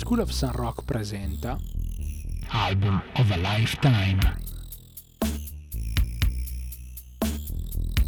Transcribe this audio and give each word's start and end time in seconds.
School 0.00 0.20
of 0.20 0.30
Sun 0.30 0.52
Rock 0.52 0.84
presenta 0.84 1.58
Album 2.48 3.02
of 3.16 3.30
a 3.30 3.36
Lifetime. 3.36 4.18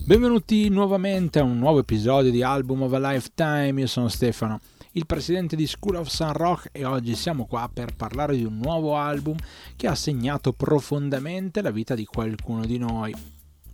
Benvenuti 0.06 0.70
nuovamente 0.70 1.38
a 1.38 1.42
un 1.42 1.58
nuovo 1.58 1.80
episodio 1.80 2.30
di 2.30 2.42
Album 2.42 2.80
of 2.80 2.94
a 2.94 3.12
Lifetime, 3.12 3.78
io 3.78 3.86
sono 3.86 4.08
Stefano, 4.08 4.60
il 4.92 5.04
presidente 5.04 5.54
di 5.54 5.66
School 5.66 5.96
of 5.96 6.08
Sun 6.08 6.32
Rock 6.32 6.70
e 6.72 6.86
oggi 6.86 7.14
siamo 7.14 7.44
qua 7.44 7.68
per 7.70 7.94
parlare 7.94 8.38
di 8.38 8.44
un 8.44 8.56
nuovo 8.56 8.96
album 8.96 9.36
che 9.76 9.86
ha 9.86 9.94
segnato 9.94 10.54
profondamente 10.54 11.60
la 11.60 11.70
vita 11.70 11.94
di 11.94 12.06
qualcuno 12.06 12.64
di 12.64 12.78
noi. 12.78 13.14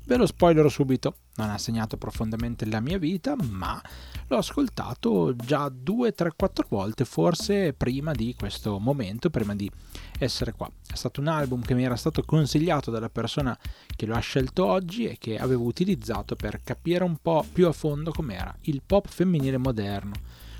Ve 0.08 0.16
lo 0.16 0.24
spoilerò 0.24 0.70
subito, 0.70 1.16
non 1.34 1.50
ha 1.50 1.58
segnato 1.58 1.98
profondamente 1.98 2.64
la 2.64 2.80
mia 2.80 2.96
vita, 2.96 3.36
ma 3.36 3.78
l'ho 4.26 4.38
ascoltato 4.38 5.36
già 5.36 5.68
due, 5.68 6.12
tre, 6.12 6.32
quattro 6.34 6.64
volte, 6.70 7.04
forse 7.04 7.74
prima 7.74 8.12
di 8.12 8.34
questo 8.34 8.78
momento, 8.78 9.28
prima 9.28 9.54
di 9.54 9.70
essere 10.18 10.52
qua. 10.52 10.66
È 10.90 10.94
stato 10.94 11.20
un 11.20 11.26
album 11.26 11.60
che 11.60 11.74
mi 11.74 11.84
era 11.84 11.94
stato 11.94 12.22
consigliato 12.22 12.90
dalla 12.90 13.10
persona 13.10 13.54
che 13.94 14.06
lo 14.06 14.14
ha 14.14 14.20
scelto 14.20 14.64
oggi 14.64 15.04
e 15.04 15.18
che 15.18 15.36
avevo 15.36 15.64
utilizzato 15.64 16.36
per 16.36 16.62
capire 16.62 17.04
un 17.04 17.18
po' 17.20 17.44
più 17.52 17.66
a 17.66 17.72
fondo 17.72 18.10
com'era 18.10 18.56
il 18.62 18.80
pop 18.86 19.06
femminile 19.06 19.58
moderno. 19.58 20.14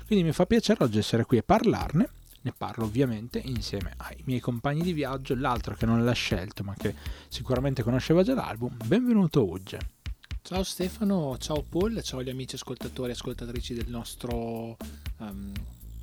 Quindi 0.05 0.25
mi 0.25 0.31
fa 0.31 0.45
piacere 0.45 0.83
oggi 0.83 0.99
essere 0.99 1.25
qui 1.25 1.37
e 1.37 1.43
parlarne 1.43 2.09
ne 2.41 2.53
parlo 2.55 2.85
ovviamente 2.85 3.39
insieme 3.39 3.93
ai 3.97 4.21
miei 4.25 4.39
compagni 4.39 4.81
di 4.81 4.93
viaggio, 4.93 5.35
l'altro 5.35 5.75
che 5.75 5.85
non 5.85 6.03
l'ha 6.03 6.13
scelto 6.13 6.63
ma 6.63 6.73
che 6.77 6.95
sicuramente 7.27 7.83
conosceva 7.83 8.23
già 8.23 8.33
l'album. 8.33 8.75
Benvenuto 8.85 9.47
Ugge. 9.47 9.79
Ciao 10.41 10.63
Stefano, 10.63 11.37
ciao 11.37 11.61
Paul, 11.61 12.01
ciao 12.01 12.23
gli 12.23 12.29
amici 12.29 12.55
ascoltatori 12.55 13.09
e 13.09 13.13
ascoltatrici 13.13 13.73
del 13.73 13.89
nostro 13.89 14.77
um, 15.17 15.51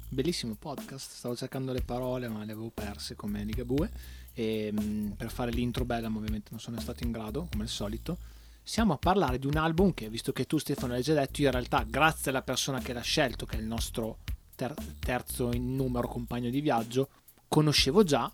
bellissimo 0.09 0.55
podcast. 0.55 1.13
Stavo 1.13 1.35
cercando 1.35 1.73
le 1.73 1.80
parole 1.80 2.29
ma 2.29 2.45
le 2.45 2.53
avevo 2.53 2.71
perse 2.71 3.16
come 3.16 3.43
Ligabue 3.45 3.91
e 4.35 4.73
um, 4.77 5.15
per 5.16 5.30
fare 5.30 5.51
l'intro 5.51 5.85
bella 5.85 6.09
ovviamente 6.09 6.49
non 6.51 6.60
sono 6.60 6.79
stato 6.80 7.03
in 7.03 7.13
grado 7.13 7.49
come 7.51 7.63
al 7.65 7.69
solito. 7.69 8.19
Siamo 8.63 8.93
a 8.93 8.99
parlare 8.99 9.38
di 9.38 9.47
un 9.47 9.57
album 9.57 9.95
che, 9.95 10.10
visto 10.10 10.32
che 10.32 10.45
tu 10.45 10.59
Stefano 10.59 10.93
l'hai 10.93 11.03
già 11.03 11.15
detto, 11.15 11.41
io 11.41 11.47
in 11.47 11.53
realtà 11.53 11.85
grazie 11.88 12.30
alla 12.30 12.43
persona 12.43 12.80
che 12.80 12.93
l'ha 12.93 13.01
scelto, 13.01 13.47
che 13.47 13.57
è 13.57 13.60
il 13.60 13.66
nostro 13.66 14.19
ter- 14.57 14.74
terzo 14.99 15.52
in 15.52 15.76
numero 15.76 16.09
compagno 16.09 16.51
di 16.51 16.60
viaggio, 16.60 17.09
conoscevo 17.46 18.02
già 18.02 18.30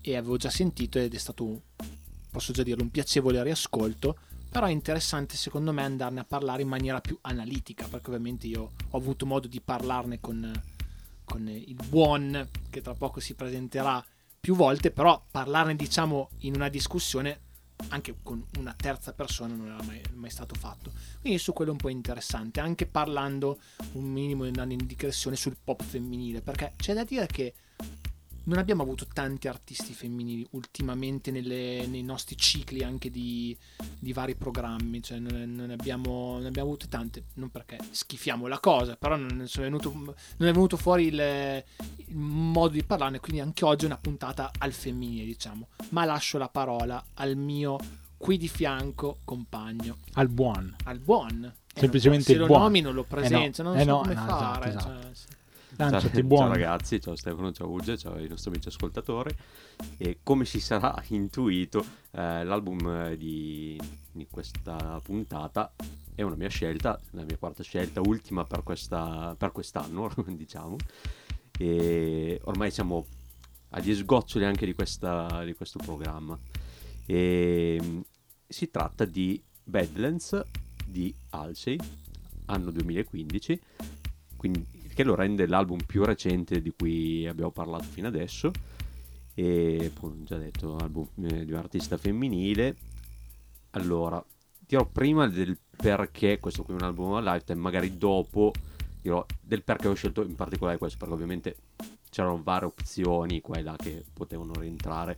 e 0.00 0.16
avevo 0.16 0.38
già 0.38 0.48
sentito 0.48 0.98
ed 0.98 1.14
è 1.14 1.18
stato, 1.18 1.62
posso 2.30 2.52
già 2.52 2.62
dirlo, 2.62 2.82
un 2.82 2.90
piacevole 2.90 3.42
riascolto, 3.42 4.16
però 4.50 4.66
è 4.66 4.70
interessante 4.70 5.36
secondo 5.36 5.72
me 5.72 5.82
andarne 5.82 6.20
a 6.20 6.24
parlare 6.24 6.62
in 6.62 6.68
maniera 6.68 7.00
più 7.00 7.18
analitica, 7.20 7.86
perché 7.86 8.08
ovviamente 8.08 8.46
io 8.46 8.72
ho 8.90 8.96
avuto 8.96 9.26
modo 9.26 9.46
di 9.46 9.60
parlarne 9.60 10.20
con, 10.20 10.50
con 11.24 11.46
il 11.48 11.76
buon 11.86 12.48
che 12.70 12.80
tra 12.80 12.94
poco 12.94 13.20
si 13.20 13.34
presenterà 13.34 14.02
più 14.40 14.54
volte, 14.54 14.90
però 14.90 15.22
parlarne 15.30 15.76
diciamo 15.76 16.30
in 16.38 16.54
una 16.54 16.68
discussione 16.68 17.40
anche 17.88 18.16
con 18.22 18.44
una 18.58 18.74
terza 18.76 19.12
persona 19.12 19.54
non 19.54 19.66
era 19.66 19.82
mai, 19.82 20.00
mai, 20.14 20.30
stato 20.30 20.54
fatto. 20.54 20.92
Quindi 21.20 21.38
su 21.38 21.52
quello 21.52 21.70
è 21.70 21.74
un 21.74 21.80
po' 21.80 21.88
interessante, 21.88 22.60
anche 22.60 22.86
parlando 22.86 23.58
un 23.92 24.04
minimo 24.04 24.44
andando 24.44 24.74
in 24.74 24.86
digressione 24.86 25.36
sul 25.36 25.56
pop 25.62 25.82
femminile, 25.82 26.40
perché 26.40 26.72
c'è 26.76 26.94
da 26.94 27.04
dire 27.04 27.26
che 27.26 27.54
non 28.48 28.58
abbiamo 28.58 28.82
avuto 28.82 29.06
tanti 29.12 29.46
artisti 29.46 29.92
femminili 29.92 30.46
ultimamente 30.52 31.30
nelle, 31.30 31.86
nei 31.86 32.02
nostri 32.02 32.36
cicli 32.36 32.82
anche 32.82 33.10
di, 33.10 33.56
di 33.98 34.12
vari 34.14 34.34
programmi, 34.34 35.02
cioè 35.02 35.18
non, 35.18 35.52
non, 35.54 35.70
abbiamo, 35.70 36.36
non, 36.38 36.46
abbiamo, 36.46 36.68
avute 36.68 36.88
tante, 36.88 37.24
non 37.34 37.50
perché 37.50 37.78
schifiamo 37.90 38.46
la 38.46 38.58
cosa, 38.58 38.96
però 38.96 39.16
non, 39.16 39.42
è, 39.46 39.58
venuto, 39.60 39.92
non 39.92 40.14
è 40.48 40.52
venuto 40.52 40.78
fuori 40.78 41.06
il, 41.06 41.64
il, 41.96 42.16
modo 42.16 42.72
di 42.72 42.82
parlarne, 42.82 43.20
quindi 43.20 43.40
anche 43.42 43.66
oggi 43.66 43.84
è 43.84 43.86
una 43.86 43.98
puntata 43.98 44.50
al 44.58 44.72
femminile, 44.72 45.26
diciamo. 45.26 45.68
Ma 45.90 46.06
lascio 46.06 46.38
la 46.38 46.48
parola 46.48 47.04
al 47.14 47.36
mio 47.36 47.78
qui 48.16 48.38
di 48.38 48.48
fianco 48.48 49.18
compagno. 49.24 49.98
Al 50.14 50.28
buon. 50.28 50.74
Al 50.84 50.98
buon. 50.98 51.44
Eh, 51.44 51.80
Semplicemente 51.80 52.32
il 52.32 52.38
buon. 52.38 52.48
Se 52.48 52.54
lo 52.54 52.60
nomino 52.60 52.92
lo 52.92 53.04
presento, 53.04 53.60
eh 53.60 53.64
no, 53.64 53.70
non 53.72 53.78
eh 53.78 53.84
so 53.84 53.90
no, 53.90 54.00
come 54.00 54.14
no, 54.14 54.24
fare. 54.24 54.68
Esatto, 54.68 54.90
esatto. 54.90 55.12
Cioè, 55.12 55.36
Lanciati, 55.78 56.08
ciao, 56.08 56.22
buono. 56.24 56.44
ciao 56.46 56.52
ragazzi, 56.54 57.00
ciao 57.00 57.14
Stefano, 57.14 57.52
ciao 57.52 57.70
Uge, 57.70 57.96
ciao 57.96 58.14
ai 58.14 58.26
nostri 58.26 58.50
amici 58.50 58.66
ascoltatori. 58.66 59.32
E 59.96 60.18
come 60.24 60.44
si 60.44 60.58
sarà 60.58 61.00
intuito, 61.10 61.84
eh, 62.10 62.42
l'album 62.42 63.14
di, 63.14 63.80
di, 64.10 64.26
questa 64.28 65.00
puntata 65.04 65.72
è 66.16 66.22
una 66.22 66.34
mia 66.34 66.48
scelta, 66.48 67.00
la 67.12 67.22
mia 67.22 67.36
quarta 67.38 67.62
scelta, 67.62 68.00
ultima 68.00 68.42
per, 68.42 68.64
questa, 68.64 69.36
per 69.38 69.52
quest'anno, 69.52 70.12
diciamo. 70.26 70.74
E 71.56 72.40
ormai 72.42 72.72
siamo 72.72 73.06
agli 73.68 73.94
sgoccioli 73.94 74.44
anche 74.44 74.66
di, 74.66 74.74
questa, 74.74 75.44
di 75.44 75.54
questo 75.54 75.78
programma. 75.78 76.36
E, 77.06 78.02
si 78.48 78.68
tratta 78.68 79.04
di 79.04 79.40
Badlands 79.62 80.42
di 80.84 81.14
Halsey, 81.30 81.78
anno 82.46 82.72
2015, 82.72 83.60
quindi 84.36 84.77
che 84.98 85.04
lo 85.04 85.14
rende 85.14 85.46
l'album 85.46 85.78
più 85.86 86.04
recente 86.04 86.60
di 86.60 86.72
cui 86.76 87.24
abbiamo 87.24 87.52
parlato 87.52 87.84
fino 87.84 88.08
adesso. 88.08 88.50
E 89.32 89.92
come 89.96 90.24
già 90.24 90.36
detto 90.38 90.76
album 90.76 91.06
eh, 91.22 91.44
di 91.44 91.52
un 91.52 91.58
artista 91.58 91.96
femminile. 91.96 92.74
Allora 93.70 94.20
dirò 94.58 94.84
prima 94.86 95.28
del 95.28 95.56
perché 95.76 96.40
questo 96.40 96.64
qui 96.64 96.74
è 96.74 96.76
un 96.76 96.82
album 96.82 97.12
a 97.12 97.20
lifetime 97.20 97.60
magari 97.60 97.96
dopo 97.96 98.50
dirò 99.00 99.24
del 99.40 99.62
perché 99.62 99.86
ho 99.86 99.94
scelto 99.94 100.22
in 100.22 100.34
particolare 100.34 100.78
questo 100.78 100.98
perché 100.98 101.14
ovviamente 101.14 101.56
c'erano 102.10 102.42
varie 102.42 102.66
opzioni 102.66 103.40
qua 103.40 103.56
e 103.56 103.62
là 103.62 103.76
che 103.78 104.04
potevano 104.12 104.54
rientrare 104.54 105.16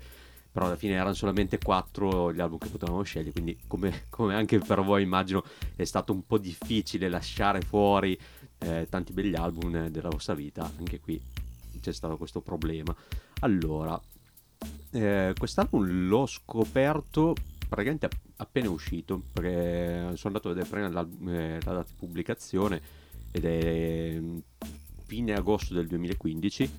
però 0.52 0.66
alla 0.66 0.76
fine 0.76 0.94
erano 0.94 1.14
solamente 1.14 1.56
quattro 1.56 2.34
gli 2.34 2.40
album 2.40 2.58
che 2.58 2.68
potevamo 2.68 3.02
scegliere 3.02 3.32
quindi 3.32 3.58
come, 3.66 4.02
come 4.10 4.34
anche 4.34 4.58
per 4.58 4.82
voi 4.82 5.02
immagino 5.02 5.42
è 5.74 5.84
stato 5.84 6.12
un 6.12 6.26
po' 6.26 6.36
difficile 6.36 7.08
lasciare 7.08 7.62
fuori 7.62 8.18
eh, 8.60 8.86
tanti 8.88 9.12
begli 9.12 9.34
album 9.34 9.88
della 9.88 10.08
vostra 10.08 10.34
vita, 10.34 10.70
anche 10.78 11.00
qui 11.00 11.20
c'è 11.80 11.92
stato 11.92 12.16
questo 12.16 12.40
problema. 12.40 12.94
Allora, 13.40 14.00
eh, 14.90 15.32
quest'album 15.36 16.08
l'ho 16.08 16.26
scoperto 16.26 17.34
praticamente 17.68 18.08
appena 18.36 18.68
uscito, 18.68 19.22
perché 19.32 20.16
sono 20.16 20.34
andato 20.34 20.48
a 20.48 20.52
vedere 20.54 20.68
prima 20.68 20.88
la, 20.88 21.06
eh, 21.32 21.58
la 21.62 21.72
data 21.72 21.88
di 21.88 21.94
pubblicazione 21.96 22.80
ed 23.30 23.44
è 23.44 24.18
mm, 24.18 24.38
fine 25.04 25.34
agosto 25.34 25.74
del 25.74 25.86
2015 25.86 26.70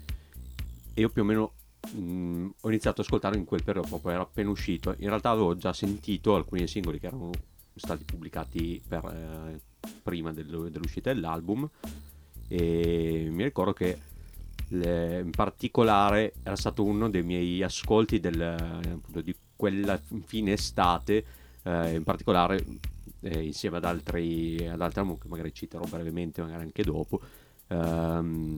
e 0.94 1.00
io 1.00 1.08
più 1.08 1.22
o 1.22 1.24
meno 1.24 1.52
mh, 1.94 2.00
mm, 2.00 2.48
ho 2.60 2.68
iniziato 2.68 3.00
ad 3.00 3.06
ascoltarlo 3.06 3.38
in 3.38 3.44
quel 3.44 3.64
periodo, 3.64 3.88
proprio 3.88 4.12
era 4.12 4.22
appena 4.22 4.50
uscito. 4.50 4.94
In 4.98 5.08
realtà 5.08 5.30
avevo 5.30 5.56
già 5.56 5.72
sentito 5.72 6.34
alcuni 6.34 6.68
singoli 6.68 7.00
che 7.00 7.06
erano 7.06 7.30
stati 7.74 8.04
pubblicati 8.04 8.82
per, 8.86 9.04
eh, 9.06 9.60
prima 10.02 10.32
dell'uscita 10.32 11.12
dell'album 11.12 11.68
e 12.48 13.28
mi 13.30 13.42
ricordo 13.42 13.72
che 13.72 13.98
in 14.68 15.30
particolare 15.34 16.32
era 16.42 16.56
stato 16.56 16.82
uno 16.82 17.10
dei 17.10 17.22
miei 17.22 17.62
ascolti 17.62 18.20
del, 18.20 18.40
appunto, 18.40 19.20
di 19.20 19.34
quella 19.54 20.00
fine 20.24 20.52
estate 20.52 21.24
eh, 21.62 21.94
in 21.94 22.02
particolare 22.04 22.64
eh, 23.20 23.42
insieme 23.42 23.76
ad 23.76 23.84
altri, 23.84 24.66
ad 24.66 24.80
altri 24.80 25.18
che 25.18 25.28
magari 25.28 25.52
citerò 25.54 25.84
brevemente 25.84 26.42
magari 26.42 26.62
anche 26.62 26.82
dopo 26.82 27.20
ehm, 27.68 28.56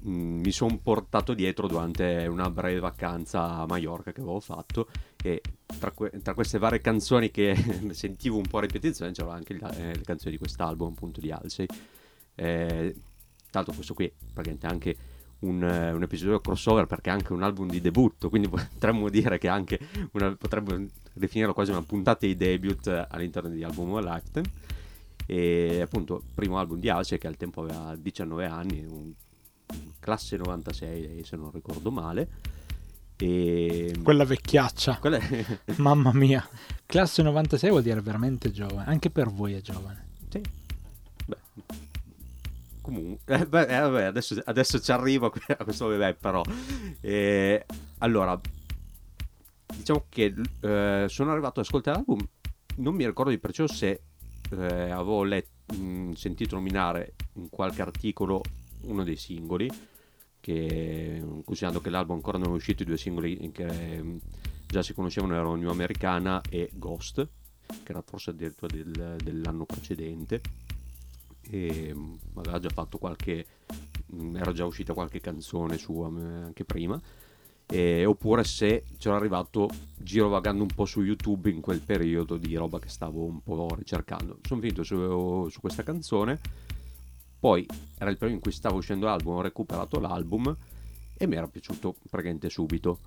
mi 0.00 0.50
sono 0.52 0.78
portato 0.78 1.34
dietro 1.34 1.66
durante 1.66 2.26
una 2.28 2.50
breve 2.50 2.78
vacanza 2.78 3.56
a 3.56 3.66
Mallorca 3.66 4.12
che 4.12 4.20
avevo 4.20 4.40
fatto 4.40 4.88
e 5.22 5.40
tra, 5.78 5.90
que- 5.90 6.10
tra 6.22 6.34
queste 6.34 6.58
varie 6.58 6.80
canzoni 6.80 7.30
che 7.30 7.54
sentivo 7.90 8.36
un 8.36 8.46
po' 8.46 8.58
a 8.58 8.62
ripetizione 8.62 9.12
c'erano 9.12 9.34
anche 9.34 9.54
le, 9.54 9.60
eh, 9.76 9.94
le 9.96 10.02
canzoni 10.02 10.32
di 10.32 10.38
quest'album 10.38 10.92
appunto 10.92 11.20
di 11.20 11.30
Halsey. 11.30 11.66
Eh, 12.34 12.94
l'altro 13.50 13.74
questo 13.74 13.94
qui 13.94 14.10
praticamente 14.32 14.66
anche 14.66 14.96
un, 15.40 15.62
uh, 15.62 15.94
un, 15.94 16.02
episodio 16.02 16.40
crossover 16.40 16.86
perché 16.86 17.10
è 17.10 17.12
anche 17.12 17.32
un 17.32 17.42
album 17.42 17.68
di 17.68 17.80
debutto 17.80 18.28
quindi 18.28 18.48
potremmo 18.48 19.08
dire 19.08 19.38
che 19.38 19.48
anche 19.48 19.78
una, 20.12 20.34
potremmo 20.36 20.86
definirlo 21.12 21.52
quasi 21.52 21.70
una 21.70 21.82
puntata 21.82 22.26
di 22.26 22.36
debut 22.36 23.06
all'interno 23.08 23.48
di 23.48 23.62
Album 23.64 23.92
of 23.92 24.04
Lifetime. 24.04 24.76
E 25.30 25.82
appunto 25.82 26.22
primo 26.34 26.58
album 26.58 26.78
di 26.78 26.88
Halsey 26.88 27.18
che 27.18 27.26
al 27.26 27.36
tempo 27.36 27.62
aveva 27.62 27.94
19 27.96 28.46
anni 28.46 28.86
un 28.88 29.12
classe 29.98 30.36
96 30.36 31.22
se 31.24 31.36
non 31.36 31.50
ricordo 31.52 31.90
male. 31.90 32.28
E... 33.16 33.94
Quella 34.02 34.24
vecchiaccia. 34.24 34.98
Quella... 34.98 35.18
Mamma 35.76 36.12
mia. 36.12 36.46
Classe 36.86 37.22
96 37.22 37.70
vuol 37.70 37.82
dire 37.82 38.00
veramente 38.00 38.50
giovane. 38.50 38.88
Anche 38.88 39.10
per 39.10 39.28
voi 39.28 39.54
è 39.54 39.60
giovane. 39.60 40.06
Sì. 40.28 40.40
Beh. 41.26 41.36
Comunque, 42.80 43.20
eh, 43.34 43.46
beh, 43.46 43.66
eh, 43.66 43.80
vabbè, 43.80 44.04
adesso, 44.04 44.40
adesso, 44.44 44.80
ci 44.80 44.92
arrivo 44.92 45.26
a 45.26 45.64
questo 45.64 45.88
bebè 45.88 46.14
però. 46.14 46.42
Eh, 47.00 47.66
allora, 47.98 48.40
diciamo 49.76 50.06
che 50.08 50.34
eh, 50.60 51.06
sono 51.08 51.30
arrivato 51.30 51.60
ad 51.60 51.66
ascoltare 51.66 51.96
l'album. 51.96 52.26
Non 52.76 52.94
mi 52.94 53.04
ricordo 53.04 53.30
di 53.30 53.38
preciso 53.38 53.66
se 53.66 54.00
eh, 54.50 54.90
avevo 54.90 55.24
letto, 55.24 55.74
mh, 55.74 56.12
sentito 56.12 56.54
nominare 56.54 57.14
in 57.34 57.50
qualche 57.50 57.82
articolo 57.82 58.42
uno 58.82 59.04
dei 59.04 59.16
singoli 59.16 59.70
che 60.40 61.22
considerando 61.44 61.80
che 61.80 61.90
l'album 61.90 62.16
ancora 62.16 62.38
non 62.38 62.52
è 62.52 62.54
uscito, 62.54 62.82
i 62.82 62.86
due 62.86 62.96
singoli 62.96 63.50
che 63.52 64.18
già 64.66 64.82
si 64.82 64.94
conoscevano 64.94 65.34
erano 65.34 65.54
New 65.56 65.68
Americana 65.68 66.40
e 66.48 66.70
Ghost, 66.72 67.26
che 67.66 67.90
era 67.90 68.02
forse 68.02 68.30
addirittura 68.30 68.74
del, 68.74 69.16
dell'anno 69.22 69.64
precedente. 69.64 70.40
E 71.50 71.94
aveva 72.34 72.58
già 72.58 72.68
fatto 72.68 72.98
qualche. 72.98 73.46
Era 74.34 74.52
già 74.52 74.64
uscita 74.64 74.94
qualche 74.94 75.20
canzone 75.20 75.76
sua 75.76 76.06
anche 76.06 76.64
prima. 76.64 77.00
E, 77.70 78.06
oppure 78.06 78.44
se 78.44 78.84
c'era 78.96 79.16
arrivato 79.16 79.68
girovagando 79.94 80.62
un 80.62 80.70
po' 80.74 80.86
su 80.86 81.02
YouTube 81.02 81.50
in 81.50 81.60
quel 81.60 81.80
periodo 81.80 82.38
di 82.38 82.54
roba 82.54 82.78
che 82.78 82.88
stavo 82.88 83.24
un 83.24 83.42
po' 83.42 83.74
ricercando. 83.74 84.38
Sono 84.42 84.60
finito 84.60 84.82
su, 84.82 85.48
su 85.50 85.60
questa 85.60 85.82
canzone 85.82 86.40
poi 87.38 87.66
era 87.98 88.10
il 88.10 88.16
periodo 88.16 88.36
in 88.36 88.40
cui 88.40 88.52
stava 88.52 88.76
uscendo 88.76 89.06
l'album, 89.06 89.36
ho 89.36 89.40
recuperato 89.40 90.00
l'album 90.00 90.56
e 91.16 91.26
mi 91.26 91.36
era 91.36 91.46
piaciuto 91.46 91.94
praticamente 92.08 92.48
subito. 92.50 92.98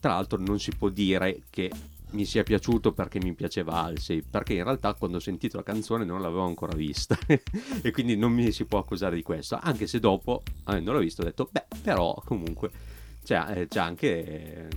Tra 0.00 0.14
l'altro 0.14 0.38
non 0.38 0.58
si 0.58 0.72
può 0.76 0.88
dire 0.88 1.42
che 1.50 1.70
mi 2.10 2.24
sia 2.24 2.42
piaciuto 2.42 2.92
perché 2.92 3.20
mi 3.20 3.34
piaceva 3.34 3.82
Halsey, 3.82 4.22
perché 4.22 4.54
in 4.54 4.64
realtà 4.64 4.94
quando 4.94 5.18
ho 5.18 5.20
sentito 5.20 5.56
la 5.56 5.62
canzone 5.62 6.04
non 6.04 6.20
l'avevo 6.20 6.44
ancora 6.44 6.74
vista 6.74 7.16
e 7.26 7.90
quindi 7.92 8.16
non 8.16 8.32
mi 8.32 8.50
si 8.52 8.64
può 8.64 8.78
accusare 8.78 9.14
di 9.14 9.22
questo, 9.22 9.58
anche 9.60 9.86
se 9.86 10.00
dopo, 10.00 10.42
avendolo 10.64 10.98
visto, 10.98 11.22
ho 11.22 11.24
detto, 11.24 11.48
beh, 11.50 11.66
però 11.82 12.20
comunque 12.24 12.70
c'è, 13.22 13.60
eh, 13.60 13.68
c'è 13.68 13.80
anche... 13.80 14.68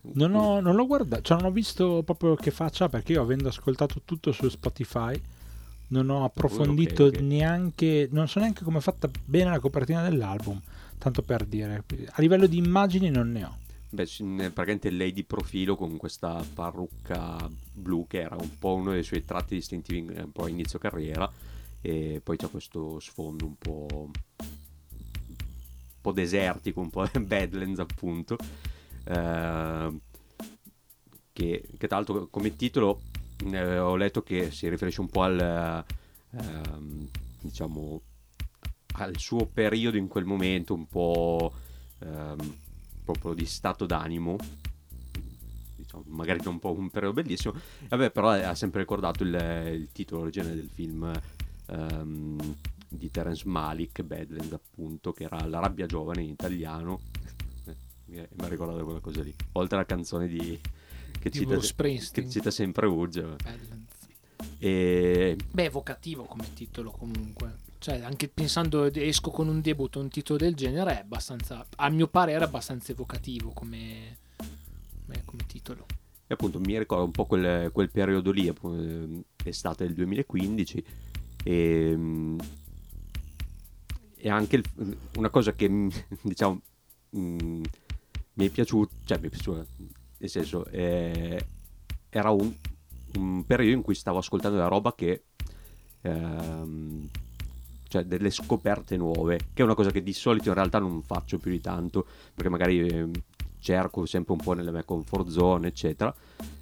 Non, 0.00 0.34
ho, 0.34 0.60
non 0.60 0.76
l'ho 0.76 0.86
guardato, 0.86 1.22
cioè 1.22 1.38
non 1.38 1.46
ho 1.46 1.52
visto 1.52 2.02
proprio 2.04 2.34
che 2.36 2.50
faccia 2.50 2.88
perché 2.88 3.12
io 3.12 3.22
avendo 3.22 3.48
ascoltato 3.48 4.00
tutto 4.04 4.32
su 4.32 4.48
Spotify 4.48 5.20
non 5.88 6.10
ho 6.10 6.24
approfondito 6.24 7.04
okay, 7.04 7.16
okay. 7.16 7.26
neanche, 7.26 8.08
non 8.10 8.28
so 8.28 8.40
neanche 8.40 8.64
come 8.64 8.78
è 8.78 8.80
fatta 8.80 9.08
bene 9.24 9.50
la 9.50 9.60
copertina 9.60 10.02
dell'album, 10.02 10.60
tanto 10.98 11.22
per 11.22 11.44
dire. 11.44 11.84
A 12.10 12.20
livello 12.20 12.46
di 12.46 12.58
immagini 12.58 13.10
non 13.10 13.32
ne 13.32 13.44
ho. 13.44 13.56
Beh, 13.90 14.04
praticamente 14.04 14.90
lei 14.90 15.12
di 15.12 15.24
profilo 15.24 15.74
con 15.74 15.96
questa 15.96 16.44
parrucca 16.52 17.48
blu 17.72 18.06
che 18.06 18.20
era 18.20 18.36
un 18.36 18.58
po' 18.58 18.74
uno 18.74 18.92
dei 18.92 19.02
suoi 19.02 19.24
tratti 19.24 19.54
distintivi 19.54 20.00
un 20.00 20.30
po' 20.30 20.44
a 20.44 20.50
inizio 20.50 20.78
carriera 20.78 21.30
e 21.80 22.20
poi 22.22 22.36
c'è 22.36 22.50
questo 22.50 23.00
sfondo 23.00 23.46
un 23.46 23.56
po', 23.56 23.86
un 23.90 24.10
po 26.02 26.12
desertico, 26.12 26.80
un 26.80 26.90
po' 26.90 27.08
Badlands 27.18 27.78
appunto. 27.78 28.36
Eh, 29.04 30.00
che, 31.32 31.64
che 31.78 31.86
tra 31.86 31.96
l'altro 31.96 32.26
come 32.26 32.56
titolo 32.56 33.00
eh, 33.44 33.78
ho 33.78 33.96
letto 33.96 34.22
che 34.22 34.50
si 34.50 34.68
riferisce 34.68 35.00
un 35.00 35.08
po' 35.08 35.22
al, 35.22 35.84
ehm, 36.30 37.08
diciamo, 37.40 38.00
al 38.94 39.18
suo 39.18 39.46
periodo 39.46 39.96
in 39.96 40.08
quel 40.08 40.24
momento, 40.24 40.74
un 40.74 40.86
po' 40.86 41.52
ehm, 42.00 42.56
proprio 43.04 43.34
di 43.34 43.46
stato 43.46 43.86
d'animo. 43.86 44.36
Diciamo, 45.76 46.04
magari 46.08 46.40
non 46.42 46.54
un 46.54 46.58
po' 46.60 46.72
un 46.72 46.90
periodo 46.90 47.22
bellissimo. 47.22 47.54
Vabbè, 47.88 48.10
però 48.10 48.30
ha 48.30 48.54
sempre 48.54 48.80
ricordato 48.80 49.22
il, 49.22 49.34
il 49.74 49.88
titolo 49.92 50.22
originale 50.22 50.54
del 50.54 50.68
film. 50.68 51.10
Ehm, 51.66 52.56
di 52.88 53.10
Terence 53.10 53.46
Malik, 53.46 54.02
Badlands 54.02 54.52
appunto, 54.52 55.12
che 55.12 55.24
era 55.24 55.44
La 55.46 55.60
rabbia 55.60 55.86
giovane 55.86 56.22
in 56.22 56.30
italiano. 56.30 57.00
mi 58.06 58.18
ha 58.18 58.48
ricordato 58.48 58.82
quella 58.84 59.00
cosa 59.00 59.22
lì. 59.22 59.34
Oltre 59.52 59.76
alla 59.76 59.86
canzone 59.86 60.26
di, 60.26 60.58
che, 61.18 61.30
cita, 61.30 61.56
che 61.56 62.28
cita, 62.28 62.50
sempre 62.50 62.86
Urge. 62.86 63.36
E... 64.58 65.36
Beh, 65.50 65.64
evocativo 65.64 66.24
come 66.24 66.52
titolo 66.54 66.90
comunque. 66.90 67.66
Cioè, 67.78 68.00
anche 68.00 68.28
pensando 68.28 68.84
esco 68.84 69.30
con 69.30 69.48
un 69.48 69.60
debutto, 69.60 70.00
un 70.00 70.08
titolo 70.08 70.38
del 70.38 70.54
genere 70.54 70.96
è 70.96 71.00
abbastanza, 71.00 71.64
a 71.76 71.88
mio 71.90 72.08
parere, 72.08 72.44
abbastanza 72.44 72.92
evocativo 72.92 73.50
come, 73.50 74.18
come 75.24 75.46
titolo. 75.46 75.86
E 76.26 76.34
appunto 76.34 76.58
mi 76.60 76.76
ricordo 76.76 77.04
un 77.04 77.12
po' 77.12 77.24
quel, 77.24 77.70
quel 77.72 77.90
periodo 77.90 78.30
lì, 78.32 78.52
estate 79.44 79.86
del 79.86 79.94
2015, 79.94 80.84
e, 81.44 82.36
e 84.16 84.28
anche 84.28 84.56
il, 84.56 84.96
una 85.16 85.30
cosa 85.30 85.52
che 85.52 85.68
diciamo 86.22 86.60
mi 87.10 88.46
è 88.46 88.48
piaciuta, 88.50 88.94
cioè 89.04 89.18
mi 89.18 89.28
è 89.28 89.30
piaciuta, 89.30 89.64
nel 90.18 90.28
senso, 90.28 90.66
eh, 90.66 91.44
era 92.10 92.30
un, 92.30 92.52
un, 93.16 93.44
periodo 93.44 93.76
in 93.76 93.82
cui 93.82 93.94
stavo 93.94 94.18
ascoltando 94.18 94.56
della 94.56 94.68
roba 94.68 94.94
che... 94.94 95.24
Ehm, 96.02 97.08
cioè 97.88 98.04
delle 98.04 98.30
scoperte 98.30 98.98
nuove, 98.98 99.38
che 99.54 99.62
è 99.62 99.64
una 99.64 99.74
cosa 99.74 99.90
che 99.90 100.02
di 100.02 100.12
solito 100.12 100.48
in 100.48 100.54
realtà 100.54 100.78
non 100.78 101.02
faccio 101.02 101.38
più 101.38 101.50
di 101.50 101.60
tanto, 101.60 102.06
perché 102.34 102.50
magari 102.50 102.86
eh, 102.86 103.08
cerco 103.58 104.04
sempre 104.06 104.34
un 104.34 104.40
po' 104.40 104.52
nelle 104.52 104.70
mie 104.70 104.84
comfort 104.84 105.28
zone, 105.28 105.68
eccetera. 105.68 106.14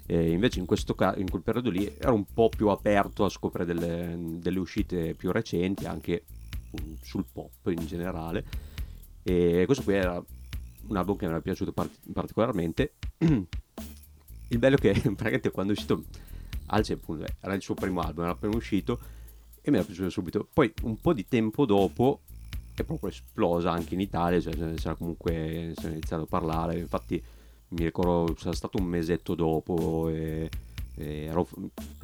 E 0.07 0.31
invece 0.31 0.61
in, 0.61 0.67
questo 0.67 0.95
caso, 0.95 1.19
in 1.19 1.29
quel 1.29 1.43
periodo 1.43 1.71
lì 1.71 1.93
ero 1.99 2.15
un 2.15 2.25
po' 2.33 2.49
più 2.49 2.69
aperto 2.69 3.25
a 3.25 3.29
scoprire 3.29 3.65
delle, 3.65 4.39
delle 4.39 4.59
uscite 4.61 5.15
più 5.15 5.33
recenti, 5.33 5.85
anche 5.85 6.25
sul 7.03 7.25
pop 7.31 7.67
in 7.67 7.87
generale. 7.87 8.45
E 9.25 9.65
questo 9.67 9.83
qui 9.83 9.95
era 9.95 10.23
un 10.89 10.97
album 10.97 11.17
che 11.17 11.25
mi 11.25 11.33
era 11.33 11.41
piaciuto 11.41 11.73
part- 11.73 12.13
particolarmente. 12.13 12.95
il 14.49 14.59
bello 14.59 14.77
è 14.77 14.79
che 14.79 14.93
praticamente 15.01 15.51
quando 15.51 15.73
è 15.73 15.77
uscito 15.77 16.05
Alce 16.67 16.95
appunto 16.95 17.25
era 17.41 17.55
il 17.55 17.63
suo 17.63 17.75
primo 17.75 18.01
album, 18.01 18.25
era 18.25 18.33
appena 18.33 18.57
uscito 18.57 18.99
e 19.61 19.71
mi 19.71 19.77
era 19.77 19.87
piaciuto 19.87 20.11
subito. 20.11 20.49
Poi 20.53 20.73
un 20.83 20.97
po' 20.97 21.13
di 21.13 21.27
tempo 21.27 21.65
dopo 21.65 22.23
è 22.75 22.83
proprio 22.83 23.11
esplosa 23.11 23.71
anche 23.71 23.95
in 23.95 24.01
Italia, 24.01 24.41
cioè 24.41 24.75
c'era 24.75 24.95
comunque 24.95 25.73
si 25.77 25.87
è 25.87 25.91
iniziato 25.91 26.25
a 26.25 26.27
parlare, 26.27 26.79
infatti 26.79 27.23
mi 27.69 27.85
ricordo 27.85 28.35
sarà 28.37 28.55
stato 28.55 28.79
un 28.79 28.85
mesetto 28.85 29.35
dopo 29.35 30.09
e, 30.09 30.49
e 30.97 31.25
ero 31.25 31.49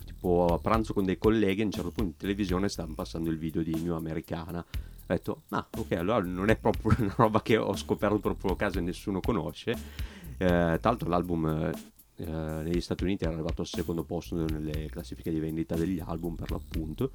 tipo 0.05 0.47
a 0.47 0.59
pranzo 0.59 0.93
con 0.93 1.05
dei 1.05 1.19
colleghi 1.19 1.61
e 1.61 1.63
a 1.63 1.67
un 1.67 1.73
certo 1.73 1.91
punto 1.91 2.11
in 2.11 2.17
televisione 2.17 2.69
stavano 2.69 2.95
passando 2.95 3.31
il 3.31 3.39
video 3.39 3.63
di 3.63 3.75
New 3.83 3.95
Americana 3.95 4.65
ho 5.13 5.15
detto, 5.15 5.43
ah 5.51 5.67
ok, 5.77 5.93
allora 5.93 6.21
non 6.21 6.49
è 6.49 6.57
proprio 6.57 6.95
una 6.99 7.15
roba 7.17 7.43
che 7.43 7.57
ho 7.57 7.77
scoperto 7.77 8.19
proprio 8.19 8.53
a 8.53 8.57
caso 8.57 8.79
e 8.79 8.83
nessuno 8.83 9.21
conosce. 9.21 9.77
Eh, 10.39 10.47
tra 10.47 10.79
l'altro 10.83 11.09
l'album 11.09 11.73
eh, 12.17 12.25
negli 12.25 12.81
Stati 12.81 13.05
Uniti 13.05 13.25
era 13.25 13.33
arrivato 13.33 13.63
al 13.63 13.67
secondo 13.67 14.05
posto 14.05 14.37
nelle 14.37 14.87
classifiche 14.87 15.31
di 15.31 15.39
vendita 15.39 15.77
degli 15.77 16.01
album 16.01 16.35
per 16.35 16.51
l'appunto. 16.51 17.13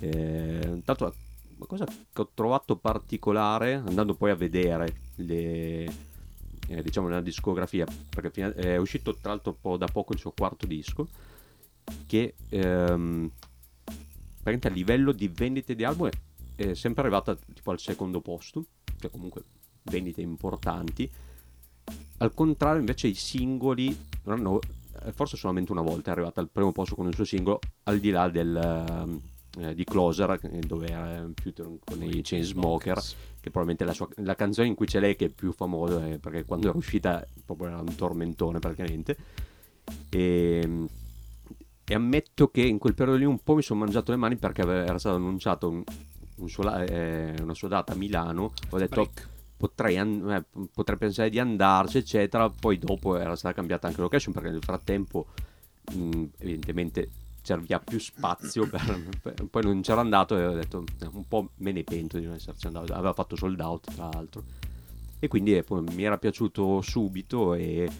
Eh, 0.00 0.82
tanto 0.84 1.14
una 1.56 1.66
cosa 1.66 1.84
che 1.84 2.20
ho 2.20 2.30
trovato 2.34 2.76
particolare 2.76 3.74
andando 3.74 4.14
poi 4.14 4.30
a 4.30 4.34
vedere 4.34 4.94
le, 5.16 5.84
eh, 6.68 6.82
diciamo 6.82 7.06
nella 7.08 7.20
discografia 7.20 7.86
perché 8.10 8.52
è 8.52 8.76
uscito 8.76 9.14
tra 9.14 9.30
l'altro 9.30 9.76
da 9.76 9.86
poco 9.86 10.12
il 10.12 10.18
suo 10.18 10.32
quarto 10.32 10.66
disco 10.66 11.08
che 12.06 12.34
ehm, 12.48 13.30
a 14.42 14.68
livello 14.68 15.12
di 15.12 15.28
vendite 15.28 15.74
di 15.74 15.84
album 15.84 16.10
è 16.54 16.74
sempre 16.74 17.02
arrivata 17.02 17.36
tipo 17.36 17.70
al 17.70 17.78
secondo 17.78 18.20
posto, 18.20 18.64
cioè 18.98 19.10
comunque 19.10 19.42
vendite 19.82 20.22
importanti. 20.22 21.10
Al 22.18 22.32
contrario, 22.32 22.80
invece, 22.80 23.08
i 23.08 23.14
singoli 23.14 23.96
non 24.24 24.38
hanno, 24.38 24.58
eh, 25.04 25.12
forse 25.12 25.36
solamente 25.36 25.72
una 25.72 25.82
volta 25.82 26.10
è 26.10 26.12
arrivata 26.12 26.40
al 26.40 26.48
primo 26.50 26.72
posto 26.72 26.94
con 26.94 27.06
il 27.06 27.14
suo 27.14 27.24
singolo, 27.24 27.58
al 27.84 27.98
di 27.98 28.10
là 28.10 28.28
del, 28.28 29.20
eh, 29.58 29.74
di 29.74 29.84
Closer, 29.84 30.38
dove 30.66 30.88
era 30.88 31.28
più 31.34 31.52
con 31.84 32.02
i 32.02 32.20
Chainsmoker, 32.22 33.00
che 33.40 33.50
probabilmente 33.50 33.84
è 33.84 33.86
la, 33.86 33.92
sua, 33.92 34.08
la 34.16 34.34
canzone 34.34 34.68
in 34.68 34.74
cui 34.74 34.86
c'è 34.86 35.00
lei 35.00 35.16
che 35.16 35.26
è 35.26 35.28
più 35.28 35.52
famosa, 35.52 36.06
eh, 36.06 36.18
perché 36.18 36.44
quando 36.44 36.68
era 36.68 36.76
uscita 36.76 37.24
proprio 37.44 37.68
era 37.68 37.80
un 37.80 37.94
tormentone 37.94 38.58
praticamente. 38.58 39.16
E, 40.08 40.86
e 41.84 41.94
ammetto 41.94 42.48
che 42.48 42.62
in 42.62 42.78
quel 42.78 42.94
periodo 42.94 43.18
lì 43.18 43.24
un 43.24 43.38
po' 43.38 43.54
mi 43.54 43.62
sono 43.62 43.80
mangiato 43.80 44.10
le 44.10 44.16
mani 44.16 44.36
perché 44.36 44.62
era 44.62 44.98
stato 44.98 45.16
annunciato 45.16 45.68
un, 45.68 45.84
un 46.36 46.48
suo, 46.48 46.84
eh, 46.84 47.34
una 47.40 47.54
sua 47.54 47.68
data 47.68 47.92
a 47.92 47.96
Milano, 47.96 48.52
ho 48.70 48.78
detto 48.78 49.10
potrei, 49.56 49.96
eh, 49.96 50.44
potrei, 50.72 50.98
pensare 50.98 51.30
di 51.30 51.38
andarci, 51.38 51.98
eccetera. 51.98 52.48
Poi 52.48 52.78
dopo 52.78 53.16
era 53.16 53.34
stata 53.36 53.54
cambiata 53.54 53.86
anche 53.86 54.00
location 54.00 54.32
perché 54.32 54.50
nel 54.50 54.62
frattempo, 54.62 55.26
mh, 55.92 56.24
evidentemente, 56.38 57.10
serviva 57.42 57.80
più 57.80 57.98
spazio. 57.98 58.68
Per, 58.68 59.08
per, 59.22 59.44
poi 59.50 59.62
non 59.62 59.80
c'ero 59.80 60.00
andato 60.00 60.36
e 60.36 60.46
ho 60.46 60.54
detto 60.54 60.84
eh, 61.00 61.08
un 61.12 61.26
po' 61.26 61.50
me 61.56 61.72
ne 61.72 61.84
pento 61.84 62.18
di 62.18 62.26
non 62.26 62.34
esserci 62.34 62.66
andato. 62.66 62.92
Aveva 62.92 63.12
fatto 63.12 63.36
sold 63.36 63.60
out, 63.60 63.94
tra 63.94 64.08
l'altro. 64.12 64.42
E 65.18 65.28
quindi 65.28 65.56
eh, 65.56 65.64
mi 65.68 66.02
era 66.02 66.18
piaciuto 66.18 66.82
subito 66.82 67.54
e. 67.54 67.90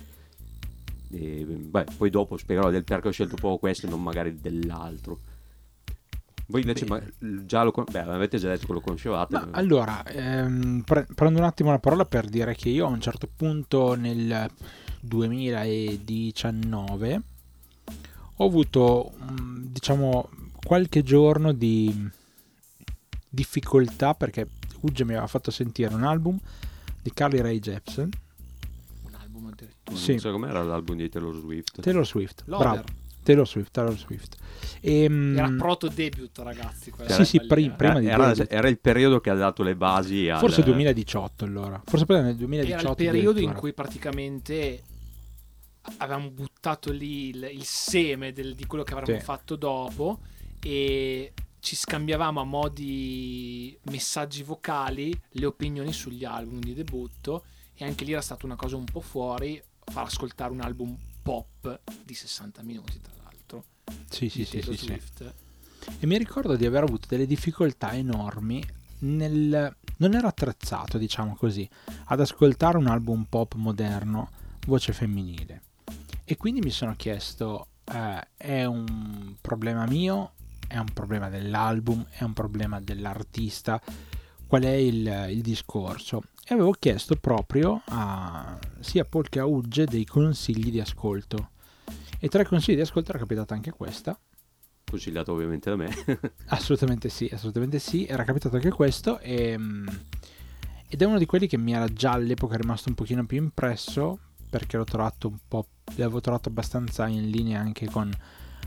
e 1.11 1.45
beh, 1.45 1.87
poi 1.97 2.11
dopo 2.11 2.37
spiegherò 2.37 2.71
del 2.71 2.85
perché 2.85 3.09
ho 3.09 3.13
scelto 3.13 3.37
proprio 3.37 3.59
questo 3.59 3.87
e 3.87 3.91
non 3.91 4.03
magari 4.03 4.39
dell'altro. 4.41 5.26
Voi 6.49 6.61
invece 6.61 6.87
ma, 6.87 7.01
già 7.45 7.63
lo 7.65 7.73
beh, 7.73 7.99
avete 8.01 8.39
già 8.39 8.49
detto 8.49 8.67
che 8.67 8.73
lo 8.73 8.81
conoscevate. 8.81 9.35
Ma 9.35 9.49
allora, 9.53 10.05
ehm, 10.05 10.83
pre- 10.85 11.07
prendo 11.15 11.39
un 11.41 11.45
attimo 11.45 11.71
la 11.71 11.79
parola 11.81 12.05
per 12.05 12.29
dire 12.29 12.55
che 12.55 12.69
io 12.69 12.87
a 12.87 12.89
un 12.89 13.01
certo 13.01 13.29
punto 13.35 13.95
nel 13.95 14.49
2019 15.01 17.23
ho 18.37 18.45
avuto, 18.45 19.13
mm, 19.23 19.65
diciamo, 19.73 20.29
qualche 20.63 21.03
giorno 21.03 21.53
di 21.53 22.09
difficoltà 23.29 24.15
perché 24.15 24.49
Ugge 24.81 25.05
mi 25.05 25.13
aveva 25.13 25.27
fatto 25.27 25.51
sentire 25.51 25.93
un 25.95 26.05
album 26.05 26.39
di 27.03 27.11
Carly 27.13 27.41
Rae 27.41 27.59
Jepsen. 27.59 28.09
Un 29.05 29.15
album 29.15 29.47
addirittura. 29.47 29.97
Non 29.97 29.99
Sì. 29.99 30.19
so 30.19 30.31
com'era 30.31 30.63
l'album 30.63 30.97
di 30.97 31.09
Taylor 31.09 31.35
Swift. 31.35 31.81
Taylor 31.81 32.07
Swift. 32.07 32.43
Lover. 32.47 32.67
Bravo. 32.69 32.85
Taylor 33.27 33.49
Swift, 33.49 33.71
Taylor 33.73 33.99
Swift. 33.99 34.37
Ehm, 34.81 35.37
Era 35.37 35.51
proto 35.59 35.89
debut, 35.89 36.39
ragazzi. 36.39 36.91
quella 36.93 37.11
Sì, 37.13 37.25
sì, 37.25 37.39
roba 37.39 37.55
lì, 37.57 37.63
pri- 37.65 37.73
eh. 37.73 37.77
prima 37.77 37.99
di 38.01 38.07
era, 38.07 38.35
era 38.49 38.69
il 38.69 38.79
periodo 38.79 39.21
che 39.21 39.31
ha 39.31 39.35
dato 39.35 39.63
le 39.65 39.75
basi 39.75 40.29
al... 40.29 40.39
Forse 40.39 40.63
2018 40.63 41.45
allora. 41.45 41.83
Forse 41.85 42.05
poi 42.07 42.23
nel 42.23 42.37
2018. 42.37 42.81
Era 42.83 42.91
il 42.91 42.97
periodo 42.97 43.41
in 43.41 43.53
cui 43.53 43.73
praticamente 43.73 44.83
avevamo 45.99 46.31
buttato 46.31 46.93
lì 46.93 47.29
il, 47.31 47.49
il 47.53 47.65
seme 47.65 48.33
del- 48.33 48.55
di 48.55 48.65
quello 48.67 48.85
che 48.85 48.95
avremmo 48.95 49.19
Sì. 49.19 49.25
fatto 49.25 49.57
dopo 49.57 50.21
e 50.61 51.33
ci 51.61 51.75
scambiavamo 51.77 52.41
a 52.41 52.45
mo' 52.45 52.69
di 52.69 53.77
messaggi 53.91 54.43
vocali 54.43 55.13
le 55.31 55.47
opinioni 55.47 55.93
sugli 55.93 56.25
album 56.25 56.61
di 56.61 56.75
debutto 56.75 57.45
e 57.75 57.85
anche 57.85 58.05
lì 58.05 58.13
era 58.13 58.21
stata 58.21 58.47
una 58.47 58.57
cosa 58.57 58.77
un 58.77 58.85
po' 58.85 59.01
fuori 59.01 59.61
far 59.85 60.05
ascoltare 60.07 60.53
un 60.53 60.61
album 60.61 60.97
pop 61.23 61.81
di 62.05 62.15
60 62.15 62.63
minuti 62.63 63.01
tra 63.01 63.13
Sì, 64.09 64.29
sì, 64.29 64.45
sì, 64.45 64.63
sì, 64.63 64.77
sì. 64.77 65.01
E 65.99 66.07
mi 66.07 66.19
ricordo 66.19 66.57
di 66.57 66.67
aver 66.67 66.83
avuto 66.83 67.07
delle 67.09 67.27
difficoltà 67.27 67.93
enormi 67.93 68.65
nel... 69.01 69.77
Non 69.99 70.15
ero 70.15 70.27
attrezzato, 70.27 70.99
diciamo 70.99 71.37
così, 71.37 71.69
ad 72.07 72.21
ascoltare 72.21 72.77
un 72.77 72.87
album 72.87 73.25
pop 73.29 73.55
moderno, 73.55 74.29
voce 74.67 74.93
femminile. 74.93 75.63
E 76.25 76.37
quindi 76.37 76.61
mi 76.61 76.71
sono 76.71 76.95
chiesto, 76.97 77.69
eh, 77.85 78.27
è 78.37 78.65
un 78.65 79.37
problema 79.41 79.87
mio? 79.87 80.33
È 80.67 80.77
un 80.77 80.93
problema 80.93 81.31
dell'album? 81.31 82.05
È 82.11 82.25
un 82.25 82.33
problema 82.33 82.81
dell'artista? 82.81 83.81
Qual 84.47 84.63
è 84.63 84.75
il, 84.75 85.29
il 85.31 85.41
discorso? 85.41 86.25
E 86.45 86.55
avevo 86.55 86.73
chiesto 86.73 87.17
proprio 87.17 87.81
a 87.87 88.59
sia 88.81 89.05
Paul 89.05 89.29
che 89.29 89.39
a 89.39 89.47
Ugge 89.47 89.87
dei 89.87 90.05
consigli 90.05 90.71
di 90.71 90.81
ascolto. 90.81 91.51
E 92.19 92.29
tra 92.29 92.43
i 92.43 92.47
consigli 92.47 92.77
di 92.77 92.83
ascolto 92.83 93.11
era 93.11 93.19
capitata 93.19 93.55
anche 93.55 93.71
questa, 93.71 94.19
Consigliato 94.89 95.33
ovviamente 95.33 95.69
da 95.69 95.75
me. 95.75 95.93
Assolutamente 96.47 97.09
sì, 97.09 97.29
assolutamente 97.33 97.81
sì, 97.81 98.07
era 98.07 98.23
capitato 98.23 98.55
anche 98.55 98.71
questo 98.71 99.19
e, 99.19 99.59
mm, 99.59 99.89
ed 100.89 101.03
è 101.03 101.05
uno 101.05 101.19
di 101.19 101.27
quelli 101.27 101.49
che 101.49 101.59
mi 101.59 101.73
era 101.73 101.89
già 101.89 102.13
all'epoca 102.13 102.57
rimasto 102.57 102.89
un 102.89 102.95
pochino 102.95 103.27
più 103.27 103.37
impresso 103.39 104.21
perché 104.49 104.77
l'ho 104.77 104.85
trovato 104.85 105.27
un 105.27 105.39
po', 105.49 105.67
l'avevo 105.97 106.21
trovato 106.21 106.49
abbastanza 106.49 107.09
in 107.09 107.29
linea 107.31 107.59
anche 107.59 107.87
con 107.87 108.13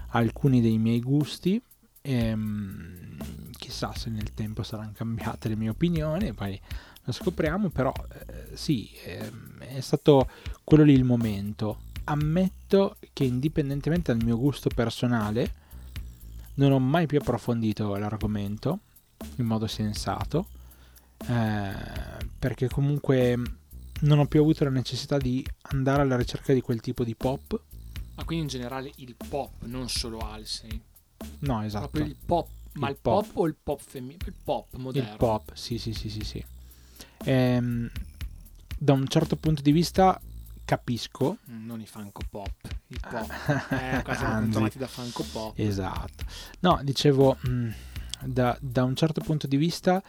alcuni 0.09 0.59
dei 0.59 0.77
miei 0.77 0.99
gusti 0.99 1.61
e 2.01 2.35
mm, 2.35 3.19
chissà 3.57 3.93
se 3.95 4.09
nel 4.09 4.33
tempo 4.33 4.61
saranno 4.61 4.91
cambiate 4.93 5.47
le 5.47 5.55
mie 5.55 5.69
opinioni, 5.69 6.33
poi 6.33 6.59
lo 7.05 7.11
scopriamo, 7.13 7.69
però 7.69 7.93
eh, 8.27 8.57
sì, 8.57 8.91
ehm, 9.05 9.59
è 9.59 9.79
stato 9.79 10.29
quello 10.65 10.83
lì 10.83 10.93
il 10.93 11.05
momento. 11.05 11.87
Ammetto 12.09 12.97
che 13.13 13.23
indipendentemente 13.23 14.13
dal 14.13 14.23
mio 14.25 14.37
gusto 14.37 14.69
personale, 14.73 15.53
non 16.55 16.71
ho 16.71 16.79
mai 16.79 17.05
più 17.05 17.19
approfondito 17.19 17.95
l'argomento 17.95 18.79
in 19.35 19.45
modo 19.45 19.67
sensato, 19.67 20.47
eh, 21.27 21.71
perché 22.37 22.67
comunque 22.67 23.37
non 24.01 24.19
ho 24.19 24.25
più 24.25 24.39
avuto 24.41 24.63
la 24.63 24.69
necessità 24.69 25.17
di 25.17 25.45
andare 25.73 26.01
alla 26.01 26.15
ricerca 26.15 26.53
di 26.53 26.61
quel 26.61 26.81
tipo 26.81 27.03
di 27.03 27.15
pop. 27.15 27.61
ma 28.15 28.23
quindi 28.23 28.45
in 28.45 28.49
generale 28.49 28.91
il 28.97 29.15
pop 29.27 29.51
non 29.65 29.87
solo 29.89 30.19
Halsey 30.19 30.81
No, 31.39 31.63
esatto. 31.63 31.89
proprio 31.89 32.11
il 32.11 32.17
pop 32.25 32.47
ma 32.73 32.87
Il 32.87 32.93
il, 32.95 32.99
pop. 33.01 33.25
pop. 33.25 33.37
o 33.37 33.45
il 33.47 33.55
pop 33.61 33.81
femminile 33.81 34.25
il 34.25 34.33
pop 34.43 34.73
moderno 34.77 35.11
Il 35.11 35.17
pop, 35.17 35.53
sì, 35.53 35.77
sì, 35.77 35.93
sì, 35.93 36.09
sì, 36.09 36.21
sì. 36.23 36.43
Ehm, 37.25 37.89
da 38.77 38.93
un 38.93 39.05
certo 39.07 39.35
punto 39.35 39.61
di 39.61 39.71
vista 39.73 40.19
capisco. 40.69 41.37
Mm, 41.49 41.65
non 41.65 41.81
i 41.81 41.87
Funko 41.87 42.21
Pop, 42.29 42.51
il 42.87 42.99
pop. 43.09 43.31
Eh, 43.71 44.03
qua 44.03 44.13
siamo 44.13 44.33
Anzi. 44.35 44.51
tornati 44.51 44.77
da 44.77 44.85
Funko 44.85 45.25
Pop. 45.31 45.57
Esatto. 45.57 46.25
No, 46.59 46.79
dicevo, 46.83 47.37
mh, 47.41 47.69
da, 48.25 48.55
da 48.61 48.83
un 48.83 48.95
certo 48.95 49.19
punto 49.21 49.47
di 49.47 49.57
vista 49.57 49.99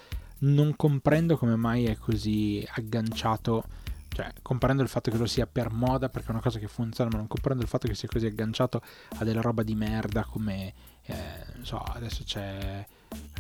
non 0.41 0.77
comprendo 0.77 1.39
come 1.39 1.57
mai 1.57 1.87
è 1.87 1.97
così 1.97 2.63
agganciato, 2.75 3.65
cioè 4.11 4.31
comprendo 4.43 4.83
il 4.83 4.91
fatto 4.91 5.11
che 5.11 5.17
lo 5.17 5.25
sia 5.25 5.47
per 5.47 5.71
moda 5.71 6.11
perché 6.11 6.29
è 6.29 6.33
una 6.33 6.43
cosa 6.43 6.59
che 6.59 6.69
funziona, 6.69 7.09
ma 7.11 7.17
non 7.17 7.27
comprendo 7.27 7.63
il 7.63 7.69
fatto 7.69 7.89
che 7.89 7.95
sia 7.95 8.09
così 8.09 8.27
agganciato 8.27 8.83
a 9.17 9.25
della 9.25 9.41
roba 9.41 9.63
di 9.63 9.75
merda 9.75 10.25
come, 10.25 10.75
eh, 11.05 11.15
non 11.55 11.65
so, 11.65 11.79
adesso 11.79 12.23
c'è, 12.23 12.87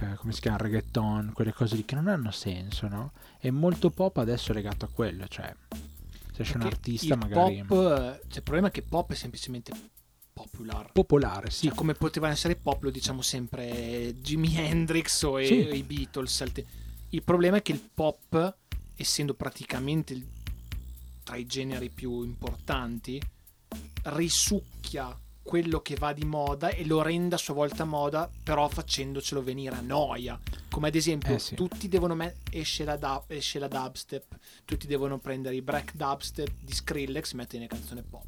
eh, 0.00 0.14
come 0.14 0.32
si 0.32 0.40
chiama, 0.40 0.56
reggaeton, 0.56 1.32
quelle 1.34 1.52
cose 1.52 1.76
lì 1.76 1.84
che 1.84 1.96
non 1.96 2.08
hanno 2.08 2.30
senso, 2.30 2.88
no? 2.88 3.12
È 3.38 3.50
molto 3.50 3.90
pop 3.90 4.16
adesso 4.16 4.54
legato 4.54 4.86
a 4.86 4.88
quello, 4.90 5.26
cioè 5.28 5.54
se 6.44 6.50
esce 6.52 6.56
un 6.56 6.62
artista 6.72 7.16
magari 7.16 7.62
Pop, 7.66 8.20
cioè, 8.28 8.36
il 8.36 8.42
problema 8.42 8.68
è 8.68 8.70
che 8.70 8.82
pop 8.82 9.12
è 9.12 9.14
semplicemente 9.14 9.72
popular. 10.32 10.92
popolare, 10.92 11.50
sì, 11.50 11.66
Cioè, 11.66 11.74
come 11.76 11.94
potevano 11.94 12.32
essere 12.32 12.56
pop, 12.56 12.82
lo 12.82 12.90
diciamo 12.90 13.20
sempre 13.22 14.14
Jimi 14.20 14.56
Hendrix 14.56 15.22
o, 15.22 15.38
i- 15.38 15.46
Sì. 15.46 15.54
i 15.76 15.82
Beatles. 15.82 16.44
Il 17.10 17.22
problema 17.22 17.58
è 17.58 17.62
che 17.62 17.72
il 17.72 17.80
pop, 17.92 18.56
essendo 18.96 19.34
praticamente 19.34 20.12
il- 20.14 20.26
tra 21.22 21.36
i 21.36 21.44
generi 21.46 21.90
più 21.90 22.22
importanti, 22.22 23.20
risucchia 24.04 25.16
quello 25.42 25.80
che 25.80 25.96
va 25.96 26.12
di 26.12 26.24
moda 26.24 26.68
e 26.68 26.84
lo 26.84 27.02
rende 27.02 27.34
a 27.34 27.38
sua 27.38 27.54
volta 27.54 27.84
moda, 27.84 28.30
però 28.42 28.68
facendocelo 28.68 29.42
venire 29.42 29.74
a 29.74 29.80
noia. 29.80 30.38
Come 30.68 30.88
ad 30.88 30.94
esempio, 30.94 31.34
Eh 31.34 31.38
sì. 31.38 31.54
tutti 31.54 31.88
devono 31.88 32.14
me- 32.14 32.36
esce, 32.50 32.84
la 32.84 32.96
da- 32.96 33.22
esce 33.26 33.58
la 33.58 33.66
dubstep, 33.68 34.24
tutti 34.64 34.86
devono 34.86 35.18
prendere 35.18 35.56
i 35.56 35.62
break 35.62 35.94
dubstep 35.94 36.50
di 36.60 36.72
Skrillex 36.72 37.32
e 37.32 37.36
mettere 37.36 37.62
in 37.62 37.68
canzone 37.68 38.02
pop. 38.02 38.24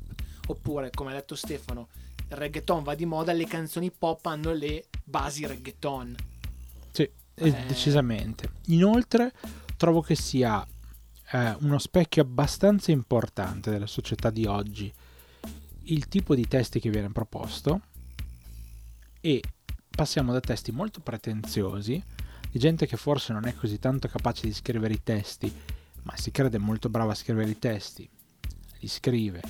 Oppure, 0.48 0.90
come 0.90 1.10
ha 1.12 1.14
detto 1.14 1.34
Stefano, 1.36 1.88
il 2.28 2.36
reggaeton 2.36 2.82
va 2.82 2.94
di 2.94 3.04
moda, 3.06 3.32
le 3.32 3.46
canzoni 3.46 3.90
pop 3.90 4.24
hanno 4.26 4.52
le 4.52 4.86
basi 5.04 5.46
reggaeton. 5.46 6.16
Sì, 6.90 7.08
Eh. 7.34 7.52
decisamente. 7.66 8.50
Inoltre 8.66 9.32
trovo 9.76 10.00
che 10.00 10.14
sia 10.16 10.66
eh, 11.34 11.56
uno 11.60 11.78
specchio 11.78 12.22
abbastanza 12.22 12.90
importante 12.90 13.70
della 13.70 13.86
società 13.86 14.28
di 14.30 14.44
oggi 14.44 14.92
il 15.84 16.08
tipo 16.08 16.34
di 16.34 16.46
testi 16.46 16.80
che 16.80 16.90
viene 16.90 17.10
proposto 17.10 17.80
e 19.20 19.42
passiamo 19.88 20.32
da 20.32 20.40
testi 20.40 20.72
molto 20.72 21.00
pretenziosi 21.00 22.02
di 22.50 22.58
gente 22.58 22.86
che 22.86 22.96
forse 22.96 23.32
non 23.32 23.46
è 23.46 23.54
così 23.54 23.78
tanto 23.78 24.08
capace 24.08 24.46
di 24.46 24.52
scrivere 24.52 24.92
i 24.92 25.02
testi, 25.02 25.50
ma 26.02 26.16
si 26.16 26.30
crede 26.30 26.58
molto 26.58 26.90
brava 26.90 27.12
a 27.12 27.14
scrivere 27.14 27.50
i 27.50 27.58
testi, 27.58 28.08
li 28.80 28.88
scrive 28.88 29.40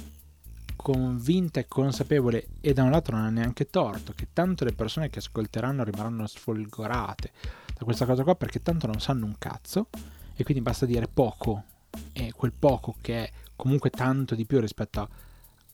convinta 0.76 1.60
e 1.60 1.66
consapevole 1.68 2.48
e 2.60 2.72
da 2.72 2.82
un 2.82 2.90
lato 2.90 3.12
non 3.12 3.22
ha 3.22 3.30
neanche 3.30 3.66
torto 3.66 4.12
che 4.14 4.28
tanto 4.32 4.64
le 4.64 4.72
persone 4.72 5.10
che 5.10 5.20
ascolteranno 5.20 5.84
rimarranno 5.84 6.26
sfolgorate 6.26 7.30
da 7.72 7.84
questa 7.84 8.04
cosa 8.04 8.24
qua 8.24 8.34
perché 8.34 8.62
tanto 8.62 8.88
non 8.88 9.00
sanno 9.00 9.26
un 9.26 9.36
cazzo 9.38 9.88
e 10.34 10.42
quindi 10.42 10.62
basta 10.62 10.84
dire 10.84 11.06
poco 11.06 11.64
e 12.12 12.32
quel 12.32 12.52
poco 12.52 12.96
che 13.00 13.24
è 13.24 13.30
comunque 13.54 13.90
tanto 13.90 14.34
di 14.34 14.44
più 14.44 14.58
rispetto 14.58 15.08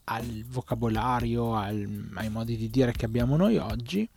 al 0.09 0.45
vocabolario, 0.47 1.55
al- 1.55 2.11
ai 2.15 2.31
modi 2.31 2.57
di 2.57 2.71
dire 2.71 2.93
che 2.93 3.05
abbiamo 3.05 3.37
noi 3.37 3.59
oggi, 3.59 4.09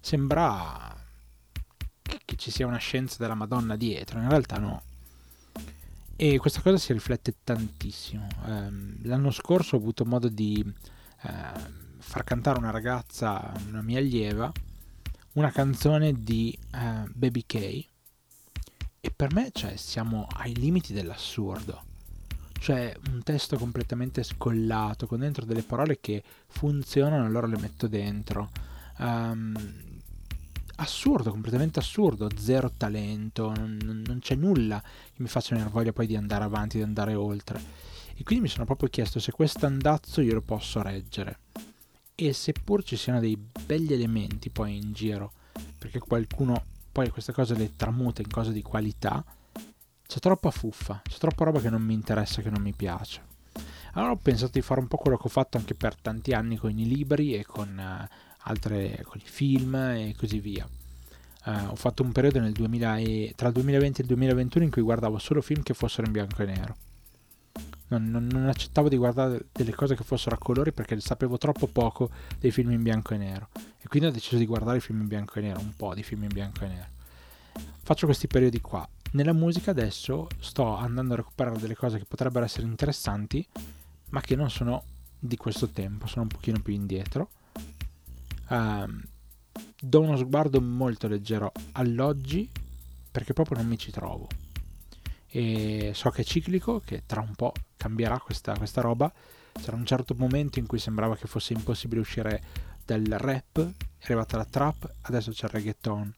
sembra 0.00 0.96
che, 2.02 2.20
che 2.24 2.36
ci 2.36 2.50
sia 2.50 2.66
una 2.66 2.78
scienza 2.78 3.16
della 3.18 3.34
Madonna 3.34 3.76
dietro, 3.76 4.18
in 4.18 4.28
realtà 4.28 4.58
no. 4.58 4.82
E 6.16 6.38
questa 6.38 6.60
cosa 6.60 6.78
si 6.78 6.92
riflette 6.92 7.34
tantissimo. 7.44 8.26
Ehm, 8.46 8.98
l'anno 9.02 9.30
scorso 9.30 9.76
ho 9.76 9.78
avuto 9.78 10.04
modo 10.04 10.28
di 10.28 10.64
ehm, 11.22 11.98
far 11.98 12.24
cantare 12.24 12.58
una 12.58 12.70
ragazza, 12.70 13.52
una 13.68 13.82
mia 13.82 13.98
allieva, 13.98 14.50
una 15.32 15.50
canzone 15.50 16.22
di 16.22 16.56
eh, 16.72 17.02
Baby 17.12 17.44
K. 17.44 17.54
E 19.00 19.10
per 19.14 19.34
me, 19.34 19.50
cioè, 19.52 19.76
siamo 19.76 20.26
ai 20.30 20.54
limiti 20.54 20.92
dell'assurdo. 20.92 21.92
Cioè, 22.58 22.96
un 23.10 23.22
testo 23.22 23.58
completamente 23.58 24.22
scollato, 24.22 25.06
con 25.06 25.18
dentro 25.18 25.44
delle 25.44 25.62
parole 25.62 25.98
che 26.00 26.22
funzionano, 26.46 27.26
allora 27.26 27.46
le 27.46 27.58
metto 27.58 27.86
dentro. 27.88 28.50
Ehm, 28.98 29.54
assurdo, 30.76 31.30
completamente 31.30 31.78
assurdo, 31.78 32.28
zero 32.36 32.70
talento, 32.76 33.52
non, 33.54 33.78
non- 34.06 34.18
c'è 34.20 34.34
nulla 34.34 34.80
che 34.80 35.22
mi 35.22 35.28
faccia 35.28 35.54
venire 35.54 35.70
voglia 35.70 35.92
poi 35.92 36.06
di 36.06 36.16
andare 36.16 36.44
avanti, 36.44 36.78
di 36.78 36.82
andare 36.82 37.14
oltre. 37.14 37.60
E 38.16 38.22
quindi 38.22 38.44
mi 38.44 38.50
sono 38.50 38.64
proprio 38.64 38.88
chiesto 38.88 39.18
se 39.18 39.32
questo 39.32 39.66
andazzo 39.66 40.20
io 40.20 40.34
lo 40.34 40.40
posso 40.40 40.82
reggere. 40.82 41.38
E 42.14 42.32
seppur 42.32 42.84
ci 42.84 42.96
siano 42.96 43.20
dei 43.20 43.36
begli 43.36 43.92
elementi 43.92 44.50
poi 44.50 44.76
in 44.76 44.92
giro, 44.92 45.32
perché 45.78 45.98
qualcuno 45.98 46.62
poi 46.92 47.10
queste 47.10 47.32
cose 47.32 47.56
le 47.56 47.74
tramuta 47.74 48.22
in 48.22 48.30
cose 48.30 48.52
di 48.52 48.62
qualità, 48.62 49.24
c'è 50.06 50.18
troppa 50.20 50.50
fuffa, 50.50 51.00
c'è 51.02 51.18
troppa 51.18 51.44
roba 51.44 51.60
che 51.60 51.70
non 51.70 51.82
mi 51.82 51.94
interessa, 51.94 52.42
che 52.42 52.50
non 52.50 52.62
mi 52.62 52.72
piace. 52.72 53.32
Allora 53.94 54.12
ho 54.12 54.16
pensato 54.16 54.52
di 54.52 54.62
fare 54.62 54.80
un 54.80 54.88
po' 54.88 54.96
quello 54.96 55.16
che 55.16 55.26
ho 55.26 55.30
fatto 55.30 55.56
anche 55.56 55.74
per 55.74 55.96
tanti 55.96 56.32
anni 56.32 56.56
con 56.56 56.76
i 56.76 56.86
libri 56.86 57.34
e 57.34 57.44
con, 57.44 57.78
eh, 57.78 58.08
altre, 58.38 59.02
con 59.04 59.20
i 59.20 59.28
film 59.28 59.74
e 59.74 60.14
così 60.16 60.40
via. 60.40 60.68
Uh, 61.46 61.68
ho 61.68 61.76
fatto 61.76 62.02
un 62.02 62.10
periodo 62.10 62.40
2000 62.40 62.96
e, 62.96 63.32
tra 63.36 63.48
il 63.48 63.52
2020 63.52 64.00
e 64.00 64.02
il 64.02 64.08
2021 64.08 64.64
in 64.64 64.70
cui 64.70 64.80
guardavo 64.80 65.18
solo 65.18 65.42
film 65.42 65.62
che 65.62 65.74
fossero 65.74 66.06
in 66.06 66.12
bianco 66.12 66.42
e 66.42 66.46
nero. 66.46 66.76
Non, 67.88 68.10
non, 68.10 68.26
non, 68.26 68.48
accettavo 68.48 68.88
di 68.88 68.96
guardare 68.96 69.44
delle 69.52 69.74
cose 69.74 69.94
che 69.94 70.04
fossero 70.04 70.34
a 70.34 70.38
colori 70.38 70.72
perché 70.72 70.98
sapevo 71.00 71.36
troppo 71.36 71.66
poco 71.66 72.10
dei 72.38 72.50
film 72.50 72.72
in 72.72 72.82
bianco 72.82 73.12
e 73.14 73.18
nero. 73.18 73.48
E 73.78 73.86
quindi 73.88 74.08
ho 74.08 74.10
deciso 74.10 74.38
di 74.38 74.46
guardare 74.46 74.78
i 74.78 74.80
film 74.80 75.02
in 75.02 75.06
bianco 75.06 75.38
e 75.38 75.42
nero, 75.42 75.60
un 75.60 75.74
po' 75.76 75.94
di 75.94 76.02
film 76.02 76.22
in 76.22 76.30
bianco 76.32 76.64
e 76.64 76.68
nero. 76.68 76.88
Faccio 77.82 78.06
questi 78.06 78.26
periodi 78.26 78.60
qua. 78.62 78.88
Nella 79.14 79.32
musica 79.32 79.70
adesso 79.70 80.26
sto 80.40 80.74
andando 80.74 81.12
a 81.12 81.16
recuperare 81.18 81.58
delle 81.58 81.76
cose 81.76 81.98
che 81.98 82.04
potrebbero 82.04 82.44
essere 82.44 82.66
interessanti, 82.66 83.46
ma 84.10 84.20
che 84.20 84.34
non 84.34 84.50
sono 84.50 84.82
di 85.16 85.36
questo 85.36 85.68
tempo, 85.68 86.08
sono 86.08 86.22
un 86.22 86.28
pochino 86.28 86.60
più 86.60 86.72
indietro. 86.72 87.30
Um, 88.48 89.00
do 89.80 90.00
uno 90.00 90.16
sguardo 90.16 90.60
molto 90.60 91.06
leggero 91.06 91.52
all'oggi 91.72 92.50
perché 93.08 93.32
proprio 93.32 93.58
non 93.58 93.68
mi 93.68 93.78
ci 93.78 93.92
trovo. 93.92 94.26
E 95.28 95.92
so 95.94 96.10
che 96.10 96.22
è 96.22 96.24
ciclico, 96.24 96.80
che 96.80 97.04
tra 97.06 97.20
un 97.20 97.36
po' 97.36 97.52
cambierà 97.76 98.18
questa, 98.18 98.56
questa 98.56 98.80
roba. 98.80 99.12
C'era 99.52 99.76
un 99.76 99.86
certo 99.86 100.16
momento 100.18 100.58
in 100.58 100.66
cui 100.66 100.80
sembrava 100.80 101.16
che 101.16 101.28
fosse 101.28 101.52
impossibile 101.52 102.00
uscire 102.00 102.42
dal 102.84 103.04
rap, 103.04 103.60
è 103.60 104.04
arrivata 104.06 104.36
la 104.36 104.44
trap, 104.44 104.92
adesso 105.02 105.30
c'è 105.30 105.44
il 105.44 105.52
reggaeton. 105.52 106.14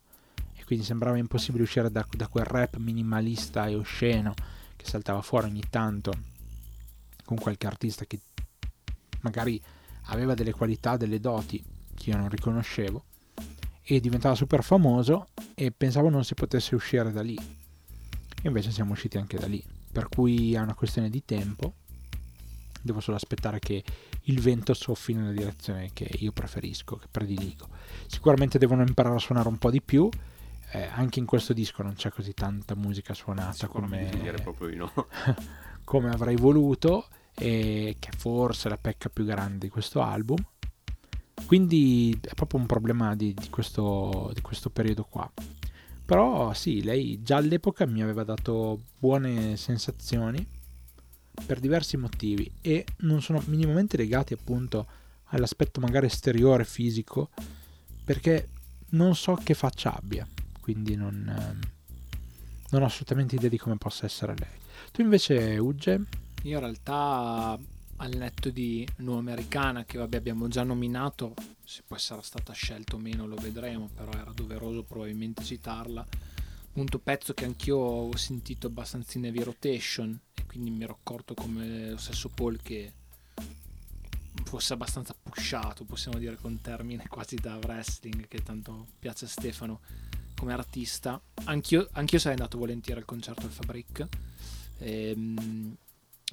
Quindi 0.66 0.84
sembrava 0.84 1.16
impossibile 1.16 1.62
uscire 1.62 1.90
da, 1.90 2.04
da 2.10 2.26
quel 2.26 2.44
rap 2.44 2.76
minimalista 2.76 3.66
e 3.68 3.76
osceno 3.76 4.34
che 4.74 4.84
saltava 4.84 5.22
fuori 5.22 5.46
ogni 5.46 5.62
tanto 5.70 6.12
con 7.24 7.38
qualche 7.38 7.66
artista 7.66 8.04
che 8.04 8.20
magari 9.20 9.62
aveva 10.06 10.34
delle 10.34 10.52
qualità, 10.52 10.96
delle 10.96 11.20
doti 11.20 11.64
che 11.94 12.10
io 12.10 12.16
non 12.16 12.28
riconoscevo 12.28 13.04
e 13.82 14.00
diventava 14.00 14.34
super 14.34 14.64
famoso 14.64 15.28
e 15.54 15.70
pensavo 15.70 16.08
non 16.08 16.24
si 16.24 16.34
potesse 16.34 16.74
uscire 16.74 17.12
da 17.12 17.22
lì. 17.22 17.36
E 17.36 18.48
invece 18.48 18.72
siamo 18.72 18.92
usciti 18.92 19.16
anche 19.16 19.38
da 19.38 19.46
lì. 19.46 19.62
Per 19.92 20.08
cui 20.08 20.54
è 20.54 20.58
una 20.58 20.74
questione 20.74 21.08
di 21.08 21.24
tempo. 21.24 21.74
Devo 22.82 23.00
solo 23.00 23.16
aspettare 23.16 23.60
che 23.60 23.84
il 24.22 24.40
vento 24.40 24.74
soffi 24.74 25.14
nella 25.14 25.30
direzione 25.30 25.90
che 25.92 26.08
io 26.18 26.32
preferisco, 26.32 26.96
che 26.96 27.06
prediligo. 27.08 27.68
Sicuramente 28.06 28.58
devono 28.58 28.82
imparare 28.82 29.14
a 29.14 29.20
suonare 29.20 29.48
un 29.48 29.58
po' 29.58 29.70
di 29.70 29.80
più. 29.80 30.08
Eh, 30.76 30.88
anche 30.92 31.18
in 31.18 31.26
questo 31.26 31.52
disco 31.52 31.82
non 31.82 31.94
c'è 31.94 32.10
così 32.10 32.34
tanta 32.34 32.74
musica 32.74 33.14
suonata 33.14 33.66
come, 33.66 34.10
no. 34.74 34.92
come 35.84 36.10
avrei 36.10 36.36
voluto 36.36 37.08
e 37.34 37.96
che 37.98 38.10
forse 38.16 38.66
è 38.66 38.70
la 38.70 38.78
pecca 38.78 39.08
più 39.08 39.24
grande 39.24 39.66
di 39.66 39.68
questo 39.68 40.02
album 40.02 40.36
quindi 41.44 42.18
è 42.20 42.34
proprio 42.34 42.58
un 42.58 42.66
problema 42.66 43.14
di, 43.14 43.32
di, 43.34 43.48
questo, 43.50 44.30
di 44.34 44.40
questo 44.40 44.70
periodo 44.70 45.04
qua. 45.04 45.30
Però 46.04 46.52
sì, 46.54 46.82
lei 46.82 47.22
già 47.22 47.36
all'epoca 47.36 47.86
mi 47.86 48.02
aveva 48.02 48.24
dato 48.24 48.80
buone 48.98 49.56
sensazioni 49.56 50.44
per 51.44 51.60
diversi 51.60 51.96
motivi 51.96 52.50
e 52.60 52.84
non 52.98 53.20
sono 53.20 53.42
minimamente 53.46 53.96
legati 53.96 54.32
appunto 54.32 54.86
all'aspetto 55.26 55.80
magari 55.80 56.06
esteriore, 56.06 56.64
fisico, 56.64 57.30
perché 58.04 58.48
non 58.90 59.14
so 59.14 59.38
che 59.42 59.54
faccia 59.54 59.94
abbia, 59.94 60.26
quindi 60.66 60.96
non, 60.96 61.22
non 62.70 62.82
ho 62.82 62.84
assolutamente 62.84 63.36
idea 63.36 63.48
di 63.48 63.56
come 63.56 63.76
possa 63.76 64.04
essere 64.04 64.34
lei. 64.36 64.58
Tu 64.90 65.00
invece, 65.00 65.58
Ugge? 65.58 66.02
Io 66.42 66.54
in 66.54 66.58
realtà 66.58 67.56
al 67.98 68.14
netto 68.16 68.50
di 68.50 68.84
Nuova 68.96 69.20
Americana 69.20 69.84
che 69.84 69.96
vabbè 69.96 70.16
abbiamo 70.16 70.48
già 70.48 70.64
nominato 70.64 71.34
se 71.62 71.84
poi 71.86 72.00
sarà 72.00 72.20
stata 72.20 72.52
scelta 72.52 72.96
o 72.96 72.98
meno 72.98 73.28
lo 73.28 73.36
vedremo 73.36 73.88
però 73.94 74.10
era 74.10 74.32
doveroso 74.34 74.82
probabilmente 74.82 75.42
citarla 75.42 76.04
appunto 76.68 76.98
pezzo 76.98 77.32
che 77.32 77.46
anch'io 77.46 77.78
ho 77.78 78.16
sentito 78.16 78.66
abbastanza 78.66 79.16
in 79.16 79.24
heavy 79.24 79.44
rotation 79.44 80.20
e 80.34 80.44
quindi 80.46 80.70
mi 80.70 80.82
ero 80.82 80.98
accorto 81.00 81.32
come 81.32 81.92
lo 81.92 81.96
stesso 81.96 82.28
Paul 82.28 82.60
che 82.60 82.92
fosse 84.44 84.74
abbastanza 84.74 85.14
pushato 85.20 85.84
possiamo 85.84 86.18
dire 86.18 86.36
con 86.36 86.60
termine 86.60 87.06
quasi 87.08 87.36
da 87.36 87.56
wrestling 87.56 88.28
che 88.28 88.42
tanto 88.42 88.88
piace 88.98 89.24
a 89.24 89.28
Stefano 89.28 89.80
come 90.36 90.52
artista. 90.52 91.20
Anch'io, 91.44 91.88
anch'io 91.92 92.18
sarei 92.18 92.36
andato 92.36 92.58
volentieri 92.58 93.00
al 93.00 93.06
concerto 93.06 93.46
al 93.46 93.52
Fabric. 93.52 94.06
Ehm, 94.78 95.76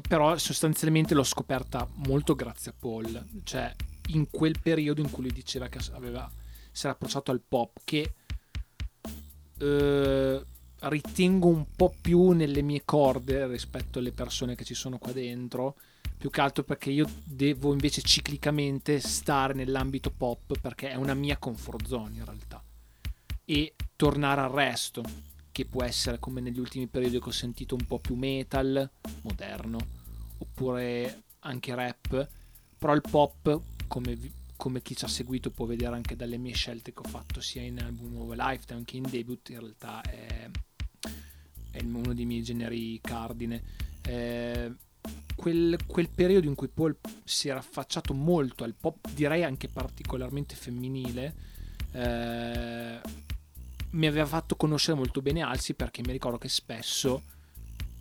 però 0.08 0.38
sostanzialmente 0.38 1.14
l'ho 1.14 1.24
scoperta 1.24 1.88
molto 2.08 2.36
grazie 2.36 2.72
a 2.72 2.76
Paul, 2.78 3.26
cioè 3.44 3.74
in 4.08 4.30
quel 4.30 4.60
periodo 4.60 5.02
in 5.02 5.10
cui 5.10 5.24
lui 5.24 5.32
diceva 5.32 5.68
che 5.68 5.80
aveva, 5.94 6.30
si 6.72 6.86
era 6.86 6.96
approcciato 6.96 7.32
al 7.32 7.42
pop, 7.48 7.80
che 7.84 8.14
eh, 9.60 10.46
ritengo 10.80 11.48
un 11.48 11.66
po' 11.76 11.94
più 12.02 12.32
nelle 12.32 12.62
mie 12.64 12.82
corde 12.84 13.48
rispetto 13.48 14.00
alle 14.00 14.12
persone 14.12 14.56
che 14.56 14.66
ci 14.66 14.74
sono 14.74 14.98
qua 14.98 15.12
dentro, 15.12 15.76
più 16.18 16.32
che 16.32 16.42
altro 16.42 16.64
perché 16.64 16.90
io 16.90 17.08
devo 17.24 17.72
invece 17.72 18.02
ciclicamente 18.02 19.00
stare 19.00 19.54
nell'ambito 19.54 20.10
pop 20.10 20.58
perché 20.60 20.90
è 20.90 20.96
una 20.96 21.14
mia 21.14 21.38
comfort 21.38 21.86
zone 21.86 22.18
in 22.18 22.26
realtà 22.26 22.64
e 23.46 23.76
tornare 23.96 24.42
al 24.42 24.50
resto 24.50 25.04
che 25.52 25.66
può 25.66 25.84
essere 25.84 26.20
come 26.20 26.42
negli 26.42 26.60
ultimi 26.60 26.88
periodi 26.88 27.20
che 27.20 27.30
ho 27.30 27.32
sentito 27.32 27.76
un 27.76 27.86
po' 27.86 28.00
più 28.00 28.16
metal, 28.16 28.90
moderno, 29.22 29.78
oppure 30.40 31.24
anche 31.40 31.76
rap, 31.76 32.28
però 32.78 32.94
il 32.96 33.02
pop, 33.02 33.62
come, 33.88 34.18
come 34.58 34.82
chi 34.82 34.96
ci 34.96 35.06
ha 35.06 35.08
seguito 35.08 35.52
può 35.52 35.66
vedere 35.66 35.96
anche 35.96 36.16
dalle 36.16 36.38
mie 36.38 36.54
scelte 36.54 36.92
che 36.92 37.00
ho 37.00 37.08
fatto 37.08 37.40
sia 37.40 37.62
in 37.62 37.80
album 37.80 38.14
nuovo 38.14 38.34
Lifetime 38.34 38.84
che 38.84 38.98
in 38.98 39.04
debut, 39.08 39.50
in 39.50 39.60
realtà 39.60 40.02
è, 40.02 40.50
è 41.72 41.82
uno 41.84 42.14
dei 42.14 42.26
miei 42.26 42.44
generi 42.44 43.00
cardine. 43.00 43.62
Eh, 44.02 44.74
quel, 45.36 45.78
quel, 45.86 46.10
periodo 46.10 46.48
in 46.48 46.56
cui 46.56 46.68
Paul 46.68 46.98
si 47.24 47.50
era 47.50 47.60
affacciato 47.60 48.14
molto 48.14 48.64
al 48.64 48.74
pop, 48.74 49.10
direi 49.12 49.44
anche 49.44 49.68
particolarmente 49.68 50.56
femminile, 50.56 51.36
eh, 51.92 53.02
mi 53.94 54.08
aveva 54.08 54.26
fatto 54.26 54.56
conoscere 54.56 54.98
molto 54.98 55.22
bene 55.22 55.42
Alsi 55.42 55.74
perché 55.74 56.02
mi 56.02 56.12
ricordo 56.12 56.38
che 56.38 56.50
spesso 56.50 57.24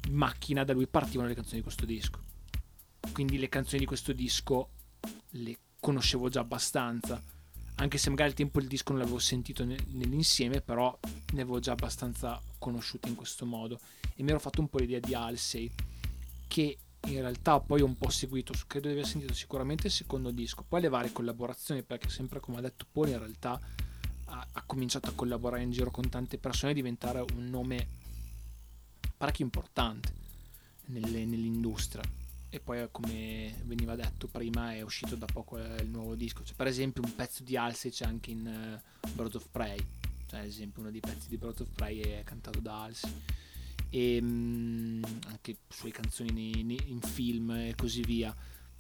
in 0.09 0.15
macchina 0.15 0.65
da 0.65 0.73
lui 0.73 0.87
partivano 0.87 1.29
le 1.29 1.35
canzoni 1.35 1.59
di 1.59 1.63
questo 1.63 1.85
disco. 1.85 2.21
Quindi 3.13 3.39
le 3.39 3.49
canzoni 3.49 3.81
di 3.81 3.87
questo 3.87 4.13
disco 4.13 4.71
le 5.31 5.59
conoscevo 5.81 6.29
già 6.29 6.41
abbastanza. 6.41 7.21
Anche 7.77 7.99
se 7.99 8.11
magari 8.11 8.31
al 8.31 8.37
tempo 8.37 8.61
il 8.61 8.69
disco 8.69 8.93
non 8.93 9.01
l'avevo 9.01 9.19
sentito 9.19 9.65
nell'insieme, 9.65 10.61
però 10.61 10.97
ne 11.33 11.41
avevo 11.41 11.59
già 11.59 11.73
abbastanza 11.73 12.41
conosciuto 12.59 13.09
in 13.09 13.15
questo 13.15 13.45
modo. 13.45 13.79
E 14.15 14.23
mi 14.23 14.31
ero 14.31 14.39
fatto 14.39 14.61
un 14.61 14.69
po' 14.69 14.79
l'idea 14.79 15.01
di 15.01 15.15
Halsey, 15.15 15.71
che 16.49 16.79
in 17.05 17.21
realtà 17.21 17.59
poi 17.61 17.81
ho 17.81 17.87
un 17.87 17.97
po' 17.97 18.11
seguito, 18.11 18.53
credo 18.67 18.87
di 18.87 18.95
aver 18.95 19.07
sentito 19.07 19.35
sicuramente 19.35 19.89
il 19.89 19.93
secondo 19.93 20.31
disco, 20.31 20.65
poi 20.67 20.81
le 20.81 20.89
varie 20.89 21.13
collaborazioni, 21.13 21.83
perché 21.83 22.09
sempre 22.09 22.41
come 22.41 22.59
ha 22.59 22.61
detto 22.61 22.87
Paul 22.91 23.09
in 23.09 23.19
realtà 23.19 23.61
ha, 24.33 24.47
ha 24.53 24.63
cominciato 24.63 25.09
a 25.09 25.13
collaborare 25.13 25.63
in 25.63 25.71
giro 25.71 25.91
con 25.91 26.09
tante 26.09 26.39
persone 26.39 26.73
e 26.73 26.75
diventare 26.75 27.21
un 27.35 27.45
nome 27.45 27.87
parecchio 29.17 29.45
importante 29.45 30.13
nelle, 30.87 31.25
nell'industria. 31.25 32.03
E 32.49 32.61
poi 32.61 32.87
come 32.91 33.55
veniva 33.65 33.95
detto 33.95 34.27
prima 34.29 34.75
è 34.75 34.83
uscito 34.83 35.17
da 35.17 35.27
poco 35.27 35.59
il 35.59 35.89
nuovo 35.89 36.15
disco. 36.15 36.45
Cioè, 36.45 36.55
per 36.55 36.67
esempio 36.67 37.03
un 37.03 37.15
pezzo 37.15 37.43
di 37.43 37.57
Halsey 37.57 37.91
c'è 37.91 38.05
anche 38.05 38.31
in 38.31 38.81
uh, 39.03 39.11
Birds 39.13 39.37
of 39.37 39.49
Prey. 39.51 39.79
Cioè 40.27 40.41
ad 40.41 40.47
esempio 40.47 40.83
uno 40.83 40.91
dei 40.91 41.01
pezzi 41.01 41.29
di 41.29 41.39
Birds 41.39 41.61
of 41.61 41.71
Prey 41.75 42.01
è 42.01 42.23
cantato 42.25 42.61
da 42.61 42.83
Halsey. 42.83 43.13
E 43.89 44.19
um, 44.21 45.03
anche 45.27 45.59
sulle 45.69 45.93
canzoni 45.93 46.61
in, 46.61 46.71
in 46.71 47.01
film 47.01 47.51
e 47.53 47.75
così 47.75 48.03
via. 48.03 48.35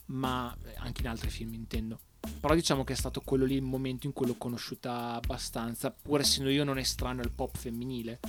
Ma 0.07 0.55
anche 0.77 1.01
in 1.01 1.09
altri 1.09 1.31
film 1.31 1.55
intendo 1.55 1.99
però 2.41 2.55
diciamo 2.55 2.85
che 2.85 2.93
è 2.93 2.97
stato 2.97 3.21
quello 3.21 3.45
lì 3.45 3.55
il 3.55 3.63
momento 3.63 4.07
in 4.07 4.13
cui 4.13 4.27
l'ho 4.27 4.37
conosciuta 4.37 5.15
abbastanza, 5.15 5.91
pur 5.91 6.21
essendo 6.21 6.51
io 6.51 6.65
non 6.65 6.79
estraneo 6.79 7.23
al 7.23 7.31
pop 7.31 7.57
femminile. 7.57 8.21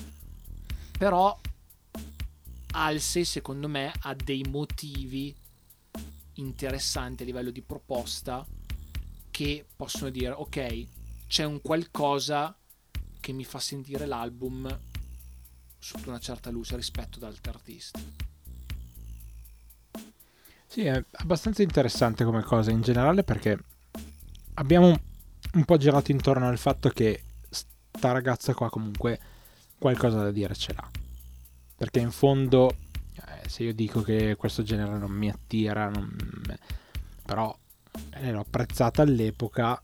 Però 0.97 1.38
Alce, 2.75 3.23
secondo 3.23 3.67
me, 3.67 3.91
ha 4.01 4.15
dei 4.15 4.43
motivi 4.49 5.36
interessanti 6.36 7.21
a 7.21 7.25
livello 7.25 7.51
di 7.51 7.62
proposta 7.62 8.45
che 9.29 9.65
possono 9.75 10.10
dire, 10.10 10.32
ok, 10.32 10.88
c'è 11.27 11.43
un 11.43 11.62
qualcosa 11.62 12.56
che 13.19 13.32
mi 13.32 13.43
fa 13.43 13.60
sentire 13.60 14.06
l'album 14.06 14.79
sotto 15.77 16.10
una 16.10 16.19
certa 16.19 16.49
luce 16.49 16.75
rispetto 16.75 17.17
ad 17.17 17.23
altri 17.23 17.51
artisti. 17.51 18.13
Sì, 20.65 20.86
è 20.86 21.03
abbastanza 21.12 21.62
interessante 21.62 22.23
come 22.23 22.41
cosa 22.41 22.71
in 22.71 22.82
generale 22.82 23.23
perché 23.23 23.60
abbiamo 24.55 24.97
un 25.53 25.65
po' 25.65 25.77
girato 25.77 26.11
intorno 26.11 26.47
al 26.47 26.57
fatto 26.57 26.89
che 26.89 27.23
sta 27.49 28.11
ragazza 28.11 28.53
qua 28.53 28.69
comunque 28.69 29.19
qualcosa 29.77 30.21
da 30.21 30.31
dire 30.31 30.55
ce 30.55 30.73
l'ha. 30.73 30.89
Perché 31.75 31.99
in 31.99 32.11
fondo, 32.11 32.75
eh, 33.15 33.49
se 33.49 33.63
io 33.63 33.73
dico 33.73 34.01
che 34.01 34.35
questo 34.35 34.63
genere 34.63 34.97
non 34.97 35.11
mi 35.11 35.29
attira, 35.29 35.89
non... 35.89 36.15
però 37.25 37.55
eh, 38.11 38.31
l'ho 38.31 38.39
apprezzata 38.39 39.01
all'epoca 39.01 39.81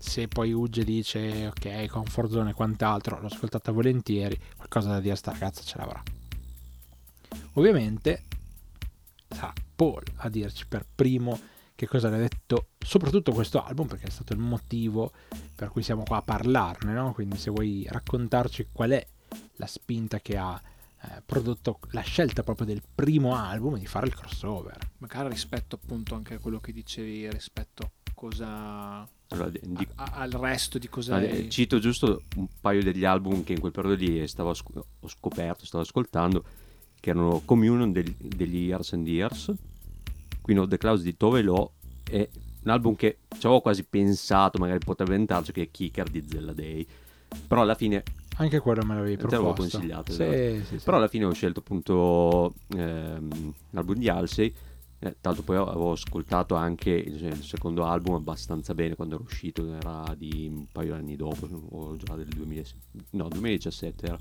se 0.00 0.28
poi 0.28 0.50
Ugge 0.52 0.82
dice 0.82 1.48
ok, 1.48 1.86
comfort 1.86 2.30
zone 2.30 2.50
e 2.50 2.54
quant'altro, 2.54 3.20
l'ho 3.20 3.26
ascoltata 3.26 3.70
volentieri, 3.70 4.38
qualcosa 4.56 4.88
da 4.88 5.00
dire 5.00 5.14
sta 5.14 5.32
ragazza 5.32 5.62
ce 5.62 5.76
l'avrà. 5.76 6.02
Ovviamente 7.54 8.24
sarà 9.28 9.52
Paul 9.76 10.02
a 10.16 10.28
dirci 10.30 10.66
per 10.66 10.86
primo 10.94 11.38
che 11.80 11.86
cosa 11.86 12.10
ne 12.10 12.16
ha 12.16 12.20
detto 12.20 12.66
soprattutto 12.78 13.32
questo 13.32 13.64
album 13.64 13.86
perché 13.86 14.08
è 14.08 14.10
stato 14.10 14.34
il 14.34 14.38
motivo 14.38 15.12
per 15.56 15.70
cui 15.70 15.82
siamo 15.82 16.02
qua 16.02 16.18
a 16.18 16.22
parlarne, 16.22 16.92
no? 16.92 17.14
Quindi 17.14 17.38
se 17.38 17.50
vuoi 17.50 17.86
raccontarci 17.88 18.68
qual 18.70 18.90
è 18.90 19.06
la 19.56 19.66
spinta 19.66 20.20
che 20.20 20.36
ha 20.36 20.60
eh, 21.02 21.22
prodotto 21.24 21.78
la 21.92 22.02
scelta 22.02 22.42
proprio 22.42 22.66
del 22.66 22.82
primo 22.94 23.34
album 23.34 23.78
di 23.78 23.86
fare 23.86 24.08
il 24.08 24.14
crossover. 24.14 24.76
Magari 24.98 25.30
rispetto 25.30 25.76
appunto 25.82 26.14
anche 26.14 26.34
a 26.34 26.38
quello 26.38 26.60
che 26.60 26.74
dicevi 26.74 27.30
rispetto 27.30 27.82
a 27.82 28.10
cosa 28.12 29.08
allora, 29.28 29.48
di, 29.48 29.88
a, 29.94 30.04
al 30.16 30.32
resto 30.32 30.78
di 30.78 30.88
cosa 30.90 31.16
allora, 31.16 31.32
è... 31.32 31.48
cito 31.48 31.78
giusto 31.78 32.24
un 32.36 32.46
paio 32.60 32.82
degli 32.82 33.06
album 33.06 33.42
che 33.42 33.54
in 33.54 33.60
quel 33.60 33.72
periodo 33.72 33.96
lì 33.96 34.28
stavo, 34.28 34.50
ho 34.50 35.08
scoperto 35.08 35.64
stavo 35.64 35.82
ascoltando 35.82 36.44
che 37.00 37.08
erano 37.08 37.40
Communion 37.42 37.90
degli 37.90 38.56
Years 38.56 38.92
and 38.92 39.08
Years 39.08 39.50
quindi 40.40 40.66
The 40.68 40.78
Clouds 40.78 41.02
di 41.02 41.16
Tove 41.16 41.42
Lo 41.42 41.72
è 42.08 42.28
un 42.62 42.70
album 42.70 42.94
che 42.94 43.18
ci 43.28 43.46
avevo 43.46 43.60
quasi 43.60 43.84
pensato 43.84 44.58
magari 44.58 44.78
potrebbe 44.78 45.14
entrarci 45.14 45.52
che 45.52 45.62
è 45.62 45.70
Kicker 45.70 46.08
di 46.08 46.24
Zella 46.28 46.52
Day 46.52 46.86
però 47.46 47.62
alla 47.62 47.74
fine 47.74 48.02
anche 48.36 48.58
quello 48.58 48.84
me 48.84 48.94
l'avevi 48.94 49.16
proposto 49.16 49.36
te 49.36 49.42
l'avevo 49.42 49.54
consigliato 49.54 50.12
sì, 50.12 50.62
sì, 50.66 50.78
sì. 50.78 50.84
però 50.84 50.96
alla 50.96 51.08
fine 51.08 51.24
ho 51.24 51.32
scelto 51.32 51.60
appunto 51.60 52.54
ehm, 52.76 53.52
l'album 53.70 53.96
di 53.96 54.08
Halsey 54.08 54.54
eh, 55.02 55.16
tanto 55.18 55.42
poi 55.42 55.56
avevo 55.56 55.92
ascoltato 55.92 56.54
anche 56.54 56.90
il, 56.90 57.24
il, 57.24 57.42
secondo 57.42 57.86
album 57.86 58.16
abbastanza 58.16 58.74
bene 58.74 58.94
quando 58.94 59.14
era 59.14 59.24
uscito, 59.24 59.74
era 59.74 60.14
di 60.14 60.46
un 60.54 60.66
paio 60.70 60.92
di 60.92 60.98
anni 60.98 61.16
dopo, 61.16 61.48
o 61.70 61.96
già 61.96 62.14
del 62.16 62.28
2000, 62.28 62.62
no, 63.12 63.28
2017 63.28 64.06
era. 64.06 64.18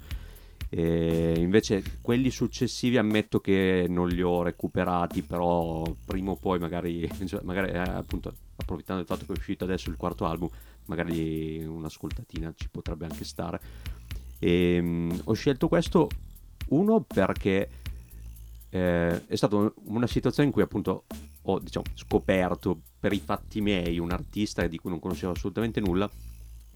E 0.70 1.34
invece 1.38 1.84
quelli 2.02 2.30
successivi 2.30 2.98
ammetto 2.98 3.40
che 3.40 3.88
non 3.90 4.08
li 4.08 4.22
ho 4.22 4.44
recuperati, 4.44 5.24
però 5.24 5.84
prima 6.06 6.32
o 6.32 6.36
poi 6.36 6.60
magari, 6.60 7.10
cioè, 7.26 7.42
magari 7.44 7.72
eh, 7.72 7.78
appunto 7.78 8.34
approfittando 8.56 9.02
del 9.02 9.10
fatto 9.10 9.26
che 9.26 9.34
è 9.34 9.38
uscito 9.38 9.64
adesso 9.64 9.90
il 9.90 9.98
quarto 9.98 10.26
album, 10.26 10.50
magari 10.86 11.64
un'ascoltatina 11.64 12.54
ci 12.56 12.70
potrebbe 12.70 13.06
anche 13.06 13.24
stare. 13.24 13.60
E, 14.38 14.80
um, 14.80 15.22
ho 15.26 15.34
scelto 15.34 15.68
questo 15.68 16.08
uno 16.70 17.02
perché 17.02 17.70
eh, 18.70 19.28
è 19.28 19.36
stata 19.36 19.72
una 19.86 20.08
situazione 20.08 20.48
in 20.48 20.54
cui 20.54 20.62
appunto 20.62 21.06
ho 21.44 21.60
diciamo, 21.60 21.86
scoperto 21.96 22.80
per 23.00 23.14
i 23.14 23.20
fatti 23.20 23.62
miei 23.62 23.98
un 23.98 24.12
artista 24.12 24.68
di 24.68 24.78
cui 24.78 24.92
non 24.92 25.00
conoscevo 25.00 25.32
assolutamente 25.32 25.80
nulla 25.80 26.10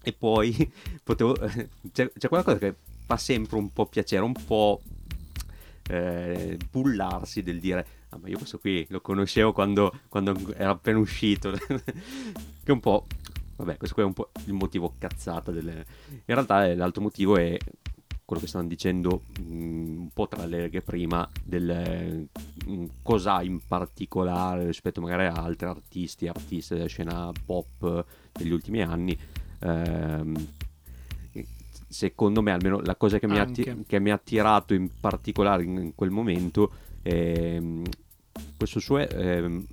e 0.02 0.12
poi 0.12 0.72
potevo, 1.02 1.34
c'è, 1.92 2.10
c'è 2.10 2.28
qualcosa 2.28 2.58
che 2.58 2.74
fa 3.04 3.16
sempre 3.16 3.56
un 3.56 3.72
po' 3.72 3.86
piacere, 3.86 4.22
un 4.22 4.34
po' 4.46 4.82
eh, 5.88 6.56
bullarsi 6.70 7.42
del 7.42 7.60
dire 7.60 7.86
ah, 8.08 8.18
ma 8.20 8.28
io 8.28 8.38
questo 8.38 8.58
qui 8.58 8.86
lo 8.88 9.00
conoscevo 9.00 9.52
quando, 9.52 9.92
quando 10.08 10.34
era 10.54 10.70
appena 10.70 10.98
uscito 10.98 11.52
che 12.64 12.72
un 12.72 12.80
po' 12.80 13.06
vabbè 13.56 13.76
questo 13.76 13.94
qui 13.94 14.02
è 14.02 14.06
un 14.06 14.14
po' 14.14 14.30
il 14.46 14.54
motivo 14.54 14.94
cazzata 14.98 15.50
delle... 15.50 15.84
in 16.08 16.34
realtà 16.34 16.72
l'altro 16.74 17.02
motivo 17.02 17.36
è 17.36 17.56
quello 18.24 18.40
che 18.40 18.48
stavano 18.48 18.70
dicendo 18.70 19.22
mm, 19.40 19.98
un 20.00 20.10
po' 20.12 20.26
tra 20.28 20.46
le 20.46 20.62
righe 20.62 20.80
prima 20.80 21.28
del 21.42 22.26
mm, 22.68 22.84
cosa 23.02 23.42
in 23.42 23.60
particolare 23.66 24.64
rispetto 24.64 25.00
magari 25.00 25.26
a 25.26 25.32
altri 25.32 25.66
artisti, 25.66 26.26
artiste 26.26 26.74
della 26.74 26.86
scena 26.86 27.30
pop 27.44 28.04
degli 28.32 28.50
ultimi 28.50 28.80
anni. 28.80 29.16
Ehm, 29.60 30.34
secondo 31.94 32.42
me 32.42 32.50
almeno 32.50 32.80
la 32.80 32.96
cosa 32.96 33.20
che 33.20 33.28
mi, 33.28 33.38
ha, 33.38 33.46
che 33.46 34.00
mi, 34.00 34.10
ha, 34.10 34.14
attirato 34.14 34.74
in 34.74 34.90
particolare 34.98 35.62
in, 35.62 35.78
in 35.78 35.94
quel 35.94 36.10
momento 36.10 36.72
è 37.00 37.56
mm, 37.60 37.84
questo 38.56 38.80
suo 38.80 38.98
eh, 38.98 39.64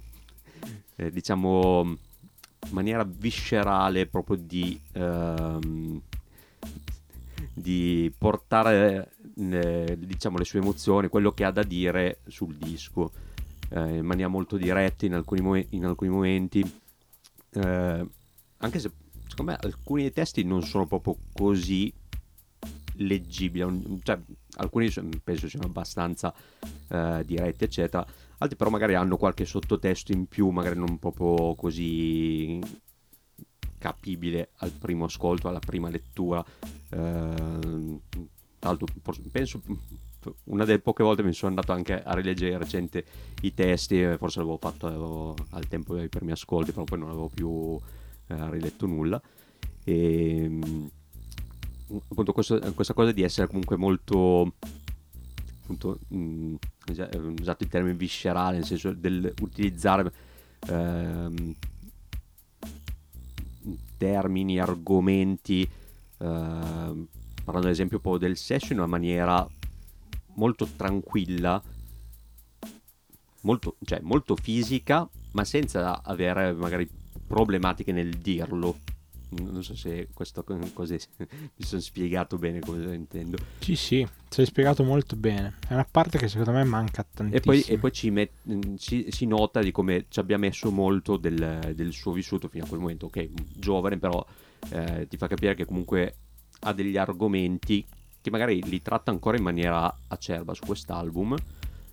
eh, 0.97 1.12
diciamo 1.12 1.97
maniera 2.69 3.03
viscerale 3.03 4.05
proprio 4.05 4.38
di 4.38 4.79
ehm, 4.91 6.01
di 7.53 8.13
portare 8.15 9.13
eh, 9.36 9.97
diciamo 9.99 10.38
le 10.38 10.45
sue 10.45 10.60
emozioni, 10.60 11.07
quello 11.07 11.31
che 11.31 11.43
ha 11.43 11.51
da 11.51 11.63
dire 11.63 12.19
sul 12.27 12.55
disco. 12.55 13.12
Eh, 13.69 13.97
in 13.97 14.05
maniera 14.05 14.29
molto 14.29 14.57
diretta 14.57 15.05
in 15.05 15.15
alcuni, 15.15 15.41
mo- 15.41 15.65
in 15.69 15.86
alcuni 15.86 16.10
momenti, 16.10 16.60
eh, 17.53 18.05
anche 18.57 18.79
se 18.79 18.91
secondo 19.27 19.51
me 19.51 19.57
alcuni 19.62 20.01
dei 20.01 20.12
testi 20.12 20.43
non 20.43 20.62
sono 20.62 20.86
proprio 20.86 21.15
così 21.34 21.91
leggibili, 23.06 24.00
cioè, 24.04 24.20
alcuni 24.58 24.92
penso 25.24 25.50
siano 25.50 25.68
abbastanza 25.68 26.34
eh, 26.88 27.24
diretti 27.26 27.64
eccetera, 27.64 28.06
altri 28.38 28.58
però 28.58 28.70
magari 28.70 28.96
hanno 28.96 29.18
qualche 29.18 29.46
sottotesto 29.46 30.12
in 30.12 30.28
più, 30.28 30.50
magari 30.50 30.78
non 30.78 31.00
proprio 31.00 31.56
così 31.56 32.60
capibile 33.78 34.52
al 34.58 34.72
primo 34.72 35.06
ascolto, 35.06 35.48
alla 35.48 35.60
prima 35.60 35.90
lettura. 35.90 36.44
Eh, 36.90 38.00
tanto, 38.60 38.86
penso 39.32 39.62
una 40.46 40.66
delle 40.66 40.80
poche 40.80 41.04
volte 41.04 41.24
mi 41.24 41.34
sono 41.34 41.50
andato 41.50 41.72
anche 41.72 42.04
a 42.04 42.14
rileggere 42.14 42.58
recente 42.58 43.04
i 43.42 43.54
testi, 43.54 44.16
forse 44.18 44.40
l'avevo 44.40 44.58
fatto 44.58 44.86
avevo, 44.86 45.36
al 45.52 45.68
tempo 45.68 45.96
dei 45.96 46.10
primi 46.10 46.32
ascolti, 46.32 46.72
però 46.72 46.84
poi 46.84 47.00
non 47.00 47.10
avevo 47.10 47.30
più 47.34 47.80
eh, 48.28 48.50
riletto 48.52 48.86
nulla. 48.86 49.20
E 49.84 50.90
appunto 52.10 52.34
questo, 52.34 52.60
questa 52.73 52.93
cosa 52.93 53.12
di 53.12 53.21
essere 53.21 53.47
comunque 53.47 53.77
molto 53.77 54.54
appunto 55.62 55.99
mh, 56.08 56.56
usato 57.39 57.63
il 57.63 57.69
termine 57.69 57.95
viscerale 57.95 58.58
nel 58.58 58.65
senso 58.65 58.91
dell'utilizzare 58.93 60.12
ehm, 60.67 61.56
termini, 63.97 64.60
argomenti, 64.60 65.62
eh, 65.62 65.67
parlando 66.17 67.08
ad 67.45 67.69
esempio 67.69 67.97
un 67.97 68.04
po' 68.04 68.17
del 68.17 68.36
sesso 68.36 68.73
in 68.73 68.80
una 68.80 68.88
maniera 68.88 69.47
molto 70.36 70.67
tranquilla, 70.75 71.62
molto, 73.41 73.75
cioè, 73.84 73.99
molto 74.01 74.36
fisica, 74.36 75.08
ma 75.34 75.43
senza 75.43 76.01
avere 76.01 76.51
magari 76.54 76.89
problematiche 77.27 77.91
nel 77.91 78.17
dirlo 78.17 78.80
non 79.39 79.63
so 79.63 79.76
se 79.76 80.10
questo 80.13 80.44
così 80.74 81.00
mi 81.17 81.65
sono 81.65 81.82
spiegato 81.82 82.38
bene 82.38 82.60
come 82.60 82.94
intendo. 82.96 83.38
Sì, 83.60 83.76
sì, 83.76 84.08
sei 84.30 84.46
spiegato 84.46 84.84
molto 84.84 85.15
bene. 85.15 85.56
È 85.67 85.74
una 85.74 85.88
parte 85.89 86.17
che 86.17 86.28
secondo 86.28 86.52
me 86.52 86.63
manca 86.63 87.06
tantissimo. 87.10 87.54
E 87.56 87.62
poi, 87.62 87.74
e 87.74 87.78
poi 87.78 87.91
ci 87.91 88.10
met, 88.10 88.32
ci, 88.78 89.08
si 89.10 89.26
nota 89.26 89.62
di 89.62 89.72
come 89.72 90.06
ci 90.10 90.20
abbia 90.20 90.38
messo 90.38 90.72
molto 90.72 91.17
del, 91.17 91.74
del, 91.74 91.91
suo 91.94 92.12
vissuto 92.12 92.48
fino 92.48 92.65
a 92.65 92.67
quel 92.67 92.80
momento. 92.80 93.06
Ok, 93.06 93.30
giovane, 93.56 93.98
però 93.98 94.26
eh, 94.70 95.08
ti 95.08 95.17
fa 95.17 95.28
capire 95.28 95.56
che 95.56 95.65
comunque 95.65 96.15
ha 96.62 96.74
degli 96.74 96.98
argomenti 96.98 97.86
che 98.22 98.30
magari 98.30 98.62
li 98.63 98.82
tratta 98.82 99.12
ancora 99.12 99.38
in 99.38 99.44
maniera 99.44 99.94
acerba 100.08 100.54
su 100.54 100.63
quest'album, 100.65 101.36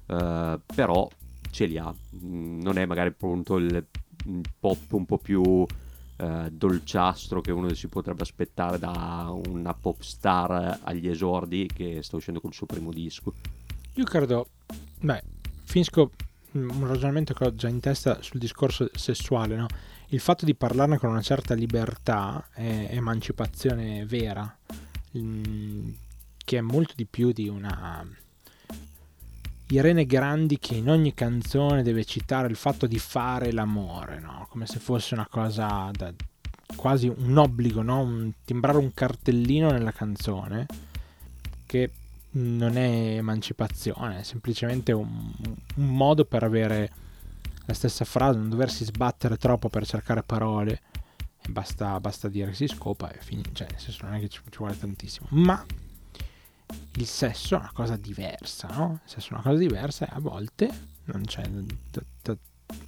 eh, 0.07 0.61
però 0.75 1.09
ce 1.51 1.67
li 1.67 1.79
ha. 1.79 1.95
Mm, 2.17 2.61
non 2.61 2.79
è 2.79 2.85
magari 2.85 3.09
appunto 3.09 3.57
il 3.57 3.87
pop 4.59 4.93
un 4.93 5.07
po' 5.07 5.19
più 5.19 5.67
eh, 6.21 6.49
dolciastro 6.51 7.41
che 7.41 7.53
uno 7.53 7.73
si 7.75 7.87
potrebbe 7.87 8.23
aspettare 8.23 8.79
da 8.79 9.33
una 9.47 9.73
pop 9.73 10.01
star 10.01 10.81
agli 10.83 11.09
esordi 11.09 11.71
che 11.73 12.03
sta 12.03 12.17
uscendo 12.17 12.41
col 12.41 12.53
suo 12.53 12.67
primo 12.67 12.93
disco. 12.93 13.33
Io 13.95 14.05
credo, 14.05 14.49
beh, 15.01 15.23
finisco 15.63 16.11
un 16.53 16.87
ragionamento 16.87 17.35
che 17.35 17.45
ho 17.45 17.55
già 17.55 17.69
in 17.69 17.79
testa 17.79 18.21
sul 18.21 18.41
discorso 18.41 18.89
sessuale, 18.95 19.55
no? 19.55 19.67
Il 20.09 20.21
fatto 20.21 20.45
di 20.45 20.55
parlarne 20.55 20.99
con 20.99 21.11
una 21.11 21.23
certa 21.23 21.55
libertà 21.55 22.49
è 22.53 22.89
emancipazione 22.91 24.05
vera, 24.07 24.59
mm, 25.17 25.91
che 26.45 26.59
è 26.59 26.63
molto 26.63 26.95
di 26.97 27.05
più 27.05 27.31
di 27.31 27.47
una 27.47 28.05
Irene 29.71 30.07
Grandi 30.07 30.59
che 30.59 30.77
in 30.77 30.89
ogni 30.89 31.13
canzone 31.13 31.83
deve 31.83 32.05
citare 32.05 32.49
il 32.49 32.57
fatto 32.57 32.87
di 32.87 32.99
fare 32.99 33.53
l'amore, 33.53 34.19
no? 34.19 34.48
Come 34.59 34.67
se 34.67 34.81
fosse 34.81 35.15
una 35.15 35.29
cosa 35.31 35.89
da, 35.93 36.13
quasi 36.75 37.07
un 37.07 37.37
obbligo, 37.37 37.83
no? 37.83 38.01
un, 38.01 38.33
timbrare 38.45 38.79
un 38.79 38.93
cartellino 38.93 39.71
nella 39.71 39.93
canzone 39.93 40.67
che 41.65 41.93
non 42.31 42.77
è 42.77 43.17
emancipazione, 43.17 44.19
è 44.19 44.23
semplicemente 44.25 44.91
un, 44.91 45.33
un 45.77 45.87
modo 45.87 46.25
per 46.25 46.43
avere 46.43 46.91
la 47.67 47.75
stessa 47.75 48.05
frase, 48.05 48.39
non 48.39 48.49
doversi 48.49 48.85
sbattere 48.85 49.37
troppo 49.37 49.69
per 49.69 49.87
cercare 49.87 50.25
parole. 50.25 50.81
Basta, 51.49 51.99
basta 52.01 52.29
dire 52.29 52.49
che 52.49 52.57
si 52.57 52.67
scopa 52.67 53.11
e 53.13 53.19
finisce, 53.21 53.53
cioè 53.53 53.69
nel 53.71 53.81
senso 53.81 54.07
non 54.07 54.15
è 54.15 54.21
che 54.21 54.29
ci, 54.29 54.41
ci 54.51 54.59
vuole 54.59 54.77
tantissimo. 54.77 55.29
Ma 55.31 55.65
il 56.95 57.07
sesso 57.07 57.55
è 57.55 57.59
una 57.59 57.71
cosa 57.73 57.97
diversa, 57.97 58.69
no? 58.69 59.01
Il 59.05 59.11
sesso 59.11 59.31
è 59.31 59.33
una 59.35 59.43
cosa 59.43 59.57
diversa 59.57 60.07
e 60.07 60.11
a 60.13 60.19
volte 60.19 60.69
non 61.05 61.23
c'è 61.23 61.49
da, 61.49 62.03
da 62.23 62.37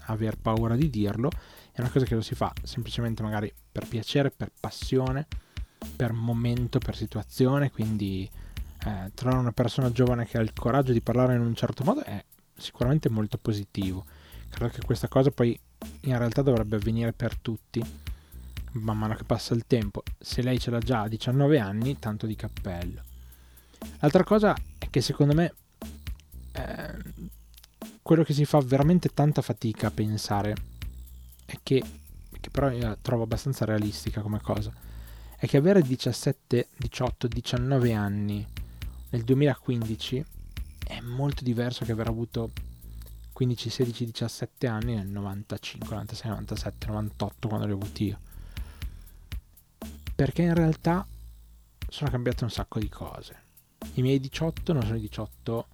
aver 0.06 0.36
paura 0.36 0.76
di 0.76 0.90
dirlo 0.90 1.30
è 1.72 1.80
una 1.80 1.90
cosa 1.90 2.04
che 2.04 2.14
lo 2.14 2.20
si 2.20 2.34
fa 2.34 2.52
semplicemente 2.62 3.22
magari 3.22 3.52
per 3.70 3.86
piacere, 3.86 4.30
per 4.30 4.50
passione, 4.58 5.26
per 5.96 6.12
momento, 6.12 6.78
per 6.78 6.96
situazione, 6.96 7.70
quindi 7.70 8.28
eh, 8.84 9.10
trovare 9.14 9.40
una 9.40 9.52
persona 9.52 9.92
giovane 9.92 10.26
che 10.26 10.38
ha 10.38 10.40
il 10.40 10.52
coraggio 10.52 10.92
di 10.92 11.00
parlare 11.00 11.34
in 11.34 11.40
un 11.40 11.54
certo 11.54 11.84
modo 11.84 12.02
è 12.02 12.22
sicuramente 12.56 13.08
molto 13.08 13.38
positivo. 13.38 14.04
Credo 14.48 14.72
che 14.72 14.82
questa 14.82 15.08
cosa 15.08 15.30
poi 15.30 15.58
in 16.02 16.18
realtà 16.18 16.42
dovrebbe 16.42 16.76
avvenire 16.76 17.12
per 17.12 17.36
tutti, 17.36 17.82
man 18.72 18.98
mano 18.98 19.14
che 19.14 19.24
passa 19.24 19.54
il 19.54 19.64
tempo. 19.66 20.02
Se 20.18 20.42
lei 20.42 20.58
ce 20.58 20.70
l'ha 20.70 20.78
già 20.78 21.02
a 21.02 21.08
19 21.08 21.58
anni, 21.58 21.98
tanto 21.98 22.26
di 22.26 22.36
cappello. 22.36 23.02
L'altra 24.00 24.24
cosa 24.24 24.54
è 24.78 24.90
che 24.90 25.00
secondo 25.00 25.34
me 25.34 25.54
eh, 26.52 26.96
quello 28.02 28.24
che 28.24 28.34
si 28.34 28.44
fa 28.44 28.58
veramente 28.60 29.08
tanta 29.10 29.40
fatica 29.40 29.86
a 29.86 29.90
pensare 29.90 30.54
che, 31.62 31.82
che 32.40 32.50
però 32.50 32.70
io 32.70 32.96
trovo 33.00 33.24
abbastanza 33.24 33.64
realistica 33.64 34.20
come 34.20 34.40
cosa, 34.40 34.72
è 35.36 35.46
che 35.46 35.56
avere 35.56 35.82
17, 35.82 36.68
18, 36.76 37.26
19 37.26 37.92
anni 37.92 38.46
nel 39.10 39.22
2015 39.24 40.24
è 40.86 41.00
molto 41.00 41.42
diverso 41.44 41.84
che 41.84 41.92
aver 41.92 42.08
avuto 42.08 42.50
15, 43.32 43.70
16, 43.70 44.04
17 44.04 44.66
anni 44.66 44.94
nel 44.94 45.08
95, 45.08 45.88
96, 45.88 46.30
97, 46.30 46.86
98 46.88 47.48
quando 47.48 47.66
li 47.66 47.72
ho 47.72 47.76
avuti 47.76 48.04
io. 48.04 48.18
Perché 50.14 50.42
in 50.42 50.54
realtà 50.54 51.06
sono 51.88 52.10
cambiate 52.10 52.44
un 52.44 52.50
sacco 52.50 52.78
di 52.78 52.88
cose. 52.88 53.48
I 53.94 54.02
miei 54.02 54.20
18 54.20 54.74
non 54.74 54.82
sono 54.82 54.96
i 54.96 55.00
18 55.00 55.68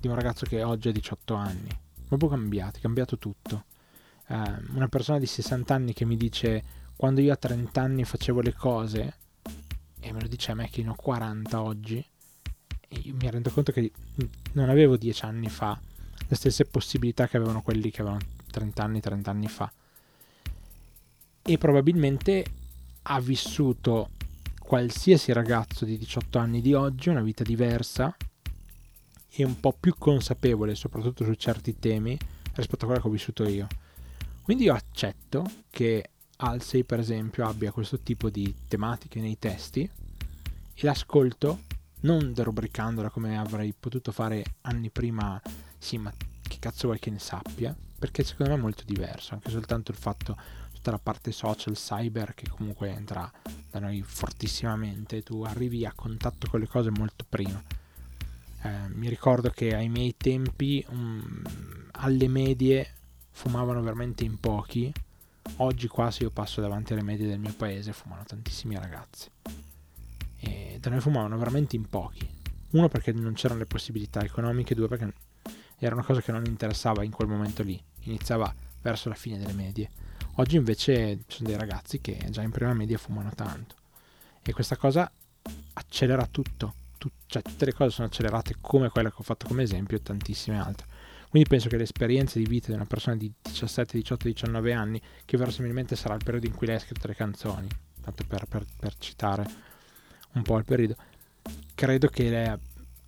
di 0.00 0.08
un 0.08 0.14
ragazzo 0.14 0.46
che 0.46 0.62
oggi 0.62 0.88
ha 0.88 0.92
18 0.92 1.34
anni. 1.34 1.68
Proprio 2.06 2.30
cambiati, 2.30 2.80
cambiato 2.80 3.18
tutto. 3.18 3.64
Eh, 4.26 4.42
una 4.74 4.88
persona 4.88 5.18
di 5.18 5.26
60 5.26 5.74
anni 5.74 5.92
che 5.92 6.04
mi 6.04 6.16
dice 6.16 6.62
quando 6.96 7.20
io 7.20 7.32
a 7.32 7.36
30 7.36 7.80
anni 7.80 8.04
facevo 8.04 8.40
le 8.40 8.52
cose 8.52 9.16
e 10.00 10.12
me 10.12 10.20
lo 10.20 10.28
dice 10.28 10.52
a 10.52 10.54
me 10.54 10.70
che 10.70 10.82
ne 10.82 10.90
ho 10.90 10.94
40 10.94 11.60
oggi 11.60 12.04
mi 12.88 13.30
rendo 13.30 13.50
conto 13.50 13.72
che 13.72 13.90
non 14.52 14.68
avevo 14.68 14.96
10 14.96 15.24
anni 15.24 15.48
fa 15.48 15.78
le 16.26 16.36
stesse 16.36 16.64
possibilità 16.64 17.28
che 17.28 17.36
avevano 17.36 17.62
quelli 17.62 17.90
che 17.90 18.00
avevano 18.00 18.22
30 18.50 18.82
anni, 18.82 19.00
30 19.00 19.30
anni 19.30 19.48
fa. 19.48 19.70
E 21.42 21.58
probabilmente 21.58 22.44
ha 23.02 23.20
vissuto 23.20 24.10
qualsiasi 24.58 25.32
ragazzo 25.32 25.84
di 25.84 25.98
18 25.98 26.38
anni 26.38 26.60
di 26.60 26.72
oggi 26.72 27.10
una 27.10 27.20
vita 27.20 27.44
diversa 27.44 28.16
e 29.28 29.44
un 29.44 29.60
po' 29.60 29.76
più 29.78 29.94
consapevole, 29.98 30.74
soprattutto 30.74 31.24
su 31.24 31.34
certi 31.34 31.78
temi, 31.78 32.16
rispetto 32.54 32.84
a 32.84 32.86
quella 32.86 33.02
che 33.02 33.08
ho 33.08 33.10
vissuto 33.10 33.46
io. 33.46 33.66
Quindi 34.44 34.64
io 34.64 34.74
accetto 34.74 35.50
che 35.70 36.10
Alsei, 36.36 36.84
per 36.84 36.98
esempio, 36.98 37.48
abbia 37.48 37.72
questo 37.72 38.00
tipo 38.00 38.28
di 38.28 38.54
tematiche 38.68 39.18
nei 39.18 39.38
testi 39.38 39.80
e 40.74 40.84
l'ascolto 40.84 41.60
non 42.00 42.34
derubricandola 42.34 43.08
come 43.08 43.38
avrei 43.38 43.72
potuto 43.72 44.12
fare 44.12 44.44
anni 44.60 44.90
prima, 44.90 45.40
sì, 45.78 45.96
ma 45.96 46.12
che 46.42 46.56
cazzo 46.58 46.88
vuoi 46.88 46.98
che 46.98 47.08
ne 47.08 47.20
sappia? 47.20 47.74
Perché 47.98 48.22
secondo 48.22 48.52
me 48.52 48.58
è 48.58 48.60
molto 48.60 48.82
diverso, 48.84 49.32
anche 49.32 49.48
soltanto 49.48 49.90
il 49.92 49.96
fatto, 49.96 50.36
tutta 50.74 50.90
la 50.90 50.98
parte 50.98 51.32
social, 51.32 51.72
cyber, 51.72 52.34
che 52.34 52.46
comunque 52.46 52.90
entra 52.90 53.32
da 53.70 53.78
noi 53.78 54.02
fortissimamente, 54.02 55.22
tu 55.22 55.42
arrivi 55.42 55.86
a 55.86 55.92
contatto 55.94 56.48
con 56.50 56.60
le 56.60 56.68
cose 56.68 56.90
molto 56.90 57.24
prima. 57.26 57.62
Eh, 58.62 58.88
mi 58.88 59.08
ricordo 59.08 59.48
che 59.48 59.74
ai 59.74 59.88
miei 59.88 60.14
tempi, 60.18 60.84
um, 60.90 61.42
alle 61.92 62.28
medie, 62.28 62.92
fumavano 63.34 63.82
veramente 63.82 64.24
in 64.24 64.38
pochi. 64.38 64.92
Oggi 65.56 65.88
qua 65.88 66.10
se 66.10 66.22
io 66.22 66.30
passo 66.30 66.60
davanti 66.60 66.92
alle 66.92 67.02
medie 67.02 67.26
del 67.26 67.38
mio 67.38 67.52
paese 67.52 67.92
fumano 67.92 68.22
tantissimi 68.24 68.76
ragazzi 68.76 69.28
e 70.38 70.78
da 70.80 70.88
noi 70.88 71.00
fumavano 71.00 71.36
veramente 71.36 71.76
in 71.76 71.88
pochi. 71.88 72.26
Uno 72.70 72.88
perché 72.88 73.12
non 73.12 73.34
c'erano 73.34 73.60
le 73.60 73.66
possibilità 73.66 74.22
economiche, 74.22 74.74
due 74.74 74.88
perché 74.88 75.12
era 75.78 75.94
una 75.94 76.04
cosa 76.04 76.22
che 76.22 76.32
non 76.32 76.44
interessava 76.46 77.04
in 77.04 77.10
quel 77.10 77.28
momento 77.28 77.62
lì, 77.62 77.80
iniziava 78.02 78.52
verso 78.80 79.08
la 79.08 79.14
fine 79.14 79.38
delle 79.38 79.52
medie. 79.52 79.90
Oggi 80.36 80.56
invece 80.56 81.18
ci 81.26 81.36
sono 81.36 81.48
dei 81.48 81.58
ragazzi 81.58 82.00
che 82.00 82.18
già 82.30 82.42
in 82.42 82.50
prima 82.50 82.72
media 82.72 82.98
fumano 82.98 83.30
tanto 83.34 83.74
e 84.42 84.52
questa 84.52 84.76
cosa 84.76 85.10
accelera 85.74 86.26
tutto, 86.26 86.74
Tut- 86.98 87.12
cioè 87.26 87.42
tutte 87.42 87.64
le 87.64 87.74
cose 87.74 87.90
sono 87.90 88.06
accelerate 88.06 88.56
come 88.60 88.88
quella 88.88 89.10
che 89.10 89.16
ho 89.18 89.22
fatto 89.22 89.46
come 89.46 89.62
esempio 89.62 89.96
e 89.96 90.02
tantissime 90.02 90.58
altre. 90.58 90.86
Quindi 91.34 91.50
penso 91.50 91.68
che 91.68 91.76
l'esperienza 91.76 92.38
di 92.38 92.44
vita 92.44 92.68
di 92.68 92.74
una 92.74 92.84
persona 92.84 93.16
di 93.16 93.28
17, 93.42 93.96
18, 93.98 94.28
19 94.28 94.72
anni, 94.72 95.00
che 95.24 95.36
verosimilmente 95.36 95.96
sarà 95.96 96.14
il 96.14 96.22
periodo 96.22 96.46
in 96.46 96.54
cui 96.54 96.68
lei 96.68 96.76
ha 96.76 96.78
scritto 96.78 97.08
le 97.08 97.16
canzoni, 97.16 97.66
tanto 98.00 98.22
per, 98.24 98.44
per, 98.44 98.64
per 98.78 98.94
citare 98.98 99.44
un 100.34 100.42
po' 100.42 100.56
il 100.58 100.64
periodo, 100.64 100.94
credo 101.74 102.06
che 102.06 102.30
lei 102.30 102.56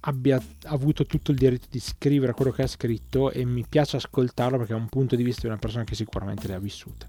abbia 0.01 0.43
avuto 0.65 1.07
tutto 1.07 1.31
il 1.31 1.37
diritto 1.37 1.69
di 1.71 1.79
scrivere 1.79 2.33
quello 2.33 2.51
che 2.51 2.62
ha 2.62 2.67
scritto 2.67 3.31
e 3.31 3.45
mi 3.45 3.65
piace 3.65 3.95
ascoltarlo 3.95 4.59
perché 4.59 4.73
è 4.73 4.77
un 4.77 4.89
punto 4.89 5.15
di 5.15 5.23
vista 5.23 5.43
di 5.43 5.47
una 5.47 5.59
persona 5.59 5.85
che 5.85 5.95
sicuramente 5.95 6.49
le 6.49 6.55
ha 6.55 6.59
vissute. 6.59 7.07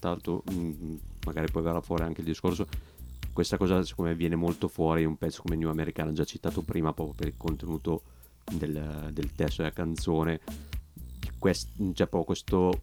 L'altro, 0.00 0.42
mm, 0.52 0.96
magari 1.24 1.50
poi 1.50 1.62
verrà 1.62 1.80
fuori 1.80 2.02
anche 2.02 2.20
il 2.20 2.26
discorso. 2.26 2.66
Questa 3.32 3.56
cosa, 3.56 3.82
secondo 3.86 4.10
me, 4.10 4.16
viene 4.18 4.36
molto 4.36 4.68
fuori 4.68 5.06
un 5.06 5.16
pezzo 5.16 5.40
come 5.40 5.56
New 5.56 5.70
Americana, 5.70 6.12
già 6.12 6.24
citato 6.24 6.60
prima, 6.60 6.92
proprio 6.92 7.14
per 7.14 7.28
il 7.28 7.34
contenuto 7.38 8.02
del, 8.52 9.10
del 9.12 9.32
testo 9.32 9.62
della 9.62 9.74
canzone. 9.74 10.40
Quest, 11.38 11.68
c'è 11.76 12.06
proprio 12.06 12.24
questo 12.24 12.82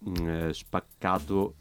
mh, 0.00 0.22
mm, 0.22 0.50
spaccato 0.50 1.54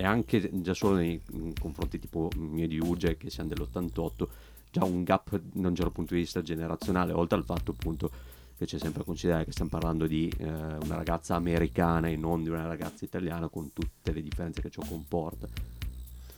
e 0.00 0.04
anche 0.04 0.48
già 0.62 0.72
solo 0.72 0.96
nei 0.96 1.20
confronti 1.58 1.98
tipo 1.98 2.30
mio 2.36 2.66
di 2.66 2.78
Uge 2.78 3.18
che 3.18 3.28
siamo 3.28 3.50
dell'88 3.50 4.26
già 4.70 4.84
un 4.84 5.02
gap 5.02 5.38
da 5.38 5.68
un 5.68 5.74
certo 5.74 5.90
punto 5.90 6.14
di 6.14 6.20
vista 6.20 6.40
generazionale 6.40 7.12
oltre 7.12 7.36
al 7.36 7.44
fatto 7.44 7.72
appunto 7.72 8.10
che 8.56 8.64
c'è 8.64 8.78
sempre 8.78 9.02
a 9.02 9.04
considerare 9.04 9.44
che 9.44 9.52
stiamo 9.52 9.70
parlando 9.70 10.06
di 10.06 10.32
eh, 10.38 10.46
una 10.46 10.94
ragazza 10.94 11.34
americana 11.34 12.08
e 12.08 12.16
non 12.16 12.42
di 12.42 12.48
una 12.48 12.66
ragazza 12.66 13.04
italiana 13.04 13.48
con 13.48 13.74
tutte 13.74 14.12
le 14.12 14.22
differenze 14.22 14.62
che 14.62 14.70
ciò 14.70 14.82
comporta 14.88 15.46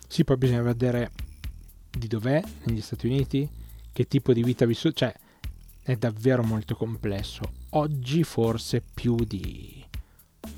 sì 0.09 0.24
poi 0.24 0.37
bisogna 0.38 0.62
vedere 0.62 1.12
di 1.88 2.09
dov'è 2.09 2.42
negli 2.64 2.81
Stati 2.81 3.07
Uniti 3.07 3.48
che 3.92 4.09
tipo 4.09 4.33
di 4.33 4.42
vita 4.42 4.64
ha 4.64 4.66
vissuto 4.66 4.94
cioè 4.94 5.14
è 5.83 5.97
davvero 5.97 6.42
molto 6.42 6.75
complesso 6.77 7.42
oggi 7.71 8.23
forse 8.23 8.83
più 8.83 9.16
di 9.16 9.85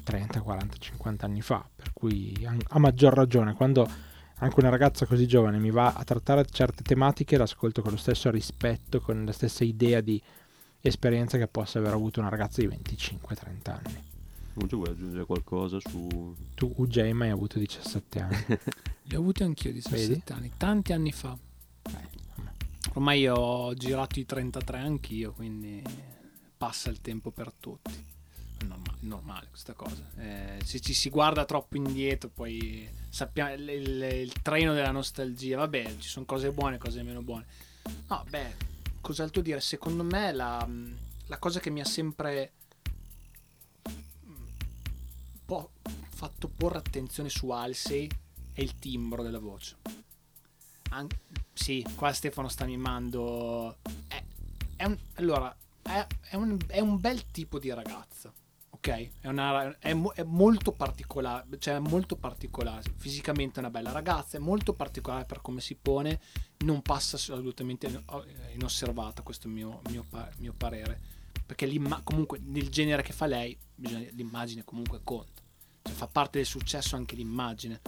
30, 0.03 0.41
40, 0.41 0.77
50 0.77 1.27
anni 1.27 1.41
fa, 1.43 1.67
per 1.75 1.93
cui 1.93 2.47
a 2.69 2.79
maggior 2.79 3.13
ragione 3.13 3.55
quando 3.55 3.89
anche 4.37 4.61
una 4.61 4.69
ragazza 4.69 5.07
così 5.07 5.27
giovane 5.27 5.59
mi 5.59 5.71
va 5.71 5.93
a 5.95 6.05
trattare 6.05 6.45
certe 6.51 6.83
tematiche 6.83 7.37
l'ascolto 7.37 7.83
con 7.83 7.93
lo 7.93 7.97
stesso 7.97 8.31
rispetto, 8.31 9.01
con 9.01 9.25
la 9.25 9.33
stessa 9.33 9.65
idea 9.65 10.01
di 10.01 10.21
esperienza 10.81 11.39
che 11.39 11.47
possa 11.47 11.79
aver 11.79 11.93
avuto 11.93 12.21
una 12.21 12.29
ragazza 12.29 12.61
di 12.61 12.69
25-30 12.69 13.71
anni. 13.71 14.03
Non 14.55 14.69
ci 14.69 14.77
vuoi 14.77 14.91
aggiungere 14.91 15.25
qualcosa 15.25 15.79
su... 15.81 16.35
Tu 16.55 16.73
UJ 16.77 17.11
mai 17.11 17.31
avuto 17.31 17.59
17 17.59 18.21
anni. 18.21 18.45
Li 19.05 19.17
ho 19.17 19.19
avuti 19.19 19.43
anch'io 19.43 19.73
17 19.73 20.07
Vedi? 20.07 20.23
anni, 20.33 20.53
tanti 20.57 20.93
anni 20.93 21.13
fa. 21.13 21.37
Ormai 22.95 23.27
ho 23.27 23.75
girato 23.75 24.19
i 24.21 24.25
33 24.25 24.79
anch'io, 24.79 25.33
quindi 25.33 25.83
passa 26.57 26.91
il 26.91 27.01
tempo 27.01 27.31
per 27.31 27.53
tutti 27.53 28.13
normale, 28.65 28.99
normale 29.01 29.47
questa 29.49 29.75
cosa. 29.75 30.03
Eh, 30.17 30.59
se 30.65 30.81
ci 30.81 30.95
si 30.95 31.11
guarda 31.11 31.45
troppo 31.45 31.77
indietro, 31.77 32.29
poi 32.29 32.89
sappiamo 33.09 33.53
il, 33.53 33.69
il, 33.69 34.03
il, 34.03 34.33
treno 34.43 34.73
della 34.75 34.91
nostalgia. 34.91 35.59
Vabbè, 35.59 35.97
ci 35.99 36.09
sono 36.09 36.25
cose 36.25 36.51
buone 36.51 36.79
cose 36.79 37.03
meno 37.03 37.23
buone. 37.23 37.47
No, 38.09 38.25
beh, 38.29 38.55
cos'altro 39.01 39.43
dire? 39.43 39.61
Secondo 39.61 40.03
me 40.03 40.33
la, 40.33 40.67
la 41.27 41.39
cosa 41.39 41.61
che 41.61 41.71
mi 41.71 41.81
ha 41.81 41.85
sempre 41.85 42.53
po- 45.45 45.73
fatto 45.83 46.49
porre 46.49 46.79
attenzione 46.79 47.29
su 47.29 47.51
Alsey 47.51 48.09
è 48.53 48.61
il 48.61 48.79
timbro 48.79 49.23
della 49.23 49.41
voce. 49.41 49.77
An- 50.91 51.09
sì, 51.55 51.85
qua 51.95 52.13
Stefano 52.13 52.49
sta 52.49 52.67
mimando. 52.67 53.79
È, 54.07 54.23
è 54.77 54.85
un, 54.85 54.97
allora, 55.15 55.55
è, 55.83 56.07
è, 56.29 56.37
un, 56.37 56.59
è 56.67 56.81
un 56.81 57.01
bel 57.01 57.31
tipo 57.31 57.59
di 57.59 57.73
ragazza 57.73 58.33
ok? 58.85 59.09
È, 59.21 59.29
una, 59.29 59.79
è, 59.79 59.97
è, 59.97 60.23
molto 60.25 60.73
particolare, 60.73 61.47
cioè 61.59 61.79
molto 61.79 62.17
particolare. 62.17 62.83
Fisicamente 62.97 63.57
è 63.57 63.59
una 63.61 63.71
bella 63.71 63.91
ragazza, 63.91 64.37
è 64.37 64.41
molto 64.41 64.75
particolare 64.75 65.25
per 65.25 65.41
come 65.41 65.61
si 65.61 65.75
pone, 65.75 66.21
non 66.59 66.83
passa 66.83 67.17
assolutamente 67.17 68.05
inosservata, 68.53 69.23
questo 69.23 69.47
è 69.47 69.51
il 69.51 69.57
mio, 69.57 69.81
mio, 69.89 70.05
mio 70.39 70.53
parere. 70.55 71.01
Perché 71.47 71.71
comunque 72.03 72.39
nel 72.43 72.69
genere 72.69 73.03
che 73.03 73.13
fa 73.13 73.27
lei, 73.27 73.57
l'immagine 73.77 74.65
comunque 74.65 75.01
conta. 75.03 75.43
Cioè, 75.83 75.95
fa 75.95 76.07
parte 76.07 76.39
del 76.39 76.47
successo 76.47 76.97
anche 76.97 77.17
l'immagine. 77.17 77.81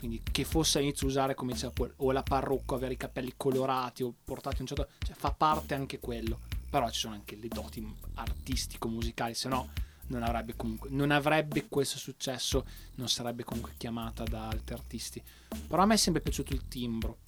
Quindi 0.00 0.22
che 0.32 0.44
fosse 0.44 0.78
all'inizio 0.78 1.06
usare 1.06 1.34
come 1.34 1.52
diceva 1.52 1.72
Paul, 1.72 1.92
o 1.96 2.10
la 2.10 2.22
parrucca, 2.22 2.74
avere 2.74 2.94
i 2.94 2.96
capelli 2.96 3.34
colorati 3.36 4.02
o 4.02 4.14
portati 4.24 4.62
un 4.62 4.66
certo... 4.66 4.88
Cioè 4.98 5.14
fa 5.14 5.30
parte 5.30 5.74
anche 5.74 6.00
quello. 6.00 6.40
Però 6.70 6.88
ci 6.88 7.00
sono 7.00 7.12
anche 7.12 7.36
le 7.36 7.48
doti 7.48 7.86
artistico-musicali, 8.14 9.34
se 9.34 9.48
no 9.48 9.68
non 10.06 10.22
avrebbe 10.22 10.56
comunque 10.56 10.88
non 10.90 11.10
avrebbe 11.10 11.68
questo 11.68 11.98
successo, 11.98 12.64
non 12.94 13.10
sarebbe 13.10 13.44
comunque 13.44 13.74
chiamata 13.76 14.24
da 14.24 14.48
altri 14.48 14.74
artisti. 14.74 15.22
Però 15.68 15.82
a 15.82 15.84
me 15.86 15.94
è 15.94 15.98
sempre 15.98 16.22
piaciuto 16.22 16.54
il 16.54 16.66
timbro. 16.66 17.18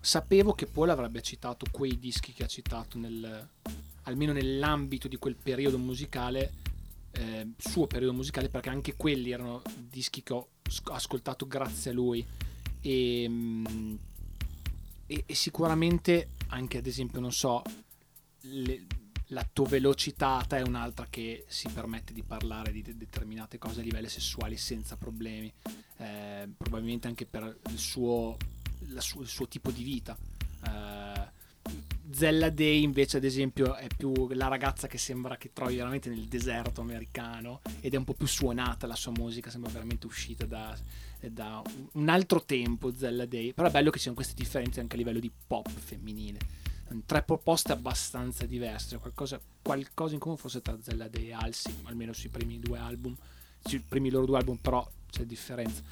Sapevo 0.00 0.52
che 0.52 0.66
Paul 0.66 0.90
avrebbe 0.90 1.20
citato 1.20 1.66
quei 1.72 1.98
dischi 1.98 2.32
che 2.32 2.44
ha 2.44 2.46
citato 2.46 2.96
nel, 2.96 3.48
almeno 4.02 4.32
nell'ambito 4.32 5.08
di 5.08 5.16
quel 5.16 5.34
periodo 5.34 5.78
musicale, 5.78 6.52
eh, 7.16 7.48
suo 7.56 7.86
periodo 7.86 8.12
musicale, 8.12 8.48
perché 8.48 8.68
anche 8.68 8.94
quelli 8.94 9.30
erano 9.30 9.62
dischi 9.76 10.22
che 10.22 10.32
ho 10.32 10.48
ascoltato 10.92 11.46
grazie 11.46 11.90
a 11.90 11.94
lui. 11.94 12.24
E, 12.80 13.26
mm, 13.28 13.94
e, 15.06 15.22
e 15.26 15.34
sicuramente 15.34 16.28
anche 16.48 16.78
ad 16.78 16.86
esempio, 16.86 17.20
non 17.20 17.32
so, 17.32 17.62
le, 18.40 18.86
la 19.28 19.46
tua 19.50 19.68
velocità 19.68 20.46
è 20.48 20.62
un'altra 20.62 21.06
che 21.08 21.44
si 21.48 21.68
permette 21.68 22.12
di 22.12 22.22
parlare 22.22 22.72
di 22.72 22.82
determinate 22.82 23.58
cose 23.58 23.80
a 23.80 23.82
livello 23.82 24.08
sessuali 24.08 24.56
senza 24.56 24.96
problemi, 24.96 25.52
eh, 25.98 26.48
probabilmente 26.56 27.08
anche 27.08 27.26
per 27.26 27.58
il 27.70 27.78
suo, 27.78 28.36
su, 28.98 29.20
il 29.20 29.28
suo, 29.28 29.48
tipo 29.48 29.70
di 29.70 29.82
vita. 29.82 30.16
Eh, 30.66 31.03
Zella 32.14 32.50
Day 32.50 32.82
invece 32.82 33.16
ad 33.16 33.24
esempio 33.24 33.74
è 33.74 33.88
più 33.94 34.28
la 34.34 34.46
ragazza 34.46 34.86
che 34.86 34.98
sembra 34.98 35.36
che 35.36 35.52
trovi 35.52 35.76
veramente 35.76 36.08
nel 36.08 36.26
deserto 36.26 36.80
americano 36.80 37.60
ed 37.80 37.94
è 37.94 37.96
un 37.96 38.04
po' 38.04 38.14
più 38.14 38.26
suonata 38.26 38.86
la 38.86 38.94
sua 38.94 39.12
musica, 39.12 39.50
sembra 39.50 39.70
veramente 39.72 40.06
uscita 40.06 40.46
da, 40.46 40.76
da 41.20 41.60
un 41.92 42.08
altro 42.08 42.44
tempo 42.44 42.94
Zella 42.94 43.26
Day, 43.26 43.52
però 43.52 43.68
è 43.68 43.72
bello 43.72 43.90
che 43.90 43.96
ci 43.96 44.02
siano 44.02 44.16
queste 44.16 44.34
differenze 44.34 44.80
anche 44.80 44.94
a 44.94 44.98
livello 44.98 45.18
di 45.18 45.30
pop 45.46 45.68
femminile 45.68 46.62
tre 47.06 47.22
proposte 47.22 47.72
abbastanza 47.72 48.46
diverse, 48.46 48.90
cioè 48.90 49.00
qualcosa, 49.00 49.40
qualcosa 49.62 50.14
in 50.14 50.20
comune 50.20 50.40
forse 50.40 50.62
tra 50.62 50.76
Zella 50.80 51.08
Day 51.08 51.28
e 51.28 51.32
Alsi, 51.32 51.74
almeno 51.84 52.12
sui 52.12 52.28
primi 52.28 52.60
due 52.60 52.78
album, 52.78 53.16
sui 53.62 53.80
primi 53.80 54.10
loro 54.10 54.26
due 54.26 54.38
album, 54.38 54.56
però 54.56 54.88
c'è 55.10 55.24
differenza. 55.24 55.82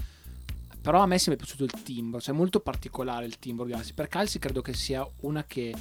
Però 0.80 1.00
a 1.00 1.06
me 1.06 1.16
è 1.16 1.37
piaciuto 1.37 1.64
il 1.64 1.82
timbro, 1.82 2.20
cioè 2.20 2.35
molto 2.35 2.61
particolare 2.61 3.24
il 3.24 3.38
timbro 3.38 3.64
di 3.64 3.72
Alsi, 3.72 3.94
perché 3.94 4.18
Alsi 4.18 4.38
credo 4.38 4.62
che 4.62 4.74
sia 4.74 5.06
una 5.20 5.44
che 5.44 5.74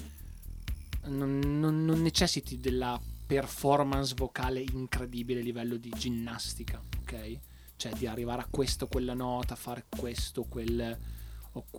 non, 1.05 1.39
non, 1.39 1.83
non 1.85 2.01
necessiti 2.01 2.57
della 2.57 2.99
performance 3.25 4.13
vocale 4.15 4.61
incredibile 4.73 5.39
a 5.39 5.43
livello 5.43 5.77
di 5.77 5.89
ginnastica, 5.95 6.81
ok? 7.01 7.39
Cioè 7.75 7.93
di 7.93 8.05
arrivare 8.05 8.41
a 8.41 8.47
questo, 8.49 8.87
quella 8.87 9.13
nota, 9.13 9.55
fare 9.55 9.85
questo, 9.87 10.43
quel, 10.43 10.97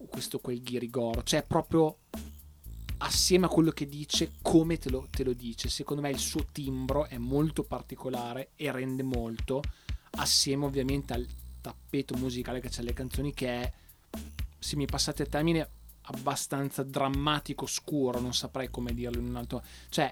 questo, 0.09 0.39
quel 0.39 0.63
ghirigoro, 0.63 1.23
cioè 1.23 1.45
proprio 1.45 1.99
assieme 2.99 3.47
a 3.47 3.49
quello 3.49 3.71
che 3.71 3.87
dice, 3.87 4.33
come 4.43 4.79
te 4.79 4.91
lo, 4.91 5.09
te 5.11 5.25
lo 5.25 5.33
dice. 5.33 5.69
Secondo 5.69 6.03
me 6.03 6.11
il 6.11 6.19
suo 6.19 6.47
timbro 6.51 7.07
è 7.07 7.19
molto 7.19 7.65
particolare 7.65 8.51
e 8.57 8.71
rende 8.73 9.03
molto, 9.03 9.63
assieme 10.13 10.65
ovviamente 10.65 11.13
al 11.13 11.27
tappeto 11.61 12.17
musicale 12.17 12.61
che 12.61 12.69
c'è 12.69 12.83
le 12.83 12.93
canzoni 12.93 13.33
che 13.35 13.49
è, 13.49 13.73
se 14.59 14.77
mi 14.77 14.87
passate 14.87 15.23
il 15.23 15.29
termine, 15.29 15.69
abbastanza 16.03 16.83
drammatico, 16.83 17.67
scuro, 17.67 18.21
non 18.21 18.35
saprei 18.35 18.71
come 18.71 18.95
dirlo 18.95 19.21
in 19.21 19.29
un 19.29 19.37
altro... 19.37 19.63
Cioè, 19.89 20.11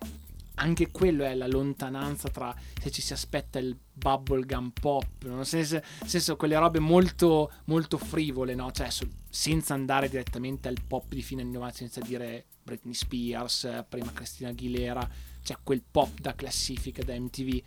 anche 0.61 0.91
quello 0.91 1.25
è 1.25 1.35
la 1.35 1.47
lontananza 1.47 2.29
tra 2.29 2.55
se 2.79 2.91
ci 2.91 3.01
si 3.01 3.15
aspetta 3.15 3.59
il 3.59 3.75
bubblegum 3.93 4.71
pop, 4.71 5.07
nel 5.25 5.47
senso, 5.47 5.81
senso 6.05 6.37
quelle 6.37 6.59
robe 6.59 6.79
molto, 6.81 7.51
molto 7.65 7.97
frivole, 7.97 8.55
no? 8.55 8.71
Cioè, 8.71 8.89
senza 9.29 9.73
andare 9.75 10.11
direttamente 10.11 10.69
al 10.69 10.77
pop 10.87 11.07
di 11.09 11.23
fine 11.23 11.43
anni 11.43 11.53
90, 11.53 11.77
senza 11.77 12.01
dire 12.01 12.45
Britney 12.63 12.93
Spears, 12.93 13.85
prima 13.89 14.13
Cristina 14.13 14.51
Aguilera, 14.51 15.09
cioè 15.43 15.57
quel 15.63 15.83
pop 15.89 16.21
da 16.21 16.35
classifica 16.35 17.03
da 17.03 17.19
MTV, 17.19 17.63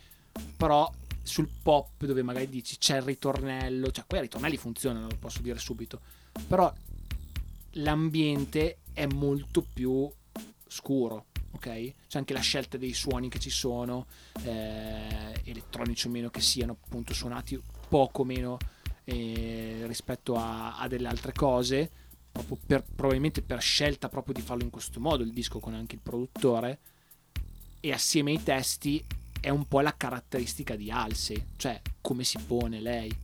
però 0.56 0.88
sul 1.20 1.48
pop 1.62 2.04
dove 2.04 2.22
magari 2.22 2.48
dici 2.48 2.78
c'è 2.78 2.98
il 2.98 3.02
ritornello, 3.02 3.90
cioè 3.90 4.04
quei 4.06 4.20
ritornelli 4.20 4.56
funzionano, 4.56 5.08
lo 5.08 5.16
posso 5.18 5.42
dire 5.42 5.58
subito, 5.58 6.00
però 6.46 6.72
l'ambiente 7.74 8.78
è 8.92 9.06
molto 9.06 9.62
più 9.62 10.10
scuro, 10.66 11.26
ok? 11.52 11.94
C'è 12.08 12.18
anche 12.18 12.32
la 12.32 12.40
scelta 12.40 12.76
dei 12.76 12.92
suoni 12.92 13.28
che 13.28 13.38
ci 13.38 13.50
sono, 13.50 14.06
eh, 14.42 15.40
elettronici 15.44 16.06
o 16.06 16.10
meno 16.10 16.30
che 16.30 16.40
siano 16.40 16.76
appunto 16.80 17.14
suonati 17.14 17.60
poco 17.88 18.24
meno 18.24 18.58
eh, 19.04 19.84
rispetto 19.86 20.36
a, 20.36 20.78
a, 20.78 20.88
delle 20.88 21.08
altre 21.08 21.32
cose, 21.32 21.90
per, 22.66 22.82
probabilmente 22.82 23.42
per 23.42 23.60
scelta 23.60 24.08
proprio 24.08 24.34
di 24.34 24.42
farlo 24.42 24.64
in 24.64 24.70
questo 24.70 25.00
modo 25.00 25.22
il 25.22 25.32
disco 25.32 25.60
con 25.60 25.74
anche 25.74 25.96
il 25.96 26.00
produttore, 26.00 26.80
e 27.80 27.92
assieme 27.92 28.30
ai 28.30 28.42
testi 28.42 29.04
è 29.40 29.50
un 29.50 29.66
po' 29.68 29.80
la 29.80 29.94
caratteristica 29.94 30.74
di 30.74 30.90
Alce, 30.90 31.48
cioè 31.56 31.80
come 32.00 32.24
si 32.24 32.38
pone 32.38 32.80
lei. 32.80 33.14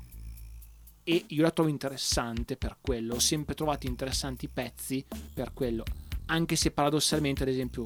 E 1.11 1.25
io 1.27 1.43
la 1.43 1.51
trovo 1.51 1.69
interessante 1.69 2.57
per 2.57 2.77
quello, 2.81 3.17
ho 3.17 3.19
sempre 3.19 3.57
trovato 3.57 3.89
interessanti 3.89 4.47
pezzi 4.47 5.05
per 5.35 5.53
quello, 5.53 5.83
anche 6.27 6.55
se 6.55 6.71
paradossalmente, 6.71 7.43
ad 7.43 7.49
esempio, 7.49 7.83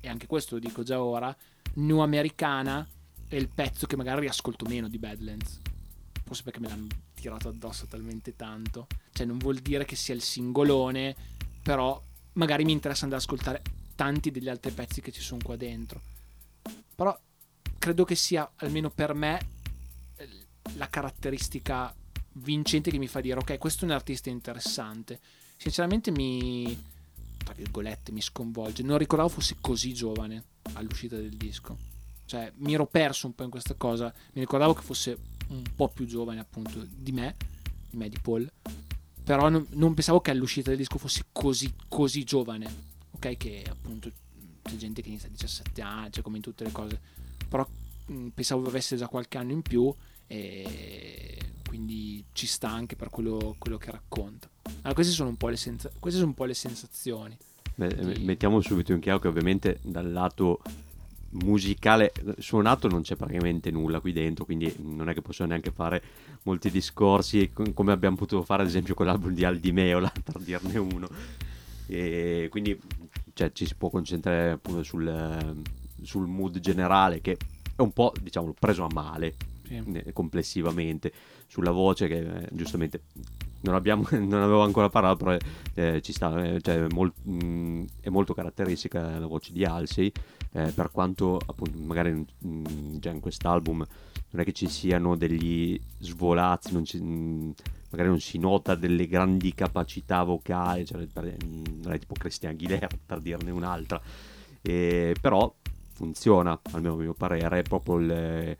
e 0.00 0.08
anche 0.08 0.26
questo 0.26 0.54
lo 0.54 0.62
dico 0.62 0.82
già 0.82 1.02
ora, 1.02 1.36
New 1.74 1.98
Americana 1.98 2.88
è 3.28 3.36
il 3.36 3.50
pezzo 3.50 3.86
che 3.86 3.96
magari 3.96 4.22
riascolto 4.22 4.64
meno 4.64 4.88
di 4.88 4.96
Badlands. 4.96 5.60
Forse 6.24 6.42
perché 6.42 6.60
me 6.60 6.68
l'hanno 6.68 6.86
tirato 7.12 7.48
addosso 7.48 7.84
talmente 7.84 8.34
tanto. 8.34 8.86
Cioè 9.12 9.26
non 9.26 9.36
vuol 9.36 9.58
dire 9.58 9.84
che 9.84 9.94
sia 9.94 10.14
il 10.14 10.22
singolone, 10.22 11.14
però 11.62 12.02
magari 12.32 12.64
mi 12.64 12.72
interessa 12.72 13.04
andare 13.04 13.22
ad 13.22 13.28
ascoltare 13.28 13.62
tanti 13.94 14.30
degli 14.30 14.48
altri 14.48 14.72
pezzi 14.72 15.02
che 15.02 15.12
ci 15.12 15.20
sono 15.20 15.40
qua 15.44 15.56
dentro. 15.56 16.00
Però 16.94 17.14
credo 17.78 18.04
che 18.04 18.14
sia, 18.14 18.52
almeno 18.56 18.88
per 18.88 19.12
me, 19.12 19.38
la 20.76 20.88
caratteristica 20.88 21.94
vincente 22.34 22.90
che 22.90 22.98
mi 22.98 23.08
fa 23.08 23.20
dire 23.20 23.38
ok, 23.38 23.58
questo 23.58 23.84
è 23.84 23.88
un 23.88 23.94
artista 23.94 24.30
interessante. 24.30 25.20
Sinceramente 25.56 26.10
mi 26.10 26.92
tra 27.44 27.54
virgolette, 27.54 28.10
mi 28.10 28.22
sconvolge. 28.22 28.82
Non 28.82 28.98
ricordavo 28.98 29.28
fosse 29.28 29.56
così 29.60 29.94
giovane 29.94 30.42
all'uscita 30.72 31.14
del 31.14 31.36
disco. 31.36 31.76
Cioè, 32.24 32.50
mi 32.56 32.74
ero 32.74 32.86
perso 32.86 33.26
un 33.26 33.34
po' 33.34 33.44
in 33.44 33.50
questa 33.50 33.74
cosa. 33.74 34.12
Mi 34.32 34.40
ricordavo 34.40 34.74
che 34.74 34.82
fosse 34.82 35.16
un 35.48 35.62
po' 35.76 35.88
più 35.90 36.06
giovane, 36.06 36.40
appunto, 36.40 36.84
di 36.88 37.12
me, 37.12 37.36
di 37.90 37.96
me, 37.96 38.08
di 38.08 38.18
Paul. 38.20 38.50
Però 39.22 39.48
non, 39.48 39.66
non 39.70 39.94
pensavo 39.94 40.20
che 40.20 40.30
all'uscita 40.30 40.70
del 40.70 40.78
disco 40.78 40.98
fosse 40.98 41.26
così, 41.30 41.72
così 41.86 42.24
giovane. 42.24 42.92
Ok, 43.12 43.36
che 43.36 43.64
appunto 43.68 44.10
c'è 44.62 44.76
gente 44.76 45.02
che 45.02 45.08
inizia 45.08 45.28
a 45.28 45.30
17 45.30 45.82
anni, 45.82 46.12
cioè 46.12 46.22
come 46.24 46.36
in 46.36 46.42
tutte 46.42 46.64
le 46.64 46.72
cose. 46.72 47.00
Però 47.48 47.66
mh, 48.06 48.28
pensavo 48.28 48.66
avesse 48.66 48.96
già 48.96 49.06
qualche 49.06 49.38
anno 49.38 49.52
in 49.52 49.62
più 49.62 49.94
e 50.26 51.38
quindi 51.74 52.24
ci 52.32 52.46
sta 52.46 52.70
anche 52.70 52.94
per 52.94 53.10
quello, 53.10 53.56
quello 53.58 53.78
che 53.78 53.90
racconta. 53.90 54.48
Allora, 54.62 54.94
queste 54.94 55.12
sono 55.12 55.30
un 55.30 55.36
po' 55.36 55.48
le, 55.48 55.56
senza- 55.56 55.90
sono 56.00 56.26
un 56.26 56.34
po 56.34 56.44
le 56.44 56.54
sensazioni. 56.54 57.36
Beh, 57.74 58.14
di... 58.14 58.24
Mettiamo 58.24 58.60
subito 58.60 58.92
in 58.92 59.00
chiaro 59.00 59.18
che 59.18 59.26
ovviamente 59.26 59.80
dal 59.82 60.12
lato 60.12 60.60
musicale 61.30 62.12
suonato 62.38 62.86
non 62.86 63.02
c'è 63.02 63.16
praticamente 63.16 63.72
nulla 63.72 63.98
qui 63.98 64.12
dentro 64.12 64.44
quindi 64.44 64.72
non 64.78 65.08
è 65.08 65.14
che 65.14 65.20
posso 65.20 65.44
neanche 65.44 65.72
fare 65.72 66.00
molti 66.42 66.70
discorsi 66.70 67.50
come 67.52 67.90
abbiamo 67.90 68.14
potuto 68.14 68.44
fare 68.44 68.62
ad 68.62 68.68
esempio 68.68 68.94
con 68.94 69.06
l'album 69.06 69.34
di 69.34 69.44
Aldi 69.44 69.72
Meola 69.72 70.12
per 70.22 70.38
dirne 70.38 70.78
uno 70.78 71.08
e 71.88 72.46
quindi 72.52 72.80
cioè, 73.32 73.50
ci 73.52 73.66
si 73.66 73.74
può 73.74 73.90
concentrare 73.90 74.52
appunto 74.52 74.84
sul, 74.84 75.64
sul 76.02 76.28
mood 76.28 76.60
generale 76.60 77.20
che 77.20 77.36
è 77.74 77.80
un 77.80 77.92
po' 77.92 78.12
diciamo 78.22 78.54
preso 78.56 78.84
a 78.84 78.88
male 78.92 79.34
sì. 79.66 80.12
complessivamente 80.12 81.12
sulla 81.54 81.70
voce 81.70 82.08
che 82.08 82.18
eh, 82.18 82.48
giustamente 82.50 83.02
non, 83.60 83.76
abbiamo, 83.76 84.04
non, 84.18 84.42
avevo 84.42 84.64
ancora 84.64 84.88
parlato, 84.88 85.24
però 85.24 85.36
eh, 85.74 86.02
ci 86.02 86.12
sta, 86.12 86.42
eh, 86.42 86.60
cioè, 86.60 86.88
molt, 86.90 87.14
mh, 87.22 87.44
mm, 87.44 87.84
è 88.00 88.08
molto 88.08 88.34
caratteristica 88.34 89.20
la 89.20 89.26
voce 89.28 89.52
di 89.52 89.64
Halsey, 89.64 90.10
eh, 90.50 90.72
per 90.72 90.90
quanto 90.90 91.38
appunto 91.46 91.78
magari 91.78 92.10
mh, 92.10 92.26
mm, 92.48 92.96
già 92.96 93.10
in 93.10 93.20
quest'album 93.20 93.86
non 94.30 94.42
è 94.42 94.44
che 94.44 94.52
ci 94.52 94.68
siano 94.68 95.14
degli 95.14 95.80
svolazzi, 96.00 96.72
non 96.72 96.84
ci, 96.84 97.00
mh, 97.00 97.06
mm, 97.06 97.50
magari 97.90 98.08
non 98.08 98.20
si 98.20 98.38
nota 98.38 98.74
delle 98.74 99.06
grandi 99.06 99.54
capacità 99.54 100.24
vocali, 100.24 100.84
cioè, 100.84 101.06
per, 101.06 101.36
non 101.44 101.92
è 101.92 101.98
tipo 102.00 102.14
Christian 102.14 102.54
Aguilera 102.54 102.88
per 103.06 103.20
dirne 103.20 103.52
un'altra, 103.52 104.00
però 104.60 105.54
funziona, 105.92 106.58
almeno 106.72 106.94
a 106.94 106.96
mio 106.96 107.14
parere, 107.14 107.60
è 107.60 107.62
proprio 107.62 107.98
il, 107.98 108.56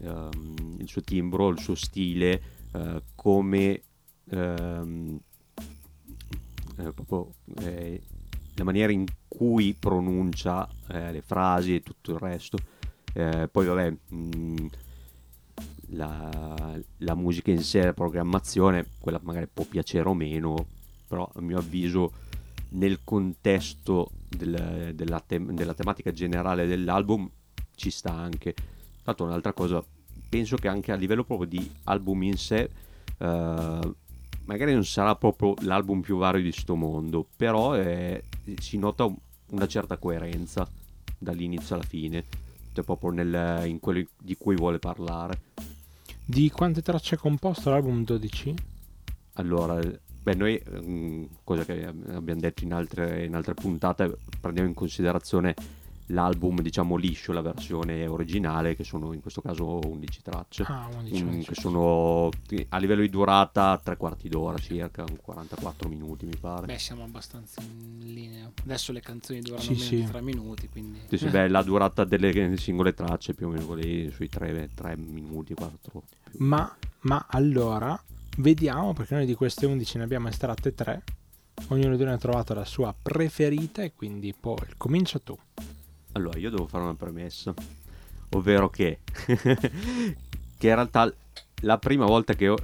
um, 0.00 0.76
il 0.78 0.88
suo 0.88 1.02
timbro, 1.02 1.48
il 1.48 1.58
suo 1.58 1.74
stile, 1.74 2.42
uh, 2.72 3.02
come 3.14 3.82
um, 4.30 5.18
eh, 6.78 6.92
proprio 6.92 7.32
eh, 7.60 8.00
la 8.54 8.64
maniera 8.64 8.92
in 8.92 9.06
cui 9.26 9.74
pronuncia 9.78 10.68
eh, 10.88 11.12
le 11.12 11.22
frasi 11.22 11.76
e 11.76 11.82
tutto 11.82 12.12
il 12.12 12.18
resto. 12.18 12.58
Eh, 13.12 13.48
poi 13.50 13.66
vabbè, 13.66 13.90
mh, 13.90 14.16
mm, 14.16 14.66
la, 15.90 16.78
la, 16.98 17.14
musica 17.14 17.50
in 17.50 17.62
sé, 17.62 17.82
la 17.82 17.94
programmazione, 17.94 18.86
quella 18.98 19.20
magari 19.22 19.48
può 19.52 19.64
piacere 19.64 20.08
o 20.08 20.14
meno, 20.14 20.66
però 21.06 21.30
a 21.34 21.40
mio 21.40 21.58
avviso 21.58 22.12
nel 22.70 23.00
contesto 23.04 24.10
del, 24.28 24.92
della, 24.94 25.20
te- 25.20 25.44
della, 25.44 25.74
tematica 25.74 26.12
generale 26.12 26.66
dell'album 26.66 27.30
ci 27.74 27.90
sta 27.90 28.12
anche. 28.12 28.54
Tanto 29.06 29.22
un'altra 29.22 29.52
cosa 29.52 29.80
penso 30.28 30.56
che 30.56 30.66
anche 30.66 30.90
a 30.90 30.96
livello 30.96 31.22
proprio 31.22 31.46
di 31.46 31.70
album 31.84 32.24
in 32.24 32.36
sé, 32.36 32.68
eh, 33.18 33.94
magari 34.46 34.72
non 34.72 34.84
sarà 34.84 35.14
proprio 35.14 35.54
l'album 35.60 36.00
più 36.00 36.16
vario 36.16 36.42
di 36.42 36.50
sto 36.50 36.74
mondo, 36.74 37.24
però 37.36 37.74
è, 37.74 38.20
si 38.58 38.78
nota 38.78 39.08
una 39.50 39.68
certa 39.68 39.96
coerenza 39.96 40.68
dall'inizio 41.16 41.76
alla 41.76 41.84
fine, 41.84 42.24
cioè 42.72 42.84
proprio 42.84 43.10
nel, 43.10 43.68
in 43.68 43.78
quello 43.78 44.04
di 44.18 44.36
cui 44.36 44.56
vuole 44.56 44.80
parlare. 44.80 45.38
Di 46.24 46.50
quante 46.50 46.82
tracce 46.82 47.14
è 47.14 47.18
composto 47.18 47.70
l'album 47.70 48.02
12? 48.02 48.54
Allora, 49.34 49.78
beh, 49.78 50.34
noi, 50.34 50.60
mh, 50.68 51.26
cosa 51.44 51.64
che 51.64 51.86
abbiamo 51.86 52.40
detto 52.40 52.64
in 52.64 52.72
altre, 52.72 53.24
in 53.24 53.36
altre 53.36 53.54
puntate, 53.54 54.16
prendiamo 54.40 54.68
in 54.68 54.74
considerazione 54.74 55.54
l'album 56.06 56.60
diciamo 56.60 56.96
liscio, 56.96 57.32
la 57.32 57.40
versione 57.40 58.06
originale 58.06 58.76
che 58.76 58.84
sono 58.84 59.12
in 59.12 59.20
questo 59.20 59.40
caso 59.40 59.80
11 59.84 60.22
tracce 60.22 60.62
Ah, 60.66 60.88
11, 60.94 61.22
mm, 61.22 61.26
11. 61.28 61.48
che 61.48 61.54
sono 61.60 62.28
a 62.68 62.78
livello 62.78 63.00
di 63.00 63.08
durata 63.08 63.80
tre 63.82 63.96
quarti 63.96 64.28
d'ora 64.28 64.58
circa, 64.58 65.02
un 65.02 65.16
44 65.20 65.88
minuti 65.88 66.26
mi 66.26 66.36
pare. 66.36 66.66
Beh, 66.66 66.78
siamo 66.78 67.02
abbastanza 67.04 67.60
in 67.62 68.12
linea. 68.12 68.50
Adesso 68.62 68.92
le 68.92 69.00
canzoni 69.00 69.40
durano 69.40 69.62
Sì, 69.62 69.70
meno 69.72 69.82
sì. 69.82 69.96
di 69.96 70.04
tre 70.04 70.20
minuti, 70.20 70.68
quindi... 70.68 71.00
Sì, 71.08 71.18
sì, 71.18 71.28
beh, 71.28 71.48
la 71.48 71.62
durata 71.62 72.04
delle 72.04 72.56
singole 72.56 72.94
tracce 72.94 73.34
più 73.34 73.48
o 73.48 73.50
meno 73.50 73.74
lì 73.74 74.10
sui 74.12 74.28
3, 74.28 74.68
minuti, 74.96 75.54
4. 75.54 76.02
Ma, 76.38 76.76
ma 77.00 77.26
allora, 77.30 78.00
vediamo, 78.38 78.92
perché 78.92 79.14
noi 79.14 79.26
di 79.26 79.34
queste 79.34 79.66
11 79.66 79.98
ne 79.98 80.04
abbiamo 80.04 80.28
estratte 80.28 80.74
3. 80.74 81.02
Ognuno 81.68 81.96
di 81.96 82.04
noi 82.04 82.12
ha 82.12 82.18
trovato 82.18 82.52
la 82.52 82.64
sua 82.66 82.94
preferita 83.00 83.82
e 83.82 83.92
quindi 83.94 84.34
poi 84.38 84.58
comincia 84.76 85.18
tu. 85.18 85.36
Allora, 86.16 86.38
io 86.38 86.48
devo 86.48 86.66
fare 86.66 86.82
una 86.82 86.94
premessa, 86.94 87.52
ovvero 88.30 88.70
che, 88.70 89.00
che 89.26 90.66
in 90.66 90.74
realtà 90.74 91.12
la 91.60 91.78
prima 91.78 92.06
volta 92.06 92.32
che 92.32 92.48
ho, 92.48 92.56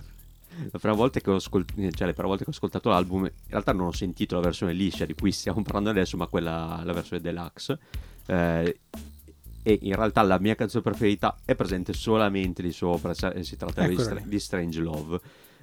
la 0.70 0.78
prima 0.78 0.94
volta 0.94 1.20
che 1.20 1.30
ho 1.30 1.34
ascolt- 1.34 1.74
cioè 1.90 2.06
le 2.06 2.14
prime 2.14 2.28
volte 2.28 2.44
che 2.44 2.50
ho 2.50 2.52
ascoltato 2.54 2.88
l'album, 2.88 3.24
in 3.24 3.30
realtà 3.48 3.72
non 3.72 3.88
ho 3.88 3.92
sentito 3.92 4.36
la 4.36 4.40
versione 4.40 4.72
liscia 4.72 5.04
di 5.04 5.14
cui 5.14 5.32
stiamo 5.32 5.60
parlando 5.62 5.90
adesso, 5.90 6.16
ma 6.16 6.26
quella, 6.26 6.80
la 6.82 6.92
versione 6.94 7.22
deluxe. 7.22 7.78
Eh, 8.24 8.78
e 9.64 9.78
in 9.82 9.94
realtà 9.94 10.22
la 10.22 10.40
mia 10.40 10.54
canzone 10.54 10.82
preferita 10.82 11.36
è 11.44 11.54
presente 11.54 11.92
solamente 11.92 12.62
lì 12.62 12.72
sopra, 12.72 13.12
si 13.14 13.56
tratta 13.56 13.86
di, 13.86 13.92
Eccola 13.92 14.14
lì. 14.14 14.28
di 14.28 14.38
Strange 14.40 14.80
Love. 14.80 15.20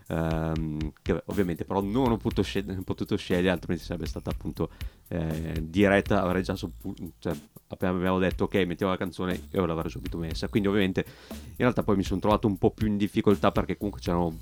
Ehm, 0.09 0.91
che 1.01 1.21
ovviamente 1.27 1.65
però 1.65 1.81
non 1.81 2.11
ho 2.11 2.17
potuto, 2.17 2.41
scel- 2.41 2.83
potuto 2.83 3.15
scegliere 3.15 3.49
altrimenti 3.51 3.85
sarebbe 3.85 4.05
stata 4.07 4.29
appunto 4.29 4.69
eh, 5.07 5.61
diretta 5.63 6.21
avrei 6.21 6.43
già 6.43 6.55
suppu- 6.55 6.95
cioè, 7.19 7.33
appena 7.67 7.91
abbiamo 7.95 8.19
detto 8.19 8.45
ok 8.45 8.55
mettiamo 8.65 8.91
la 8.91 8.97
canzone 8.97 9.39
io 9.51 9.65
l'avrei 9.65 9.89
subito 9.91 10.17
messa. 10.17 10.47
Quindi 10.47 10.67
ovviamente 10.67 11.05
in 11.39 11.55
realtà 11.57 11.83
poi 11.83 11.95
mi 11.95 12.03
sono 12.03 12.19
trovato 12.19 12.47
un 12.47 12.57
po' 12.57 12.71
più 12.71 12.87
in 12.87 12.97
difficoltà 12.97 13.51
perché 13.51 13.77
comunque 13.77 14.01
c'erano 14.01 14.37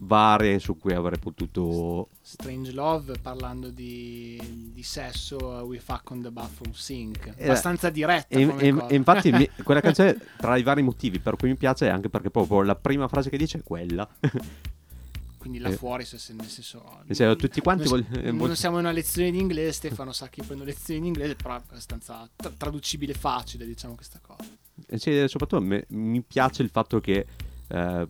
varie 0.00 0.60
su 0.60 0.78
cui 0.78 0.92
avrei 0.92 1.18
potuto 1.18 2.10
Strange 2.20 2.70
Love 2.70 3.14
parlando 3.20 3.68
di, 3.70 4.70
di 4.72 4.82
sesso, 4.84 5.36
We 5.66 5.80
Fuck 5.80 6.12
on 6.12 6.22
the 6.22 6.30
Bathroom 6.30 6.72
Sink. 6.72 7.32
Eh, 7.36 7.44
Abbastanza 7.46 7.90
diretta 7.90 8.28
e, 8.28 8.42
e- 8.42 8.84
e 8.88 8.94
infatti 8.94 9.32
mi- 9.32 9.48
quella 9.64 9.80
canzone 9.82 10.16
tra 10.36 10.56
i 10.56 10.62
vari 10.62 10.82
motivi 10.82 11.18
per 11.18 11.34
cui 11.34 11.48
mi 11.48 11.56
piace 11.56 11.86
è 11.88 11.90
anche 11.90 12.08
perché 12.10 12.30
proprio 12.30 12.62
la 12.62 12.76
prima 12.76 13.08
frase 13.08 13.28
che 13.28 13.36
dice 13.36 13.58
è 13.58 13.62
quella 13.64 14.08
Quindi 15.38 15.58
là 15.58 15.68
eh, 15.68 15.76
fuori, 15.76 16.04
se, 16.04 16.18
se- 16.18 16.32
nel 16.32 16.48
senso... 16.48 16.84
Senso, 17.06 17.36
tutti 17.36 17.60
quanti 17.60 17.88
non, 17.88 18.04
voglio- 18.04 18.20
eh, 18.20 18.32
non 18.32 18.56
siamo 18.56 18.78
in 18.78 18.84
una 18.84 18.92
lezione 18.92 19.30
di 19.30 19.38
inglese, 19.38 19.72
Stefano 19.72 20.12
sa 20.12 20.28
che 20.28 20.42
prendo 20.42 20.64
lezioni 20.64 21.00
di 21.00 21.06
inglese, 21.06 21.36
però 21.36 21.54
è 21.54 21.58
abbastanza 21.58 22.28
tra- 22.34 22.50
traducibile 22.50 23.14
facile, 23.14 23.64
diciamo, 23.64 23.94
questa 23.94 24.18
cosa. 24.20 24.44
Sì, 24.96 25.24
soprattutto 25.28 25.60
me- 25.62 25.86
mi 25.88 26.20
piace 26.22 26.62
il 26.62 26.70
fatto 26.70 27.00
che 27.00 27.26
eh, 27.68 28.08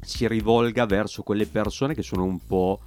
si 0.00 0.26
rivolga 0.28 0.86
verso 0.86 1.22
quelle 1.22 1.46
persone 1.46 1.94
che 1.94 2.02
sono 2.02 2.24
un 2.24 2.38
po', 2.44 2.80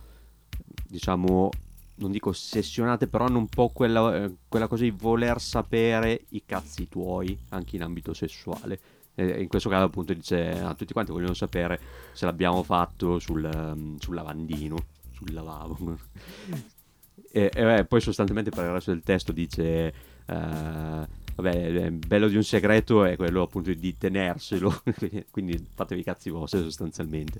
diciamo, 0.88 1.50
non 1.96 2.12
dico 2.12 2.30
ossessionate, 2.30 3.08
però 3.08 3.26
hanno 3.26 3.38
un 3.38 3.48
po' 3.48 3.70
quella, 3.70 4.24
eh, 4.24 4.36
quella 4.48 4.68
cosa 4.68 4.84
di 4.84 4.92
voler 4.92 5.40
sapere 5.42 6.26
i 6.30 6.44
cazzi 6.46 6.88
tuoi, 6.90 7.38
anche 7.50 7.76
in 7.76 7.84
ambito 7.84 8.14
sessuale. 8.14 8.80
E 9.16 9.42
in 9.42 9.48
questo 9.48 9.70
caso 9.70 9.86
appunto 9.86 10.14
dice 10.14 10.50
a 10.52 10.74
tutti 10.74 10.94
quanti 10.94 11.12
vogliono 11.12 11.34
sapere 11.34 11.80
se 12.14 12.26
l'abbiamo 12.26 12.64
fatto 12.64 13.20
sul, 13.20 13.44
ehm, 13.44 13.98
sul 13.98 14.16
lavandino, 14.16 14.78
sul 15.14 15.34
lavabo. 15.34 15.78
e, 17.32 17.52
e, 17.54 17.64
beh, 17.64 17.86
poi 17.86 18.02
sostanzialmente 18.02 18.50
per 18.52 18.66
il 18.66 18.72
resto 18.72 18.92
del 18.92 19.02
testo 19.04 19.32
dice... 19.32 19.94
eh, 20.26 21.20
Vabbè, 21.34 21.56
il 21.56 21.92
bello 21.94 22.28
di 22.28 22.36
un 22.36 22.44
segreto 22.44 23.06
è 23.06 23.16
quello 23.16 23.42
appunto 23.44 23.74
di 23.74 23.98
tenerselo, 23.98 24.84
quindi 25.32 25.66
fatevi 25.74 26.02
i 26.02 26.04
cazzi 26.04 26.30
vostri 26.30 26.62
sostanzialmente. 26.62 27.40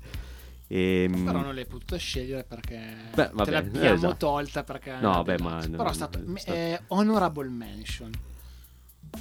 Ehm, 0.66 1.24
Però 1.26 1.42
non 1.42 1.54
l'hai 1.54 1.66
potuta 1.66 1.96
scegliere 1.98 2.42
perché 2.42 2.80
Beh, 3.14 3.30
vabbè, 3.32 3.44
te 3.44 3.50
l'abbiamo 3.50 3.86
eh, 3.86 3.92
esatto. 3.92 4.16
tolta 4.16 4.64
perché... 4.64 4.96
No, 4.98 5.22
beh, 5.22 5.38
ma- 5.40 5.58
Però 5.58 5.82
è 5.82 5.86
no, 5.86 5.92
stato 5.92 6.18
è 6.18 6.38
stato- 6.38 6.56
eh, 6.58 6.80
honorable 6.88 7.48
mention. 7.48 8.10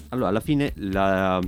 Allora, 0.10 0.30
alla 0.30 0.39
fine 0.39 0.72
la- 0.78 1.41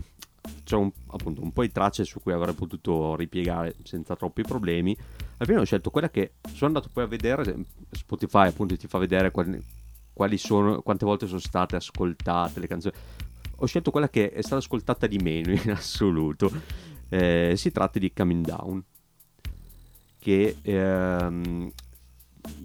c'è 0.63 0.75
un, 0.75 0.91
appunto 1.07 1.41
un 1.41 1.51
po' 1.51 1.61
di 1.61 1.71
tracce 1.71 2.03
su 2.03 2.21
cui 2.21 2.33
avrei 2.33 2.53
potuto 2.53 3.15
ripiegare 3.15 3.75
senza 3.83 4.15
troppi 4.15 4.41
problemi. 4.41 4.95
Alla 5.37 5.59
ho 5.59 5.65
scelto 5.65 5.89
quella 5.89 6.09
che 6.09 6.33
sono 6.53 6.67
andato 6.67 6.89
poi 6.91 7.03
a 7.03 7.07
vedere, 7.07 7.65
Spotify 7.91 8.47
appunto 8.47 8.77
ti 8.77 8.87
fa 8.87 8.97
vedere 8.97 9.31
quali, 9.31 9.61
quali 10.13 10.37
sono, 10.37 10.81
quante 10.81 11.05
volte 11.05 11.27
sono 11.27 11.39
state 11.39 11.75
ascoltate 11.75 12.59
le 12.59 12.67
canzoni. 12.67 12.93
Ho 13.57 13.65
scelto 13.65 13.91
quella 13.91 14.09
che 14.09 14.31
è 14.31 14.41
stata 14.41 14.57
ascoltata 14.57 15.07
di 15.07 15.17
meno 15.17 15.51
in 15.51 15.71
assoluto. 15.71 16.51
Eh, 17.09 17.53
si 17.55 17.71
tratta 17.71 17.99
di 17.99 18.11
Coming 18.11 18.45
Down, 18.45 18.83
che 20.19 20.57
ehm, 20.61 21.71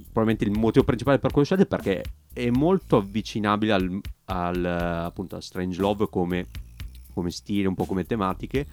probabilmente 0.04 0.44
il 0.44 0.58
motivo 0.58 0.84
principale 0.84 1.18
per 1.18 1.30
cui 1.30 1.40
l'ho 1.40 1.46
scelta 1.46 1.64
è 1.64 1.66
perché 1.66 2.02
è 2.32 2.50
molto 2.50 2.96
avvicinabile 2.98 3.72
al, 3.72 4.00
al, 4.26 4.64
appunto 4.64 5.36
a 5.36 5.40
Strange 5.40 5.80
Love 5.80 6.08
come, 6.08 6.46
come 7.18 7.30
stile, 7.32 7.66
un 7.66 7.74
po' 7.74 7.84
come 7.84 8.04
tematiche 8.04 8.66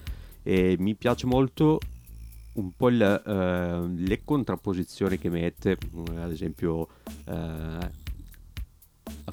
e 0.43 0.75
mi 0.77 0.93
piace 0.93 1.25
molto 1.25 1.79
un 2.53 2.75
po' 2.75 2.89
il, 2.89 3.01
eh, 3.01 3.87
le 3.87 4.23
contrapposizioni 4.23 5.17
che 5.17 5.29
mette, 5.29 5.71
eh, 6.11 6.21
ad 6.21 6.31
esempio 6.31 6.87
eh, 7.25 7.89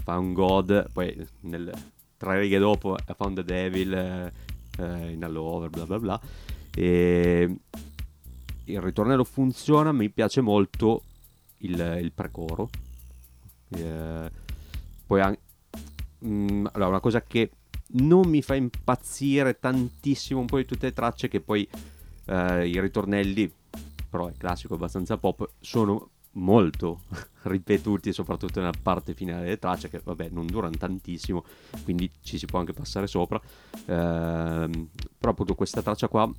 Found 0.02 0.32
God, 0.32 0.90
poi 0.90 1.28
nel, 1.40 1.70
tre 2.16 2.40
righe 2.40 2.58
dopo 2.58 2.94
a 2.94 3.14
Found 3.14 3.36
the 3.36 3.44
Devil 3.44 3.92
eh, 3.92 5.10
in 5.10 5.22
All 5.22 5.36
Over, 5.36 5.68
bla 5.68 5.84
bla 5.84 5.98
bla. 5.98 6.20
E 6.74 7.56
il 8.64 8.80
ritornello 8.80 9.24
funziona, 9.24 9.92
mi 9.92 10.08
piace 10.08 10.40
molto 10.40 11.02
il, 11.58 11.98
il 12.00 12.12
precoro. 12.12 12.70
Eh, 13.68 14.30
poi 15.06 15.20
an- 15.20 15.38
mm, 16.24 16.66
allora, 16.72 16.88
una 16.88 17.00
cosa 17.00 17.20
che 17.22 17.50
non 17.92 18.28
mi 18.28 18.42
fa 18.42 18.54
impazzire 18.54 19.58
tantissimo 19.58 20.40
un 20.40 20.46
po' 20.46 20.56
di 20.58 20.64
tutte 20.64 20.86
le 20.86 20.92
tracce 20.92 21.28
che 21.28 21.40
poi 21.40 21.68
eh, 22.26 22.68
i 22.68 22.80
ritornelli, 22.80 23.52
però 24.08 24.28
è 24.28 24.32
classico, 24.36 24.74
abbastanza 24.74 25.16
pop, 25.16 25.48
sono 25.60 26.10
molto 26.32 27.02
ripetuti, 27.42 28.12
soprattutto 28.12 28.60
nella 28.60 28.72
parte 28.80 29.14
finale 29.14 29.42
delle 29.42 29.58
tracce, 29.58 29.88
che 29.88 30.00
vabbè 30.02 30.28
non 30.30 30.46
durano 30.46 30.76
tantissimo, 30.76 31.44
quindi 31.84 32.10
ci 32.22 32.38
si 32.38 32.46
può 32.46 32.58
anche 32.58 32.72
passare 32.72 33.06
sopra. 33.06 33.40
Ehm, 33.86 34.88
però 35.18 35.32
appunto 35.32 35.54
questa 35.54 35.82
traccia 35.82 36.08
qua, 36.08 36.30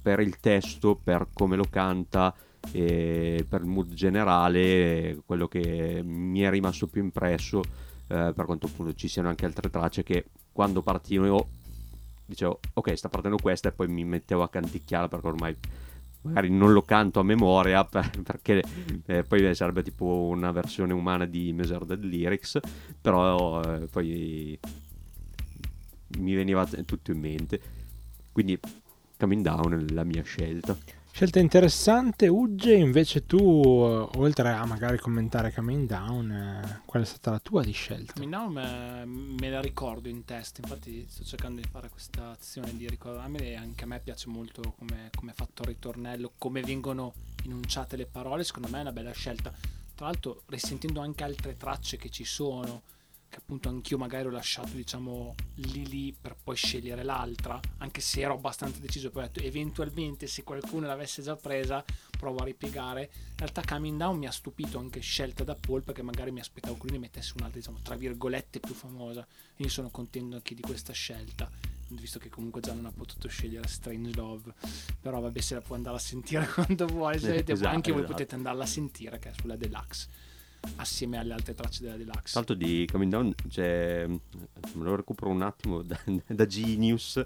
per 0.00 0.20
il 0.20 0.38
testo, 0.40 0.98
per 1.02 1.28
come 1.32 1.56
lo 1.56 1.66
canta, 1.68 2.34
e 2.70 3.44
per 3.48 3.62
il 3.62 3.66
mood 3.66 3.92
generale, 3.92 5.20
quello 5.26 5.48
che 5.48 6.00
mi 6.04 6.40
è 6.40 6.50
rimasto 6.50 6.86
più 6.86 7.02
impresso, 7.02 7.60
eh, 8.06 8.32
per 8.34 8.44
quanto 8.44 8.66
appunto 8.66 8.94
ci 8.94 9.08
siano 9.08 9.28
anche 9.28 9.44
altre 9.44 9.68
tracce 9.68 10.02
che 10.02 10.26
quando 10.52 10.82
partivano 10.82 11.34
io 11.34 11.48
dicevo 12.24 12.60
ok 12.74 12.94
sta 12.94 13.08
partendo 13.08 13.36
questa 13.36 13.68
e 13.68 13.72
poi 13.72 13.88
mi 13.88 14.04
mettevo 14.04 14.42
a 14.42 14.48
canticchiare 14.48 15.08
perché 15.08 15.26
ormai 15.26 15.56
magari 16.22 16.50
non 16.50 16.72
lo 16.72 16.82
canto 16.82 17.20
a 17.20 17.24
memoria 17.24 17.84
per- 17.86 18.22
perché 18.22 18.62
eh, 19.06 19.22
poi 19.24 19.54
sarebbe 19.54 19.82
tipo 19.82 20.04
una 20.04 20.52
versione 20.52 20.92
umana 20.92 21.24
di 21.24 21.52
Measured 21.52 22.02
Lyrics 22.02 22.60
però 23.00 23.60
eh, 23.62 23.86
poi 23.86 24.58
mi 26.18 26.34
veniva 26.34 26.66
tutto 26.66 27.10
in 27.10 27.18
mente. 27.18 27.60
Quindi 28.32 28.58
Coming 29.16 29.42
Down 29.42 29.86
è 29.86 29.92
la 29.92 30.04
mia 30.04 30.22
scelta 30.22 30.76
Scelta 31.14 31.38
interessante, 31.40 32.26
Ugge, 32.26 32.72
invece 32.72 33.26
tu, 33.26 33.38
eh, 33.38 34.18
oltre 34.18 34.48
a 34.48 34.64
magari 34.64 34.96
commentare 34.96 35.52
Coming 35.52 35.86
Down, 35.86 36.30
eh, 36.32 36.80
qual 36.86 37.02
è 37.02 37.04
stata 37.04 37.30
la 37.30 37.38
tua 37.38 37.62
di 37.62 37.70
scelta? 37.70 38.14
Coming 38.14 38.32
Down 38.32 38.52
me, 38.52 39.04
me 39.04 39.50
la 39.50 39.60
ricordo 39.60 40.08
in 40.08 40.24
testa, 40.24 40.62
infatti 40.62 41.04
sto 41.06 41.22
cercando 41.22 41.60
di 41.60 41.68
fare 41.70 41.90
questa 41.90 42.30
azione 42.30 42.74
di 42.74 42.88
ricordarmela 42.88 43.44
e 43.44 43.54
anche 43.56 43.84
a 43.84 43.86
me 43.86 44.00
piace 44.00 44.30
molto 44.30 44.74
come, 44.78 45.10
come 45.14 45.32
è 45.32 45.34
fatto 45.34 45.62
il 45.62 45.68
ritornello, 45.68 46.32
come 46.38 46.62
vengono 46.62 47.12
enunciate 47.44 47.96
le 47.96 48.06
parole, 48.06 48.42
secondo 48.42 48.68
me 48.68 48.78
è 48.78 48.80
una 48.80 48.92
bella 48.92 49.12
scelta. 49.12 49.52
Tra 49.94 50.06
l'altro 50.06 50.42
risentendo 50.46 51.00
anche 51.00 51.24
altre 51.24 51.58
tracce 51.58 51.98
che 51.98 52.08
ci 52.08 52.24
sono, 52.24 52.82
che 53.32 53.38
appunto 53.38 53.70
anch'io 53.70 53.96
magari 53.96 54.26
ho 54.26 54.30
lasciato 54.30 54.72
diciamo 54.74 55.34
lì 55.54 55.86
lì 55.86 56.14
per 56.18 56.36
poi 56.36 56.54
scegliere 56.54 57.02
l'altra 57.02 57.58
anche 57.78 58.02
se 58.02 58.20
ero 58.20 58.34
abbastanza 58.34 58.78
deciso 58.78 59.10
poi 59.10 59.22
ho 59.22 59.26
detto 59.26 59.40
eventualmente 59.40 60.26
se 60.26 60.42
qualcuno 60.42 60.86
l'avesse 60.86 61.22
già 61.22 61.34
presa 61.34 61.82
provo 62.22 62.38
a 62.38 62.44
ripiegare. 62.44 63.10
In 63.30 63.36
realtà 63.38 63.62
Coming 63.66 63.98
Down 63.98 64.16
mi 64.16 64.26
ha 64.28 64.30
stupito 64.30 64.78
anche 64.78 65.00
scelta 65.00 65.42
da 65.42 65.56
Paul 65.56 65.82
perché 65.82 66.02
magari 66.02 66.30
mi 66.30 66.38
aspettavo 66.38 66.74
che 66.74 66.82
lui 66.82 66.92
ne 66.92 66.98
mettesse 66.98 67.32
un'altra 67.36 67.58
diciamo 67.58 67.78
tra 67.82 67.96
virgolette 67.96 68.60
più 68.60 68.74
famosa. 68.74 69.26
Quindi 69.56 69.72
sono 69.72 69.90
contento 69.90 70.36
anche 70.36 70.54
di 70.54 70.62
questa 70.62 70.92
scelta 70.92 71.50
visto 71.88 72.18
che 72.18 72.30
comunque 72.30 72.60
già 72.60 72.72
non 72.72 72.86
ha 72.86 72.92
potuto 72.92 73.28
scegliere 73.28 73.66
Strange 73.66 74.14
Love. 74.14 74.52
Però 75.00 75.18
vabbè 75.18 75.40
se 75.40 75.54
la 75.54 75.62
può 75.62 75.74
andare 75.74 75.96
a 75.96 75.98
sentire 75.98 76.46
quando 76.54 76.86
vuole 76.86 77.18
se 77.18 77.42
Esatto, 77.44 77.74
anche 77.74 77.90
voi 77.90 78.02
esatto. 78.02 78.16
potete 78.16 78.34
andarla 78.36 78.62
a 78.62 78.68
sentire 78.68 79.18
che 79.18 79.30
è 79.30 79.32
sulla 79.36 79.56
Deluxe 79.56 80.30
assieme 80.76 81.18
alle 81.18 81.32
altre 81.34 81.54
tracce 81.54 81.82
della 81.82 81.96
Deluxe 81.96 82.32
Tanto 82.32 82.54
di 82.54 82.86
Coming 82.90 83.10
Down 83.10 83.34
c'è. 83.48 84.06
Me 84.06 84.20
lo 84.84 84.94
recupero 84.96 85.30
un 85.30 85.42
attimo 85.42 85.82
da, 85.82 85.98
da 86.26 86.46
Genius. 86.46 87.22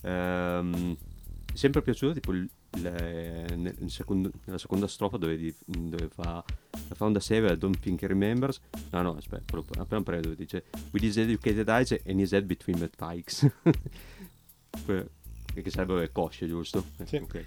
È 0.00 0.60
sempre 1.54 1.82
piaciuto 1.82 2.14
tipo 2.14 2.32
il, 2.32 2.48
il- 2.76 3.54
nel 3.58 3.90
secondo- 3.90 4.30
nella 4.46 4.58
seconda 4.58 4.86
strofa 4.88 5.18
dove, 5.18 5.36
di- 5.36 5.54
dove 5.66 6.08
fa 6.08 6.42
la 6.88 6.94
found 6.94 7.14
a 7.16 7.20
save 7.20 7.52
I 7.52 7.58
don't 7.58 7.78
think 7.78 8.00
he 8.02 8.06
remembers 8.06 8.58
no 8.90 9.02
no 9.02 9.16
aspetta 9.16 9.44
quello 9.50 9.66
appena 9.82 10.02
preso 10.02 10.22
dove 10.22 10.36
dice 10.36 10.64
with 10.92 11.02
his 11.02 11.18
educated 11.18 11.68
eyes 11.68 11.92
and 12.06 12.18
his 12.18 12.32
head 12.32 12.44
between 12.46 12.78
the 12.78 12.88
pikes 12.88 13.46
che 15.52 15.70
sarebbe 15.70 16.10
cosce 16.10 16.46
giusto 16.46 16.86
Sì. 17.04 17.16
Ok. 17.16 17.44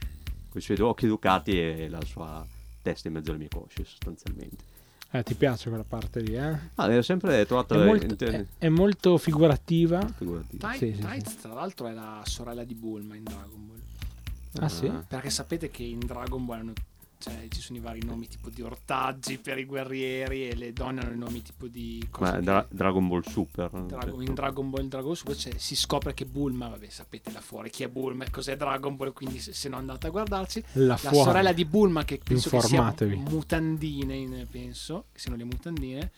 con 0.50 0.60
i 0.60 0.62
suoi 0.62 0.78
due 0.78 0.88
occhi 0.88 1.06
educati 1.06 1.60
e 1.60 1.90
la 1.90 2.04
sua 2.06 2.46
testa 2.84 3.08
in 3.08 3.16
mezzo 3.16 3.32
alle 3.32 3.40
mie 3.40 3.48
cosce 3.50 3.84
sostanzialmente 3.84 4.64
Eh, 5.12 5.24
ti 5.24 5.34
piace 5.36 5.70
quella 5.70 5.86
parte 5.88 6.20
lì, 6.20 6.36
eh? 6.36 6.58
Ah, 6.76 6.88
l'ho 6.88 7.02
sempre 7.02 7.46
trovata 7.46 7.76
È 7.82 7.86
molto, 7.86 8.06
inter- 8.06 8.34
è- 8.34 8.46
è 8.66 8.70
molto 8.70 9.18
figurativa. 9.18 10.06
figurati. 10.18 10.58
Tides, 10.58 10.78
Sì, 10.78 10.94
sì, 10.94 11.02
Tides, 11.02 11.36
tra 11.38 11.54
l'altro 11.54 11.88
è 11.88 11.94
la 11.94 12.22
sorella 12.26 12.64
di 12.66 12.74
Bulma 12.76 13.16
in 13.16 13.24
Dragon 13.24 13.68
Ball 13.68 14.64
Ah, 14.64 14.70
sì? 14.70 14.92
perché 15.08 15.30
sapete 15.30 15.70
che 15.70 15.84
in 15.84 16.00
Dragon 16.00 16.46
Ball 16.46 16.60
hanno- 16.60 16.74
cioè, 17.18 17.48
ci 17.50 17.62
sono 17.62 17.80
i 17.80 17.82
vari 17.82 18.04
nomi 18.04 18.28
tipo 18.28 18.50
di 18.50 18.62
ortaggi 18.62 19.38
per 19.38 19.58
i 19.58 19.66
guerrieri 19.66 20.50
e 20.50 20.56
le 20.56 20.74
donne 20.74 21.02
hanno 21.02 21.14
i 21.14 21.18
nomi 21.18 21.42
tipo 21.42 21.68
di 21.68 22.06
cose 22.12 22.32
Ma 22.32 22.38
che- 22.38 22.44
Dra- 22.44 22.68
Dragon 22.70 23.08
Ball 23.08 23.22
Super. 23.24 23.70
Dragon- 23.72 24.22
in 24.24 24.34
Dragon 24.34 24.70
Ball 24.70 24.88
Dragon 24.88 25.16
Super 25.16 25.36
cioè, 25.36 25.54
si 25.58 25.76
scopre 25.76 26.14
che 26.14 26.26
Bulma 26.26 26.68
vabbè 26.68 26.88
sapete 26.90 27.32
là 27.32 27.42
fuori 27.42 27.70
chi 27.70 27.84
è 27.84 27.88
Bulma 27.90 28.26
e 28.26 28.30
cos'è 28.30 28.56
Dragon 28.58 28.96
Ball 28.96 29.14
quindi 29.14 29.40
se, 29.40 29.54
se 29.54 29.70
non 29.70 29.80
andate 29.80 30.08
a 30.08 30.10
guardarci 30.10 30.64
La, 30.74 31.00
la 31.02 31.14
sorella 31.14 31.54
di 31.54 31.66
Bulma 31.66 32.04
che 32.06 32.20
penso 32.24 32.50
che 32.50 32.62
sia 32.62 32.94
mutandine 33.30 34.16
in- 34.16 34.48
penso 34.50 35.06
che 35.12 35.20
siano 35.20 35.38
le 35.38 35.44
mutandine 35.46 36.12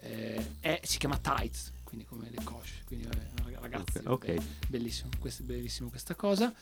eh, 0.00 0.46
è- 0.60 0.80
si 0.82 0.98
chiama 0.98 1.18
Tights 1.18 1.72
quindi 1.84 2.04
come 2.06 2.28
le 2.30 2.42
cosce 2.42 2.82
quindi 2.86 3.06
vabbè, 3.06 3.58
ragazzi 3.60 3.98
Ok, 3.98 4.06
ok. 4.06 4.26
vabbè, 4.34 4.42
bellissimo, 4.68 5.10
questo, 5.20 5.44
bellissimo 5.44 5.88
questa 5.88 6.14
cosa 6.14 6.52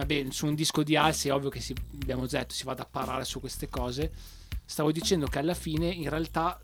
vabbè 0.00 0.26
su 0.30 0.46
un 0.46 0.54
disco 0.54 0.82
di 0.82 0.96
Alsi 0.96 1.28
è 1.28 1.32
ovvio 1.32 1.50
che 1.50 1.60
si, 1.60 1.74
abbiamo 2.00 2.26
detto 2.26 2.54
si 2.54 2.64
vada 2.64 2.82
a 2.82 2.88
parare 2.90 3.24
su 3.24 3.40
queste 3.40 3.68
cose. 3.68 4.10
Stavo 4.64 4.92
dicendo 4.92 5.26
che 5.26 5.38
alla 5.38 5.54
fine 5.54 5.88
in 5.88 6.08
realtà 6.08 6.60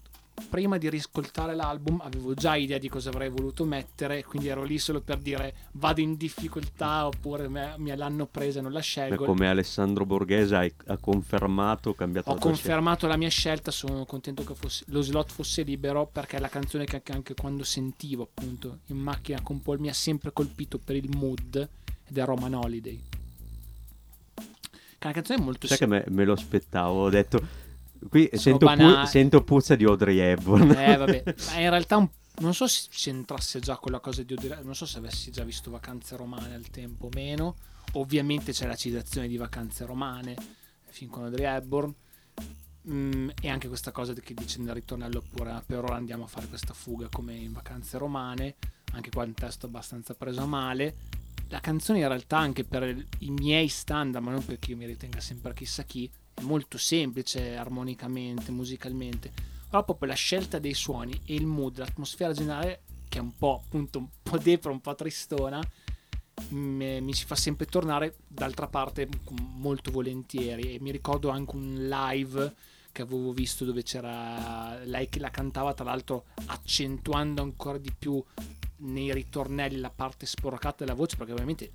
prima 0.48 0.76
di 0.76 0.90
riscoltare 0.90 1.54
l'album 1.54 2.00
avevo 2.02 2.34
già 2.34 2.56
idea 2.56 2.76
di 2.76 2.90
cosa 2.90 3.08
avrei 3.08 3.30
voluto 3.30 3.64
mettere 3.64 4.22
quindi 4.22 4.48
ero 4.48 4.64
lì 4.64 4.78
solo 4.78 5.00
per 5.00 5.16
dire 5.16 5.54
vado 5.72 6.02
in 6.02 6.14
difficoltà 6.16 7.06
oppure 7.06 7.48
me, 7.48 7.72
me 7.78 7.96
l'hanno 7.96 8.26
presa 8.26 8.58
e 8.58 8.62
non 8.62 8.72
la 8.72 8.80
Beh, 8.80 8.84
scelgo 8.84 9.24
come 9.24 9.48
Alessandro 9.48 10.04
Borghese 10.04 10.54
hai- 10.54 10.74
ha 10.88 10.98
confermato, 10.98 11.94
cambiato 11.94 12.28
ho 12.30 12.34
la 12.34 12.40
confermato 12.40 13.06
la 13.06 13.16
mia 13.16 13.30
scelta, 13.30 13.70
sono 13.70 14.04
contento 14.04 14.44
che 14.44 14.54
fosse- 14.54 14.84
lo 14.88 15.00
slot 15.00 15.32
fosse 15.32 15.62
libero 15.62 16.06
perché 16.06 16.36
è 16.36 16.40
la 16.40 16.50
canzone 16.50 16.84
che 16.84 17.00
anche 17.12 17.34
quando 17.34 17.64
sentivo 17.64 18.24
appunto 18.24 18.80
in 18.88 18.98
macchina 18.98 19.40
con 19.40 19.62
Paul 19.62 19.80
mi 19.80 19.88
ha 19.88 19.94
sempre 19.94 20.34
colpito 20.34 20.78
per 20.78 20.96
il 20.96 21.08
mood 21.16 21.66
ed 22.08 22.18
è 22.18 22.24
Roman 22.24 22.54
Holiday. 22.54 23.15
Che 24.98 25.02
è 25.02 25.06
una 25.06 25.12
canzone 25.12 25.42
molto 25.42 25.66
Sai 25.66 25.78
che 25.78 25.86
me, 25.86 26.04
me 26.08 26.24
lo 26.24 26.32
aspettavo, 26.32 27.04
ho 27.04 27.10
detto... 27.10 27.64
Qui 28.08 28.28
sento, 28.34 28.66
pu- 28.66 29.04
sento 29.04 29.42
puzza 29.42 29.74
di 29.74 29.84
Audrey 29.84 30.18
Hepburn. 30.18 30.70
Eh, 30.70 30.96
vabbè, 30.96 31.22
ma 31.46 31.58
in 31.58 31.70
realtà 31.70 31.96
un- 31.96 32.08
non 32.38 32.54
so 32.54 32.66
se 32.66 32.88
c'entrasse 32.90 33.60
già 33.60 33.76
con 33.78 33.92
la 33.92 34.00
cosa 34.00 34.22
di 34.22 34.34
Odile, 34.34 34.60
non 34.62 34.74
so 34.74 34.84
se 34.84 34.98
avessi 34.98 35.30
già 35.30 35.42
visto 35.44 35.70
Vacanze 35.70 36.16
Romane 36.16 36.54
al 36.54 36.68
tempo 36.68 37.06
o 37.06 37.10
meno. 37.14 37.56
Ovviamente 37.92 38.52
c'è 38.52 38.66
la 38.66 38.74
citazione 38.74 39.28
di 39.28 39.36
Vacanze 39.36 39.86
Romane, 39.86 40.36
fin 40.90 41.08
con 41.08 41.24
Audrey 41.24 41.46
Hepburn. 41.46 41.94
Mm, 42.88 43.30
e 43.40 43.48
anche 43.48 43.68
questa 43.68 43.90
cosa 43.90 44.12
che 44.12 44.34
dice 44.34 44.60
nel 44.60 44.74
ritornello 44.74 45.18
oppure 45.18 45.60
per 45.66 45.78
ora 45.78 45.96
andiamo 45.96 46.24
a 46.24 46.28
fare 46.28 46.46
questa 46.46 46.72
fuga 46.72 47.08
come 47.10 47.34
in 47.34 47.52
Vacanze 47.52 47.98
Romane, 47.98 48.54
anche 48.92 49.10
qua 49.10 49.24
un 49.24 49.34
testo 49.34 49.66
abbastanza 49.66 50.14
preso 50.14 50.42
a 50.42 50.46
male. 50.46 50.94
La 51.48 51.60
canzone 51.60 52.00
in 52.00 52.08
realtà 52.08 52.38
anche 52.38 52.64
per 52.64 53.06
i 53.18 53.30
miei 53.30 53.68
standard, 53.68 54.24
ma 54.24 54.32
non 54.32 54.44
perché 54.44 54.72
io 54.72 54.76
mi 54.76 54.86
ritenga 54.86 55.20
sempre 55.20 55.54
chissà 55.54 55.84
chi, 55.84 56.10
è 56.34 56.40
molto 56.40 56.78
semplice 56.78 57.56
armonicamente, 57.56 58.50
musicalmente. 58.50 59.32
Però 59.68 59.84
proprio 59.84 60.08
la 60.08 60.14
scelta 60.14 60.58
dei 60.58 60.74
suoni 60.74 61.20
e 61.24 61.34
il 61.34 61.46
mood, 61.46 61.78
l'atmosfera 61.78 62.32
generale 62.32 62.82
che 63.08 63.18
è 63.18 63.20
un 63.20 63.36
po' 63.36 63.62
appunto 63.64 63.98
un 63.98 64.08
po' 64.22 64.38
depra, 64.38 64.70
un 64.70 64.80
po' 64.80 64.94
tristona 64.94 65.60
mi, 66.50 67.14
ci 67.14 67.24
fa 67.24 67.34
sempre 67.34 67.66
tornare 67.66 68.16
d'altra 68.26 68.66
parte 68.66 69.08
molto 69.56 69.90
volentieri. 69.90 70.74
E 70.74 70.80
mi 70.80 70.90
ricordo 70.90 71.30
anche 71.30 71.56
un 71.56 71.88
live 71.88 72.54
che 72.92 73.02
avevo 73.02 73.32
visto 73.32 73.64
dove 73.64 73.82
c'era 73.82 74.78
lei 74.84 75.08
che 75.08 75.18
la 75.18 75.30
cantava 75.30 75.74
tra 75.74 75.84
l'altro 75.84 76.26
accentuando 76.46 77.42
ancora 77.42 77.76
di 77.76 77.92
più 77.96 78.22
nei 78.78 79.12
ritornelli 79.12 79.78
la 79.78 79.90
parte 79.90 80.26
sporcata 80.26 80.84
della 80.84 80.94
voce 80.94 81.16
perché 81.16 81.32
ovviamente 81.32 81.70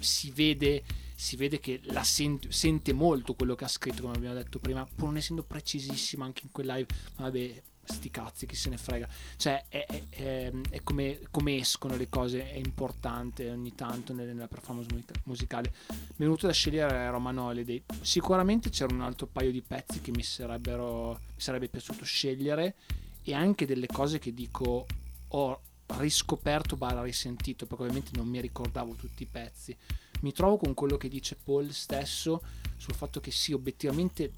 si 0.00 0.30
vede 0.30 0.82
si 1.14 1.34
vede 1.34 1.58
che 1.58 1.80
la 1.84 2.04
sent- 2.04 2.48
sente 2.48 2.92
molto 2.92 3.34
quello 3.34 3.56
che 3.56 3.64
ha 3.64 3.68
scritto, 3.68 4.02
come 4.02 4.14
abbiamo 4.14 4.36
detto 4.36 4.60
prima, 4.60 4.84
pur 4.86 5.06
non 5.08 5.16
essendo 5.16 5.42
precisissima 5.42 6.24
anche 6.24 6.42
in 6.44 6.52
quel 6.52 6.66
live. 6.68 6.86
Vabbè, 7.16 7.62
sti 7.82 8.10
cazzi, 8.10 8.46
chi 8.46 8.54
se 8.54 8.68
ne 8.68 8.76
frega. 8.76 9.08
Cioè, 9.36 9.64
è, 9.68 9.84
è- 9.84 10.04
è- 10.10 10.52
è 10.70 10.82
come, 10.84 11.18
come 11.32 11.56
escono 11.56 11.96
le 11.96 12.08
cose, 12.08 12.48
è 12.52 12.56
importante 12.56 13.50
ogni 13.50 13.74
tanto 13.74 14.12
nella, 14.12 14.46
performance 14.46 14.94
mu- 14.94 15.02
musicale. 15.24 15.72
Mi 15.88 15.96
è 15.96 16.14
venuto 16.18 16.46
da 16.46 16.52
scegliere 16.52 17.10
Roman 17.10 17.36
Holiday. 17.38 17.82
Sicuramente 18.00 18.70
c'era 18.70 18.94
un 18.94 19.00
altro 19.00 19.26
paio 19.26 19.50
di 19.50 19.60
pezzi 19.62 20.00
che 20.00 20.12
mi 20.12 20.22
sarebbero 20.22 21.14
mi 21.34 21.40
sarebbe 21.40 21.68
piaciuto 21.68 22.04
scegliere 22.04 22.76
e 23.24 23.34
anche 23.34 23.66
delle 23.66 23.88
cose 23.88 24.20
che 24.20 24.32
dico 24.32 24.86
ho 25.30 25.60
riscoperto 25.96 26.76
barra 26.76 27.02
risentito 27.02 27.66
perché 27.66 27.82
ovviamente 27.82 28.10
non 28.14 28.28
mi 28.28 28.40
ricordavo 28.40 28.94
tutti 28.94 29.22
i 29.22 29.26
pezzi. 29.26 29.76
Mi 30.20 30.32
trovo 30.32 30.56
con 30.56 30.74
quello 30.74 30.96
che 30.96 31.08
dice 31.08 31.36
Paul 31.36 31.72
stesso 31.72 32.42
sul 32.76 32.94
fatto 32.94 33.20
che 33.20 33.30
sì, 33.30 33.52
obiettivamente 33.52 34.32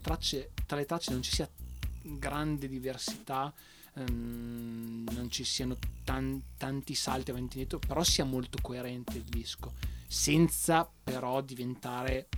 tracce, 0.00 0.52
tra 0.66 0.76
le 0.76 0.84
tracce 0.84 1.12
non 1.12 1.22
ci 1.22 1.32
sia 1.32 1.48
grande 2.02 2.68
diversità, 2.68 3.52
ehm, 3.94 5.06
non 5.12 5.30
ci 5.30 5.44
siano 5.44 5.76
tan- 6.04 6.42
tanti 6.56 6.94
salti 6.94 7.30
avanti 7.30 7.58
e 7.58 7.60
indietro, 7.60 7.78
però 7.78 8.02
sia 8.02 8.24
molto 8.24 8.58
coerente 8.60 9.16
il 9.16 9.24
disco, 9.24 9.74
senza 10.06 10.88
però 11.02 11.40
diventare 11.40 12.28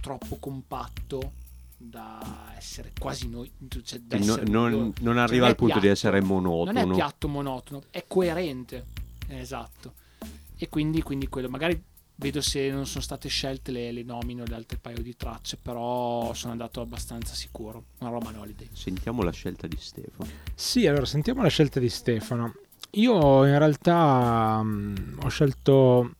troppo 0.00 0.36
compatto 0.38 1.32
da 1.82 2.52
essere 2.56 2.92
quasi 2.98 3.28
noi. 3.28 3.50
Cioè 3.82 4.00
da 4.00 4.16
No- 4.18 4.22
essere 4.22 4.44
non, 4.50 4.70
noi. 4.70 4.92
non 5.00 5.14
Cioè, 5.14 5.22
arriva 5.22 5.38
non 5.40 5.46
è 5.46 5.50
al 5.50 5.56
punto 5.56 5.74
di 5.74 5.80
piatto, 5.80 5.94
essere 5.94 6.20
Non 6.20 6.28
è 6.28 6.32
monotono. 6.32 6.94
piatto 6.94 7.28
monotono, 7.28 7.82
è 7.90 8.04
coerente. 8.06 8.84
Esatto. 9.28 9.94
E 10.56 10.68
quindi, 10.68 11.00
quindi 11.02 11.28
quello, 11.28 11.48
magari 11.48 11.82
vedo 12.16 12.42
se 12.42 12.70
non 12.70 12.84
sono 12.86 13.02
state 13.02 13.30
scelte 13.30 13.72
le, 13.72 13.92
le 13.92 14.02
nomino 14.02 14.44
le 14.44 14.54
altre 14.54 14.76
paio 14.76 15.00
di 15.00 15.16
tracce, 15.16 15.56
però 15.56 16.34
sono 16.34 16.52
andato 16.52 16.82
abbastanza 16.82 17.34
sicuro. 17.34 17.84
Una 18.00 18.10
Roman 18.10 18.36
Holiday. 18.36 18.68
Sentiamo 18.72 19.22
la 19.22 19.32
scelta 19.32 19.66
di 19.66 19.78
Stefano. 19.80 20.28
Sì, 20.54 20.86
allora 20.86 21.06
sentiamo 21.06 21.40
la 21.42 21.48
scelta 21.48 21.80
di 21.80 21.88
Stefano. 21.88 22.54
Io 22.94 23.46
in 23.46 23.56
realtà 23.56 24.60
mm, 24.62 25.20
ho 25.22 25.28
scelto 25.28 26.10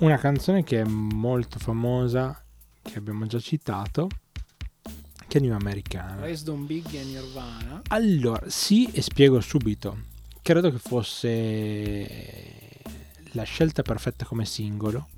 una 0.00 0.18
canzone 0.18 0.64
che 0.64 0.80
è 0.82 0.84
molto 0.84 1.58
famosa, 1.58 2.44
che 2.82 2.98
abbiamo 2.98 3.24
già 3.26 3.38
citato, 3.38 4.08
che 5.34 5.40
New 5.40 5.52
Americana. 5.52 6.20
Raised 6.20 6.46
on 6.46 6.64
Big 6.64 6.86
e 6.94 7.02
Nirvana. 7.02 7.82
Allora, 7.88 8.40
sì, 8.46 8.88
e 8.92 9.02
spiego 9.02 9.40
subito. 9.40 9.96
Credo 10.40 10.70
che 10.70 10.78
fosse 10.78 12.70
la 13.32 13.42
scelta 13.42 13.82
perfetta 13.82 14.24
come 14.26 14.44
singolo. 14.44 15.08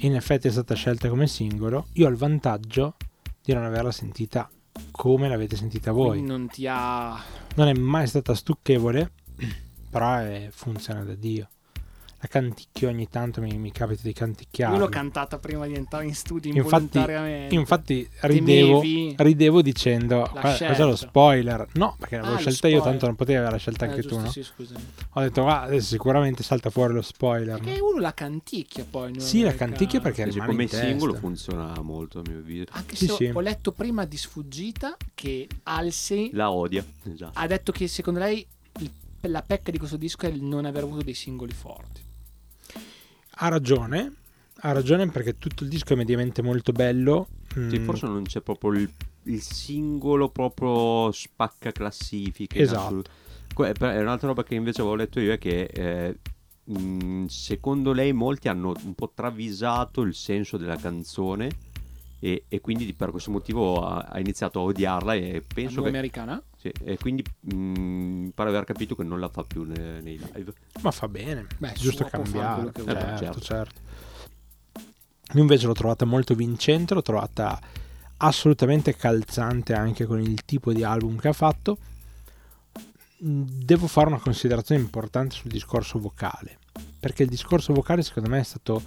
In 0.00 0.14
effetti 0.14 0.48
è 0.48 0.50
stata 0.50 0.74
scelta 0.74 1.08
come 1.08 1.26
singolo. 1.26 1.86
Io 1.92 2.06
ho 2.06 2.10
il 2.10 2.16
vantaggio 2.16 2.96
di 3.42 3.54
non 3.54 3.64
averla 3.64 3.92
sentita 3.92 4.50
come 4.90 5.26
l'avete 5.26 5.56
sentita 5.56 5.90
voi. 5.90 6.20
Non 6.20 6.48
ti 6.48 6.66
ha. 6.68 7.18
Non 7.54 7.68
è 7.68 7.72
mai 7.72 8.06
stata 8.06 8.34
stucchevole, 8.34 9.10
però 9.88 10.16
è- 10.16 10.48
funziona 10.52 11.02
da 11.02 11.14
Dio. 11.14 11.48
La 12.24 12.28
canticchio 12.28 12.88
ogni 12.88 13.08
tanto, 13.10 13.42
mi, 13.42 13.58
mi 13.58 13.70
capita 13.70 14.00
di 14.02 14.14
canticchiare. 14.14 14.72
Io 14.74 14.80
l'ho 14.80 14.88
cantata 14.88 15.38
prima 15.38 15.66
di 15.66 15.74
entrare 15.74 16.06
in 16.06 16.14
studio 16.14 16.50
Infatti, 16.54 16.96
involontariamente. 16.96 17.54
infatti 17.54 18.08
ridevo, 18.20 18.82
ridevo 19.16 19.60
dicendo 19.60 20.20
la 20.20 20.28
"Guarda, 20.30 20.54
scelta." 20.54 20.72
cos'è 20.72 20.84
lo 20.86 20.96
spoiler? 20.96 21.66
No, 21.74 21.96
perché 21.98 22.16
l'avevo 22.16 22.34
Ah, 22.36 22.38
scelta 22.38 22.68
io, 22.68 22.80
tanto 22.82 23.04
non 23.06 23.14
potevi 23.14 23.38
averla 23.38 23.58
scelta 23.58 23.84
Eh, 23.84 23.88
anche 23.88 24.00
giusto, 24.00 24.16
tu, 24.16 24.22
no? 24.24 24.30
Sì, 24.30 24.42
scusami. 24.42 24.84
Ho 25.10 25.20
detto, 25.20 25.42
guarda, 25.42 25.66
adesso 25.66 25.86
sicuramente 25.88 26.42
salta 26.42 26.70
fuori 26.70 26.94
lo 26.94 27.02
spoiler. 27.02 27.58
Perché 27.60 27.78
no? 27.78 27.88
uno 27.90 28.00
la 28.00 28.14
canticchia 28.14 28.86
poi. 28.88 29.20
Sì, 29.20 29.42
la 29.42 29.54
canticchia 29.54 30.00
perché 30.00 30.24
Sì, 30.24 30.30
rimane 30.30 30.50
come 30.50 30.66
singolo 30.66 31.14
funziona 31.14 31.78
molto 31.82 32.20
a 32.20 32.22
mio 32.26 32.38
avviso. 32.38 32.64
Anche 32.70 32.96
Sì, 32.96 33.04
se 33.06 33.12
ho- 33.12 33.16
sì. 33.16 33.30
ho 33.34 33.40
letto 33.40 33.72
prima 33.72 34.06
di 34.06 34.16
sfuggita 34.16 34.96
che 35.14 35.46
Alsi 35.64 36.30
La 36.32 36.50
odia, 36.50 36.82
esatto. 37.02 37.38
ha 37.38 37.46
detto 37.46 37.70
che 37.70 37.86
secondo 37.86 38.18
lei 38.20 38.46
il- 38.80 38.90
la 39.30 39.42
pecca 39.42 39.70
di 39.70 39.78
questo 39.78 39.96
disco 39.98 40.24
è 40.26 40.30
il 40.30 40.42
non 40.42 40.64
aver 40.64 40.82
avuto 40.84 41.02
dei 41.02 41.14
singoli 41.14 41.52
forti. 41.52 42.00
Ha 43.36 43.48
ragione, 43.48 44.12
ha 44.60 44.72
ragione 44.72 45.08
perché 45.08 45.38
tutto 45.38 45.64
il 45.64 45.68
disco 45.68 45.92
è 45.92 45.96
mediamente 45.96 46.42
molto 46.42 46.72
bello. 46.72 47.28
Sì, 47.52 47.78
mm, 47.78 47.84
forse 47.84 48.06
non 48.06 48.22
c'è 48.24 48.40
proprio 48.40 48.72
il, 48.72 48.90
il 49.24 49.40
singolo 49.40 50.28
proprio 50.28 51.10
spacca 51.12 51.72
classifiche. 51.72 52.58
Esatto. 52.58 53.02
È 53.56 54.00
un'altra 54.00 54.28
roba 54.28 54.42
che 54.42 54.54
invece 54.54 54.80
avevo 54.80 54.96
letto 54.96 55.20
io 55.20 55.32
è 55.32 55.38
che 55.38 55.64
eh, 55.64 56.18
mh, 56.64 57.26
secondo 57.26 57.92
lei 57.92 58.12
molti 58.12 58.48
hanno 58.48 58.74
un 58.84 58.94
po' 58.94 59.12
travisato 59.14 60.02
il 60.02 60.14
senso 60.14 60.56
della 60.56 60.76
canzone 60.76 61.72
e, 62.18 62.44
e 62.48 62.60
quindi 62.60 62.92
per 62.94 63.10
questo 63.10 63.30
motivo 63.30 63.86
ha, 63.86 64.06
ha 64.08 64.18
iniziato 64.18 64.60
a 64.60 64.62
odiarla 64.62 65.14
e 65.14 65.42
penso 65.46 65.82
che... 65.82 65.88
americana? 65.88 66.42
sì, 66.56 66.72
e 66.82 66.96
quindi 66.96 67.22
mh, 67.40 67.54
mi 67.54 68.30
pare 68.34 68.48
aver 68.48 68.64
capito 68.64 68.94
che 68.94 69.02
non 69.02 69.20
la 69.20 69.28
fa 69.28 69.42
più 69.42 69.64
ne- 69.64 70.00
nei 70.00 70.18
live. 70.32 70.52
Ma 70.80 70.90
fa 70.90 71.08
bene, 71.08 71.46
Beh, 71.58 71.72
è 71.72 71.74
giusto 71.74 72.04
cambiare. 72.04 72.72
Certo, 72.72 72.82
vuole. 72.82 73.40
certo, 73.40 73.80
Io 75.34 75.40
invece 75.40 75.66
l'ho 75.66 75.74
trovata 75.74 76.06
molto 76.06 76.34
vincente, 76.34 76.94
l'ho 76.94 77.02
trovata 77.02 77.60
assolutamente 78.16 78.96
calzante 78.96 79.74
anche 79.74 80.06
con 80.06 80.20
il 80.20 80.44
tipo 80.46 80.72
di 80.72 80.82
album 80.82 81.18
che 81.18 81.28
ha 81.28 81.32
fatto. 81.34 81.76
Devo 83.18 83.86
fare 83.86 84.08
una 84.08 84.18
considerazione 84.18 84.80
importante 84.80 85.34
sul 85.34 85.50
discorso 85.50 85.98
vocale, 85.98 86.58
perché 86.98 87.24
il 87.24 87.28
discorso 87.28 87.74
vocale 87.74 88.02
secondo 88.02 88.30
me 88.30 88.40
è 88.40 88.44
stato 88.44 88.82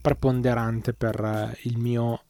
preponderante 0.00 0.92
per 0.92 1.56
il 1.62 1.78
mio 1.78 2.24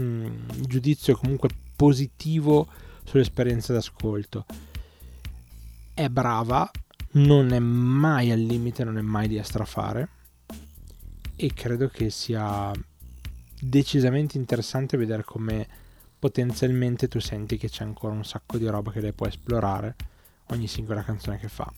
mm, 0.00 0.26
giudizio 0.66 1.16
comunque 1.16 1.48
positivo 1.76 2.66
sull'esperienza 3.04 3.72
d'ascolto. 3.72 4.44
È 5.94 6.08
brava, 6.08 6.70
non 7.12 7.52
è 7.52 7.58
mai 7.58 8.30
al 8.30 8.40
limite, 8.40 8.84
non 8.84 8.98
è 8.98 9.02
mai 9.02 9.28
di 9.28 9.36
estrafare 9.36 10.08
e 11.36 11.52
credo 11.54 11.88
che 11.88 12.10
sia 12.10 12.72
decisamente 13.60 14.36
interessante 14.36 14.96
vedere 14.96 15.22
come 15.24 15.66
potenzialmente 16.18 17.06
tu 17.06 17.20
senti 17.20 17.56
che 17.56 17.68
c'è 17.68 17.84
ancora 17.84 18.12
un 18.12 18.24
sacco 18.24 18.58
di 18.58 18.66
roba 18.66 18.90
che 18.90 19.00
lei 19.00 19.12
può 19.12 19.26
esplorare 19.26 19.94
ogni 20.46 20.66
singola 20.66 21.02
canzone 21.02 21.38
che 21.38 21.48
fa. 21.48 21.72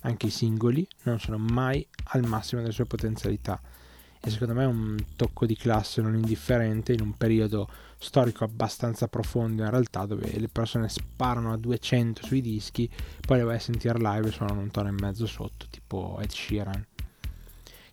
Anche 0.00 0.26
i 0.26 0.30
singoli 0.30 0.86
non 1.02 1.20
sono 1.20 1.38
mai 1.38 1.86
al 2.04 2.26
massimo 2.26 2.60
delle 2.60 2.72
sue 2.72 2.86
potenzialità 2.86 3.60
e 4.24 4.30
secondo 4.30 4.54
me 4.54 4.62
è 4.62 4.66
un 4.66 4.96
tocco 5.16 5.46
di 5.46 5.56
classe 5.56 6.00
non 6.00 6.14
indifferente 6.14 6.92
in 6.92 7.00
un 7.00 7.12
periodo 7.16 7.68
storico 7.98 8.44
abbastanza 8.44 9.08
profondo 9.08 9.64
in 9.64 9.70
realtà 9.70 10.06
dove 10.06 10.30
le 10.38 10.48
persone 10.48 10.88
sparano 10.88 11.52
a 11.52 11.56
200 11.56 12.24
sui 12.24 12.40
dischi 12.40 12.88
poi 13.26 13.38
le 13.38 13.42
vai 13.42 13.56
a 13.56 13.60
sentire 13.60 13.98
live 13.98 14.28
e 14.28 14.30
suonano 14.30 14.60
un 14.60 14.70
tono 14.70 14.88
e 14.88 14.92
mezzo 14.92 15.26
sotto 15.26 15.66
tipo 15.68 16.20
Ed 16.20 16.30
Sheeran 16.30 16.86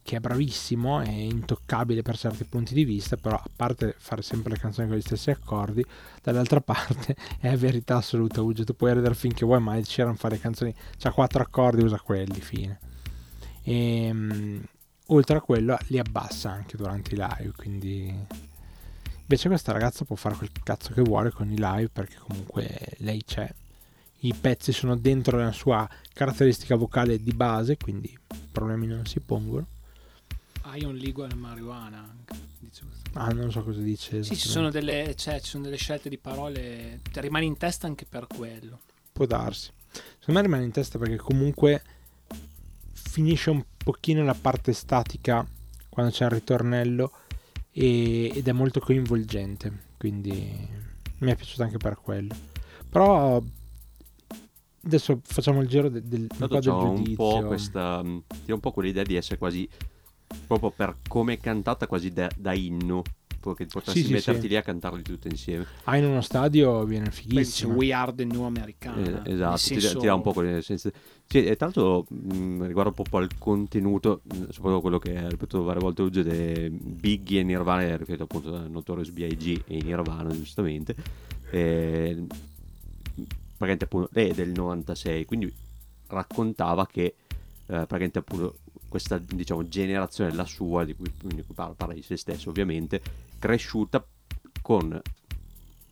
che 0.03 0.15
è 0.17 0.19
bravissimo 0.19 1.01
è 1.01 1.09
intoccabile 1.09 2.03
per 2.03 2.15
certi 2.15 2.43
punti 2.43 2.75
di 2.75 2.84
vista 2.84 3.17
però 3.17 3.36
a 3.36 3.49
parte 3.55 3.95
fare 3.97 4.21
sempre 4.21 4.53
le 4.53 4.59
canzoni 4.59 4.88
con 4.88 4.97
gli 4.97 5.01
stessi 5.01 5.32
accordi 5.32 5.84
dall'altra 6.21 6.61
parte 6.61 7.15
è 7.39 7.57
verità 7.57 7.97
assoluta 7.97 8.43
Uge 8.43 8.65
tu 8.65 8.75
puoi 8.75 8.93
ridere 8.93 9.15
finché 9.15 9.45
vuoi 9.45 9.59
ma 9.59 9.77
Ed 9.77 9.86
Sheeran 9.86 10.15
fa 10.15 10.30
le 10.30 10.39
canzoni 10.39 10.75
c'ha 10.99 11.11
quattro 11.11 11.41
accordi 11.41 11.84
usa 11.84 11.99
quelli 11.99 12.39
fine. 12.39 12.80
E 13.63 14.67
oltre 15.12 15.38
a 15.38 15.41
quello 15.41 15.78
li 15.88 15.99
abbassa 15.99 16.51
anche 16.51 16.78
durante 16.78 17.14
i 17.14 17.18
live 17.18 17.51
quindi 17.55 18.14
invece 19.22 19.47
questa 19.47 19.72
ragazza 19.72 20.05
può 20.05 20.16
fare 20.16 20.36
quel 20.36 20.51
cazzo 20.64 20.91
che 20.93 21.01
vuole 21.01 21.32
con 21.32 21.49
i 21.51 21.57
live 21.57 21.89
perché 21.89 22.16
comunque 22.18 22.95
lei 22.97 23.24
c'è 23.24 23.51
i 24.22 24.34
pezzi 24.34 24.72
sono 24.72 24.95
dentro 24.97 25.38
la 25.38 25.51
sua 25.51 25.88
caratteristica 26.14 26.76
vocale 26.76 27.22
di 27.22 27.32
base 27.32 27.78
quindi 27.78 28.18
problemi 28.51 28.88
non 28.88 29.05
si 29.05 29.20
pongono 29.20 29.66
Ion 30.76 30.95
Legal 30.95 31.36
Marijuana 31.36 31.97
anche. 31.97 32.36
dice 32.60 32.84
ah 33.14 33.30
non 33.30 33.51
so 33.51 33.64
cosa 33.64 33.80
dice 33.80 34.24
Sì, 34.24 34.36
ci 34.36 34.47
sono, 34.47 34.70
delle, 34.70 35.16
cioè, 35.16 35.39
ci 35.41 35.49
sono 35.49 35.64
delle 35.64 35.78
scelte 35.78 36.10
di 36.10 36.18
parole, 36.18 36.99
ti 37.12 37.20
rimani 37.22 37.47
in 37.47 37.57
testa 37.57 37.88
anche 37.88 38.05
per 38.05 38.28
quello. 38.28 38.80
può 39.12 39.26
darsi 39.26 39.72
secondo 40.20 40.39
me 40.39 40.41
rimane 40.41 40.64
in 40.66 40.72
testa 40.72 40.99
perché 40.99 41.16
comunque 41.16 41.82
finisce 43.10 43.49
un 43.49 43.64
pochino 43.78 44.24
la 44.24 44.36
parte 44.39 44.72
statica 44.74 45.45
quando 45.89 46.12
c'è 46.12 46.26
il 46.26 46.32
ritornello 46.32 47.12
e- 47.72 48.32
ed 48.36 48.47
è 48.47 48.51
molto 48.51 48.80
coinvolgente 48.80 49.88
quindi 49.97 50.68
mi 51.20 51.32
è 51.32 51.36
piaciuto 51.36 51.64
anche 51.64 51.78
per 51.78 51.99
quello 52.01 52.36
però 52.89 53.41
adesso 54.84 55.20
facciamo 55.24 55.62
il 55.62 55.68
giro 55.68 55.89
de- 55.89 56.01
del, 56.07 56.22
un 56.22 56.47
po' 56.47 56.47
del 56.47 56.68
un 56.68 57.14
po' 57.16 57.43
questa. 57.45 58.01
Tiene 58.01 58.24
un 58.53 58.60
po' 58.60 58.72
quell'idea 58.72 59.03
di 59.03 59.16
essere 59.16 59.38
quasi. 59.38 59.68
Proprio 60.47 60.72
per 60.72 60.95
come 61.07 61.34
è 61.34 61.38
cantata, 61.39 61.86
quasi 61.88 62.12
da, 62.12 62.30
da 62.36 62.53
inno. 62.53 63.01
Che 63.39 63.66
potresti 63.68 64.03
Sì, 64.03 64.12
metterti 64.12 64.41
sì. 64.41 64.47
lì 64.49 64.55
a 64.57 64.62
cantarli 64.62 65.01
tutte 65.01 65.28
insieme. 65.30 65.66
ah 65.86 65.95
in 65.97 66.05
uno 66.05 66.22
stadio 66.22 66.84
viene 66.84 67.10
fighissimo 67.10 67.74
We 67.74 67.93
Are 67.93 68.14
the 68.14 68.26
New 68.26 68.43
Americana. 68.43 69.24
Eh, 69.24 69.32
esatto, 69.34 69.55
ti, 69.57 69.80
senso- 69.80 69.99
ti 69.99 70.05
dà 70.07 70.14
un 70.14 70.22
po' 70.22 70.34
quelle 70.34 70.62
senza- 70.62 70.91
Sì, 71.32 71.45
e 71.45 71.55
tanto 71.57 72.07
mh, 72.09 72.65
riguardo 72.65 72.91
po' 72.91 73.17
al 73.17 73.30
contenuto, 73.38 74.21
soprattutto 74.49 74.82
quello 74.82 74.97
che 74.97 75.15
ha 75.15 75.30
ripetuto 75.30 75.63
varie 75.63 75.80
volte 75.80 76.01
oggi 76.01 76.23
di 76.23 76.69
Biggie 76.71 77.41
e 77.41 77.43
Nirvana, 77.43 77.95
ripeto 77.97 78.23
appunto 78.23 78.55
a 78.55 78.67
Notorious 78.67 79.11
B.I.G. 79.11 79.61
e 79.67 79.80
Nirvana 79.84 80.32
giustamente, 80.32 80.95
e, 81.51 82.25
praticamente 83.13 83.84
appunto 83.84 84.09
lei 84.13 84.30
è 84.30 84.34
del 84.34 84.49
96, 84.49 85.25
quindi 85.25 85.53
raccontava 86.07 86.88
che 86.88 87.03
eh, 87.03 87.13
praticamente 87.65 88.17
appunto 88.17 88.55
questa 88.88 89.19
diciamo 89.19 89.67
generazione, 89.67 90.34
la 90.34 90.45
sua, 90.45 90.84
di 90.84 90.95
cui, 90.95 91.11
di 91.21 91.43
cui 91.43 91.53
parla, 91.53 91.75
parla 91.75 91.93
di 91.93 92.01
se 92.01 92.17
stesso 92.17 92.49
ovviamente, 92.49 93.03
cresciuta 93.38 94.03
con 94.63 94.99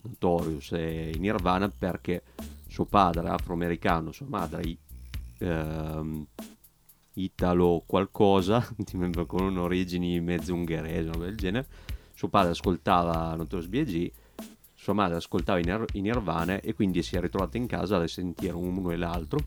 Notorious 0.02 0.72
e 0.72 1.14
Nirvana 1.20 1.70
perché 1.70 2.24
suo 2.68 2.86
padre 2.86 3.30
afroamericano, 3.30 4.12
sua 4.12 4.26
madre 4.28 4.62
ehm, 5.40 6.26
italo 7.14 7.84
qualcosa, 7.86 8.66
con 9.28 9.44
un'origini 9.44 10.20
mezzo 10.20 10.54
ungherese, 10.54 11.10
del 11.12 11.36
genere. 11.36 11.68
Suo 12.14 12.30
padre 12.30 12.52
ascoltava 12.52 13.36
Notorious 13.36 13.70
B.I.G., 13.70 14.12
sua 14.74 14.94
madre 14.94 15.18
ascoltava 15.18 15.60
i 15.60 15.64
Nir- 15.64 15.90
i 15.94 16.02
Nirvana 16.02 16.62
e 16.62 16.74
quindi 16.74 17.02
si 17.02 17.16
è 17.16 17.20
ritrovata 17.20 17.58
in 17.58 17.66
casa 17.66 17.98
a 17.98 18.08
sentire 18.08 18.54
uno 18.54 18.92
e 18.92 18.96
l'altro. 18.96 19.40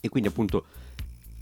E 0.00 0.08
quindi 0.08 0.28
appunto 0.28 0.64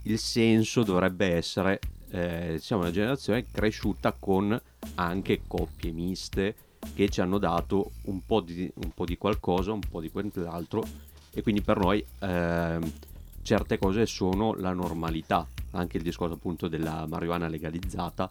il 0.03 0.17
senso 0.17 0.83
dovrebbe 0.83 1.35
essere, 1.35 1.79
eh, 2.09 2.57
siamo 2.59 2.81
una 2.81 2.91
generazione 2.91 3.45
cresciuta 3.49 4.11
con 4.11 4.59
anche 4.95 5.41
coppie 5.47 5.91
miste 5.91 6.55
che 6.93 7.09
ci 7.09 7.21
hanno 7.21 7.37
dato 7.37 7.91
un 8.03 8.25
po' 8.25 8.41
di, 8.41 8.69
un 8.75 8.91
po' 8.93 9.05
di 9.05 9.17
qualcosa, 9.17 9.71
un 9.71 9.81
po' 9.87 10.01
di 10.01 10.09
quell'altro 10.09 10.83
e 11.31 11.41
quindi 11.41 11.61
per 11.61 11.77
noi 11.77 12.03
ehm, 12.19 12.91
certe 13.41 13.77
cose 13.77 14.05
sono 14.05 14.53
la 14.53 14.73
normalità, 14.73 15.47
anche 15.71 15.97
il 15.97 16.03
discorso 16.03 16.35
appunto 16.35 16.67
della 16.67 17.05
marijuana 17.07 17.47
legalizzata 17.47 18.29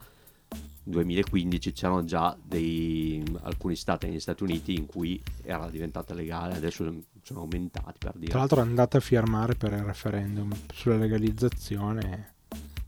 2015 0.82 1.72
c'erano 1.72 2.04
già 2.04 2.36
dei, 2.42 3.22
alcuni 3.42 3.76
stati 3.76 4.06
negli 4.06 4.20
Stati 4.20 4.42
Uniti 4.42 4.74
in 4.74 4.86
cui 4.86 5.20
era 5.42 5.68
diventata 5.70 6.14
legale, 6.14 6.54
adesso 6.54 6.92
sono 7.22 7.40
aumentati 7.40 7.98
per 7.98 8.12
dire. 8.16 8.30
Tra 8.30 8.40
l'altro 8.40 8.58
è 8.58 8.62
andata 8.62 8.98
a 8.98 9.00
firmare 9.00 9.54
per 9.54 9.72
il 9.72 9.82
referendum 9.82 10.52
sulla 10.72 10.96
legalizzazione, 10.96 12.34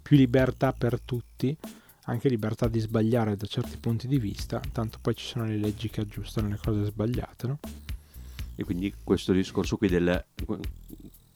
più 0.03 0.17
libertà 0.17 0.73
per 0.73 1.01
tutti, 1.01 1.57
anche 2.07 2.29
libertà 2.29 2.67
di 2.67 2.81
sbagliare 2.81 3.37
da 3.37 3.47
certi 3.47 3.77
punti 3.77 4.09
di 4.09 4.19
vista, 4.19 4.61
tanto 4.73 4.99
poi 5.01 5.15
ci 5.15 5.25
sono 5.25 5.47
le 5.47 5.57
leggi 5.57 5.89
che 5.89 6.01
aggiustano 6.01 6.49
le 6.49 6.59
cose 6.63 6.85
sbagliate, 6.85 7.47
no? 7.47 7.59
E 8.55 8.65
quindi 8.65 8.93
questo 9.03 9.33
discorso 9.33 9.77
qui 9.77 9.89
del 9.89 10.25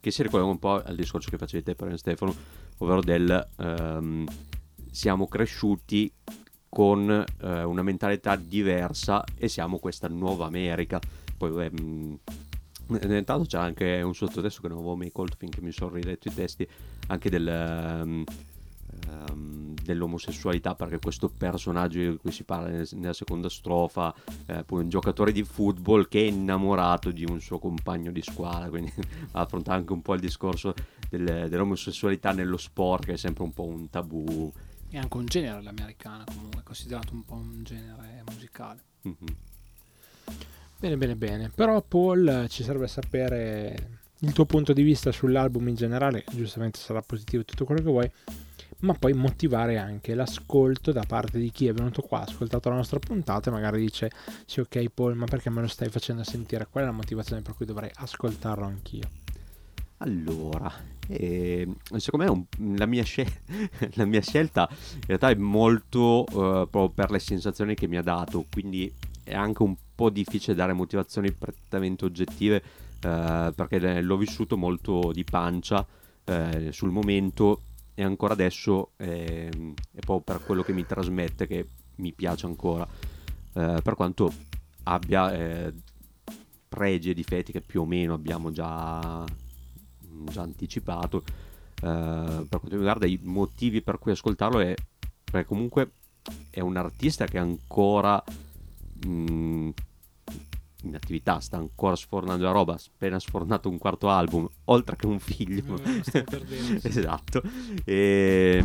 che 0.06 0.12
si 0.12 0.22
ricollega 0.22 0.48
un 0.48 0.60
po' 0.60 0.80
al 0.80 0.94
discorso 0.94 1.30
che 1.30 1.36
facevi 1.36 1.64
te 1.64 1.74
per 1.74 1.98
Stefano, 1.98 2.32
ovvero 2.78 3.00
del 3.00 3.48
ehm, 3.56 4.24
siamo 4.88 5.26
cresciuti 5.26 6.12
con 6.68 7.10
eh, 7.10 7.62
una 7.64 7.82
mentalità 7.82 8.36
diversa 8.36 9.24
e 9.36 9.48
siamo 9.48 9.80
questa 9.80 10.06
nuova 10.06 10.46
America. 10.46 11.00
Poi 11.36 11.64
ehm, 11.64 12.18
intanto 12.86 13.46
c'è 13.46 13.58
anche 13.58 14.00
un 14.02 14.14
sottotesto 14.14 14.60
che 14.60 14.68
non 14.68 14.76
avevo 14.76 14.94
mai 14.94 15.10
colto 15.10 15.34
finché 15.36 15.60
mi 15.60 15.72
sono 15.72 15.94
riletto 15.94 16.28
i 16.28 16.34
testi, 16.34 16.68
anche 17.08 17.28
del, 17.28 17.48
ehm, 17.48 18.24
ehm, 19.08 19.74
dell'omosessualità 19.82 20.74
perché 20.74 20.98
questo 20.98 21.28
personaggio 21.28 21.98
di 21.98 22.16
cui 22.16 22.32
si 22.32 22.44
parla 22.44 22.68
nel- 22.68 22.88
nella 22.92 23.12
seconda 23.12 23.48
strofa 23.48 24.14
è 24.44 24.62
poi 24.64 24.82
un 24.82 24.88
giocatore 24.88 25.30
di 25.32 25.44
football 25.44 26.08
che 26.08 26.20
è 26.20 26.24
innamorato 26.28 27.10
di 27.10 27.24
un 27.24 27.40
suo 27.40 27.58
compagno 27.58 28.10
di 28.10 28.22
squadra 28.22 28.68
quindi 28.68 28.92
affronta 29.32 29.72
anche 29.74 29.92
un 29.92 30.02
po' 30.02 30.14
il 30.14 30.20
discorso 30.20 30.74
del- 31.08 31.48
dell'omosessualità 31.48 32.32
nello 32.32 32.56
sport 32.56 33.04
che 33.04 33.12
è 33.12 33.16
sempre 33.16 33.44
un 33.44 33.52
po' 33.52 33.64
un 33.64 33.88
tabù 33.88 34.52
È 34.90 34.96
anche 34.98 35.16
un 35.16 35.26
genere 35.26 35.62
l'americana 35.62 36.24
comunque, 36.24 36.60
è 36.60 36.62
considerato 36.64 37.12
un 37.12 37.24
po' 37.24 37.34
un 37.34 37.62
genere 37.62 38.22
musicale. 38.30 38.82
Mhm. 39.02 39.14
Bene, 40.78 40.96
bene, 40.96 41.16
bene. 41.16 41.50
Però 41.54 41.80
Paul 41.82 42.26
eh, 42.28 42.48
ci 42.48 42.62
serve 42.62 42.86
sapere 42.86 44.00
il 44.20 44.32
tuo 44.32 44.44
punto 44.44 44.72
di 44.72 44.82
vista 44.82 45.10
sull'album 45.10 45.68
in 45.68 45.74
generale, 45.74 46.24
giustamente 46.32 46.78
sarà 46.78 47.00
positivo 47.00 47.44
tutto 47.44 47.64
quello 47.64 47.82
che 47.82 47.88
vuoi, 47.90 48.10
ma 48.80 48.92
poi 48.94 49.12
motivare 49.14 49.78
anche 49.78 50.14
l'ascolto 50.14 50.92
da 50.92 51.04
parte 51.06 51.38
di 51.38 51.50
chi 51.50 51.66
è 51.66 51.72
venuto 51.72 52.02
qua, 52.02 52.20
ha 52.20 52.24
ascoltato 52.24 52.68
la 52.68 52.76
nostra 52.76 52.98
puntata 52.98 53.48
e 53.50 53.52
magari 53.52 53.80
dice 53.80 54.10
sì 54.44 54.60
ok 54.60 54.88
Paul, 54.90 55.14
ma 55.16 55.24
perché 55.24 55.50
me 55.50 55.60
lo 55.60 55.66
stai 55.68 55.88
facendo 55.88 56.24
sentire? 56.24 56.66
Qual 56.70 56.84
è 56.84 56.86
la 56.86 56.92
motivazione 56.92 57.42
per 57.42 57.54
cui 57.54 57.66
dovrei 57.66 57.90
ascoltarlo 57.94 58.64
anch'io? 58.64 59.08
Allora, 59.98 60.70
eh, 61.08 61.66
secondo 61.96 62.26
me 62.26 62.30
un- 62.58 62.76
la, 62.76 62.84
mia 62.86 63.02
scel- 63.02 63.32
la 63.94 64.04
mia 64.04 64.20
scelta 64.20 64.68
in 64.70 65.00
realtà 65.06 65.30
è 65.30 65.34
molto 65.34 66.26
eh, 66.26 66.68
proprio 66.68 66.90
per 66.90 67.10
le 67.10 67.18
sensazioni 67.18 67.74
che 67.74 67.86
mi 67.86 67.96
ha 67.96 68.02
dato, 68.02 68.44
quindi 68.50 68.92
è 69.24 69.34
anche 69.34 69.62
un 69.62 69.74
po' 69.94 70.10
difficile 70.10 70.54
dare 70.54 70.74
motivazioni 70.74 71.32
prettamente 71.32 72.04
oggettive 72.04 72.62
eh, 73.00 73.52
perché 73.54 74.02
l'ho 74.02 74.16
vissuto 74.18 74.58
molto 74.58 75.10
di 75.12 75.24
pancia 75.24 75.84
eh, 76.24 76.68
sul 76.72 76.90
momento 76.90 77.62
e 77.96 78.04
ancora 78.04 78.34
adesso 78.34 78.90
eh, 78.98 79.48
è 79.48 79.98
proprio 80.00 80.20
per 80.20 80.44
quello 80.44 80.62
che 80.62 80.72
mi 80.72 80.86
trasmette 80.86 81.46
che 81.46 81.66
mi 81.96 82.12
piace 82.12 82.46
ancora, 82.46 82.86
eh, 83.54 83.80
per 83.82 83.94
quanto 83.94 84.30
abbia 84.84 85.32
eh, 85.32 85.72
pregi 86.68 87.10
e 87.10 87.14
difetti 87.14 87.52
che 87.52 87.62
più 87.62 87.80
o 87.80 87.86
meno 87.86 88.12
abbiamo 88.12 88.52
già 88.52 89.24
già 90.24 90.42
anticipato. 90.42 91.24
Eh, 91.82 92.46
per 92.48 92.58
quanto 92.58 92.76
riguarda, 92.76 93.06
i 93.06 93.18
motivi 93.22 93.80
per 93.80 93.98
cui 93.98 94.12
ascoltarlo 94.12 94.60
è 94.60 94.74
perché 95.24 95.46
comunque 95.46 95.92
è 96.50 96.60
un 96.60 96.76
artista 96.76 97.24
che 97.26 97.38
ancora 97.38 98.22
mm, 99.06 99.70
in 100.88 100.94
attività, 100.94 101.40
sta 101.40 101.56
ancora 101.56 101.96
sfornando 101.96 102.44
la 102.44 102.52
roba, 102.52 102.74
ha 102.74 102.80
appena 102.94 103.18
sfornato 103.18 103.68
un 103.68 103.78
quarto 103.78 104.08
album, 104.08 104.48
oltre 104.64 104.96
che 104.96 105.06
un 105.06 105.18
figlio. 105.18 105.78
Eh, 105.82 106.02
sì. 106.02 106.80
esatto. 106.88 107.42
E, 107.84 108.64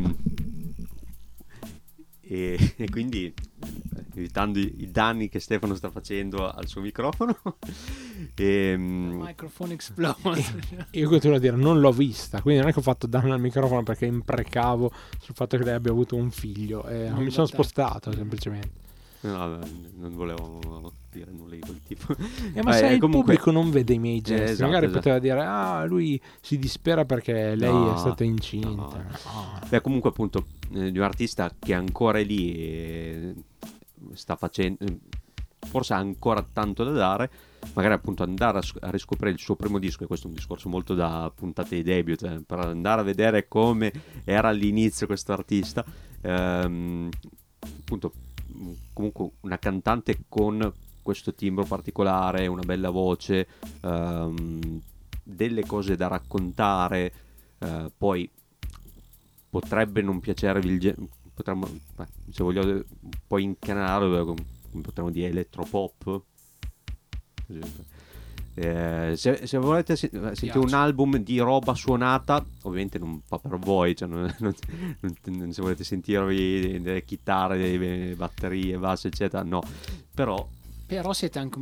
e- 2.21 2.73
e 2.77 2.89
quindi 2.89 3.33
evitando 4.15 4.59
i, 4.59 4.83
i 4.83 4.91
danni 4.91 5.29
che 5.29 5.39
Stefano 5.39 5.75
sta 5.75 5.89
facendo 5.89 6.49
al 6.49 6.67
suo 6.67 6.81
microfono. 6.81 7.37
e, 8.35 8.75
mm, 8.77 9.21
Microphone 9.21 9.73
Explosion. 9.73 10.61
Io 10.91 11.09
continuo 11.09 11.35
a 11.37 11.39
dire 11.39 11.55
non 11.55 11.79
l'ho 11.79 11.91
vista, 11.91 12.41
quindi 12.41 12.61
non 12.61 12.69
è 12.69 12.73
che 12.73 12.79
ho 12.79 12.83
fatto 12.83 13.07
danno 13.07 13.33
al 13.33 13.39
microfono 13.39 13.83
perché 13.83 14.05
imprecavo 14.05 14.91
sul 15.19 15.35
fatto 15.35 15.57
che 15.57 15.63
lei 15.63 15.73
abbia 15.73 15.91
avuto 15.91 16.15
un 16.15 16.31
figlio, 16.31 16.85
eh, 16.87 17.09
Non 17.09 17.23
mi 17.23 17.31
sono 17.31 17.47
spostato 17.47 18.11
semplicemente. 18.11 18.89
No, 19.23 19.59
non 19.97 20.15
volevo 20.15 20.93
dire 21.11 21.29
nulla 21.31 21.53
di 21.55 21.59
quel 21.59 21.79
tipo. 21.83 22.15
Eh, 22.53 22.63
ma 22.63 22.71
Eh, 22.75 22.79
se 22.79 22.87
il 22.93 22.99
comunque- 22.99 23.35
pubblico 23.35 23.51
non 23.51 23.69
vede 23.69 23.93
i 23.93 23.99
miei 23.99 24.21
gesti, 24.21 24.51
esatto, 24.51 24.65
magari 24.65 24.85
esatto. 24.85 24.99
poteva 24.99 25.19
dire 25.19 25.41
ah 25.43 25.83
lui 25.85 26.19
si 26.41 26.57
dispera 26.57 27.05
perché 27.05 27.55
lei 27.55 27.71
No, 27.71 27.93
è 27.93 27.97
stata 27.97 28.23
incinta. 28.23 28.67
no. 28.69 28.89
No. 28.93 29.59
Beh, 29.69 29.81
comunque, 29.81 30.09
appunto, 30.09 30.45
eh, 30.73 30.91
di 30.91 30.97
un 30.97 31.03
artista 31.03 31.53
che 31.59 31.73
ancora 31.73 32.17
è 32.19 32.23
lì 32.23 32.55
e 32.55 33.33
sta 34.13 34.35
facendo. 34.35 34.79
Forse 35.63 35.93
ha 35.93 35.97
ancora 35.97 36.43
tanto 36.51 36.83
da 36.83 36.91
dare. 36.91 37.29
Magari 37.73 37.93
appunto 37.93 38.23
andare 38.23 38.57
a, 38.57 38.61
a 38.87 38.89
riscoprire 38.89 39.31
il 39.33 39.39
suo 39.39 39.55
primo 39.55 39.77
disco, 39.77 40.03
e 40.03 40.07
questo 40.07 40.25
è 40.25 40.29
un 40.31 40.35
discorso 40.35 40.67
molto 40.67 40.95
da 40.95 41.31
puntate 41.35 41.75
di 41.75 41.83
debut, 41.83 42.23
eh, 42.23 42.41
per 42.43 42.57
andare 42.59 43.01
a 43.01 43.03
vedere 43.03 43.47
come 43.47 43.91
era 44.23 44.47
all'inizio 44.47 45.05
questo 45.05 45.31
artista. 45.33 45.85
Ehm, 46.21 47.09
appunto, 47.59 48.13
comunque 48.93 49.29
una 49.41 49.57
cantante 49.57 50.23
con 50.27 50.71
questo 51.01 51.33
timbro 51.33 51.65
particolare, 51.65 52.47
una 52.47 52.61
bella 52.61 52.89
voce, 52.89 53.47
ehm, 53.81 54.81
delle 55.23 55.65
cose 55.65 55.95
da 55.95 56.07
raccontare, 56.07 57.13
eh, 57.59 57.91
poi 57.95 58.29
potrebbe 59.49 60.01
non 60.01 60.19
piacervi 60.19 60.67
il 60.69 60.79
genere, 60.79 61.07
potremmo, 61.33 61.67
se 62.29 62.43
voglio 62.43 62.61
un 62.63 62.83
po' 63.27 63.37
incanarlo, 63.37 64.25
come 64.25 64.81
potremmo 64.81 65.09
dire 65.09 65.29
elettropop. 65.29 66.21
Eh, 68.53 69.13
se, 69.15 69.47
se 69.47 69.57
volete 69.57 69.95
se- 69.95 70.09
sentire 70.11 70.59
un 70.59 70.73
album 70.73 71.17
di 71.17 71.39
roba 71.39 71.73
suonata, 71.73 72.43
ovviamente 72.63 72.99
non 72.99 73.21
fa 73.25 73.37
per 73.37 73.57
voi, 73.57 73.95
cioè 73.95 74.07
non- 74.09 74.33
non- 74.39 74.53
non- 75.25 75.53
se 75.53 75.61
volete 75.61 75.83
sentirvi 75.83 76.81
delle 76.81 77.03
chitarre, 77.05 77.57
delle 77.57 78.13
batterie, 78.15 78.77
basse, 78.77 79.07
eccetera, 79.07 79.43
no. 79.43 79.61
Però 80.13 80.45
Però 80.85 81.13
siete 81.13 81.39
anche 81.39 81.59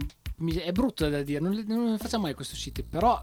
È 0.63 0.71
brutto 0.71 1.07
da 1.09 1.21
dire, 1.21 1.39
non, 1.41 1.63
non 1.67 1.97
facciamo 1.99 2.23
mai 2.23 2.33
questo 2.33 2.55
sito, 2.55 2.81
però 2.89 3.21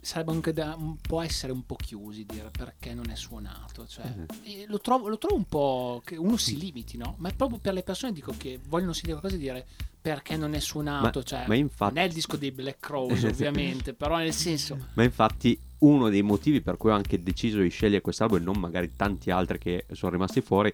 sarebbe 0.00 0.30
anche 0.32 0.52
da 0.52 0.76
un 0.78 0.96
po' 0.98 1.20
essere 1.22 1.50
un 1.50 1.64
po' 1.66 1.74
chiusi 1.76 2.24
dire 2.24 2.50
perché 2.56 2.94
non 2.94 3.08
è 3.10 3.16
suonato. 3.16 3.86
Cioè, 3.86 4.04
Eh. 4.44 4.62
e 4.62 4.64
lo, 4.68 4.78
trovo, 4.78 5.08
lo 5.08 5.18
trovo 5.18 5.34
un 5.34 5.44
po' 5.46 6.00
che 6.04 6.16
uno 6.16 6.36
si 6.36 6.56
limiti, 6.58 6.96
no? 6.98 7.14
Ma 7.18 7.30
è 7.30 7.34
proprio 7.34 7.58
per 7.58 7.72
le 7.72 7.82
persone 7.82 8.12
dico 8.12 8.32
che 8.36 8.60
vogliono 8.68 8.92
sentire 8.92 9.18
qualcosa 9.18 9.34
e 9.36 9.38
dire 9.44 9.66
perché 10.08 10.36
non 10.36 10.54
è 10.54 10.60
suonato. 10.60 11.18
Ma- 11.18 11.24
cioè, 11.24 11.44
ma 11.46 11.54
infatti- 11.54 11.94
non 11.94 12.02
è 12.02 12.06
il 12.06 12.12
disco 12.12 12.36
dei 12.36 12.50
Black 12.50 12.80
Crowes, 12.80 13.22
ovviamente, 13.24 13.92
però 13.92 14.16
nel 14.16 14.32
senso. 14.32 14.78
Ma 14.94 15.02
infatti 15.02 15.58
uno 15.80 16.08
dei 16.08 16.22
motivi 16.22 16.60
per 16.60 16.76
cui 16.76 16.90
ho 16.90 16.94
anche 16.94 17.22
deciso 17.22 17.60
di 17.60 17.68
scegliere 17.68 18.00
quest'album 18.00 18.38
e 18.38 18.42
non 18.42 18.58
magari 18.58 18.92
tanti 18.96 19.30
altri 19.30 19.58
che 19.58 19.84
sono 19.92 20.12
rimasti 20.12 20.40
fuori 20.40 20.72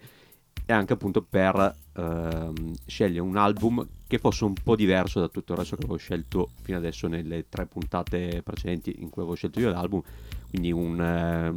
è 0.65 0.73
anche 0.73 0.93
appunto 0.93 1.21
per 1.21 1.75
ehm, 1.93 2.73
scegliere 2.87 3.19
un 3.19 3.37
album 3.37 3.85
che 4.07 4.17
fosse 4.17 4.45
un 4.45 4.55
po' 4.55 4.75
diverso 4.75 5.19
da 5.19 5.27
tutto 5.27 5.53
il 5.53 5.59
resto 5.59 5.75
che 5.75 5.83
avevo 5.83 5.97
scelto 5.97 6.49
fino 6.63 6.77
adesso 6.77 7.07
nelle 7.07 7.45
tre 7.49 7.67
puntate 7.67 8.41
precedenti 8.43 8.95
in 8.99 9.09
cui 9.09 9.21
avevo 9.21 9.35
scelto 9.35 9.59
io 9.59 9.69
l'album. 9.69 10.01
Quindi 10.49 10.71
un, 10.71 10.99
ehm, 10.99 11.55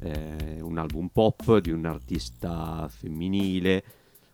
eh, 0.00 0.60
un 0.62 0.78
album 0.78 1.08
pop 1.08 1.58
di 1.58 1.70
un 1.70 1.84
artista 1.84 2.88
femminile, 2.88 3.84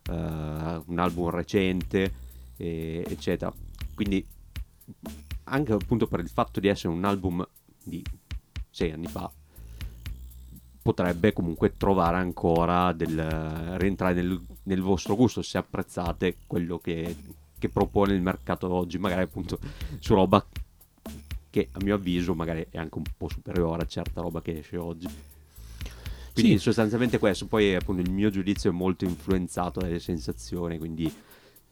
eh, 0.09 0.13
un 0.13 0.99
album 0.99 1.31
recente, 1.31 2.13
eh, 2.57 3.05
eccetera. 3.09 3.53
Quindi 3.95 4.25
anche 5.45 5.73
appunto 5.73 6.07
per 6.07 6.21
il 6.21 6.29
fatto 6.29 6.61
di 6.61 6.69
essere 6.69 6.93
un 6.93 7.05
album 7.05 7.47
di 7.83 8.03
sei 8.71 8.93
anni 8.93 9.07
fa 9.07 9.31
potrebbe 10.83 11.33
comunque 11.33 11.77
trovare 11.77 12.17
ancora 12.19 12.93
del 12.93 13.19
rientrare 13.79 14.15
nel, 14.15 14.39
nel 14.65 14.83
vostro 14.83 15.17
gusto 15.17 15.41
se 15.43 15.57
apprezzate 15.57 16.37
quello 16.47 16.79
che, 16.79 17.17
che 17.59 17.69
propone 17.71 18.13
il 18.15 18.21
mercato 18.21 18.71
oggi 18.71 18.99
magari 18.99 19.23
appunto 19.23 19.59
su 19.99 20.15
roba 20.15 20.45
che 21.49 21.69
a 21.73 21.79
mio 21.83 21.95
avviso 21.95 22.35
magari 22.35 22.67
è 22.69 22.77
anche 22.77 22.99
un 22.99 23.05
po' 23.17 23.29
superiore 23.29 23.83
a 23.83 23.87
certa 23.87 24.21
roba 24.21 24.43
che 24.43 24.59
esce 24.59 24.77
oggi 24.77 25.07
quindi 26.35 26.53
Sì. 26.53 26.59
sostanzialmente 26.59 27.19
questo 27.19 27.47
poi 27.47 27.75
appunto 27.75 28.03
il 28.03 28.11
mio 28.11 28.29
giudizio 28.29 28.69
è 28.71 28.73
molto 28.75 29.05
influenzato 29.05 29.81
dalle 29.81 30.01
sensazioni 30.01 30.79
quindi 30.79 31.11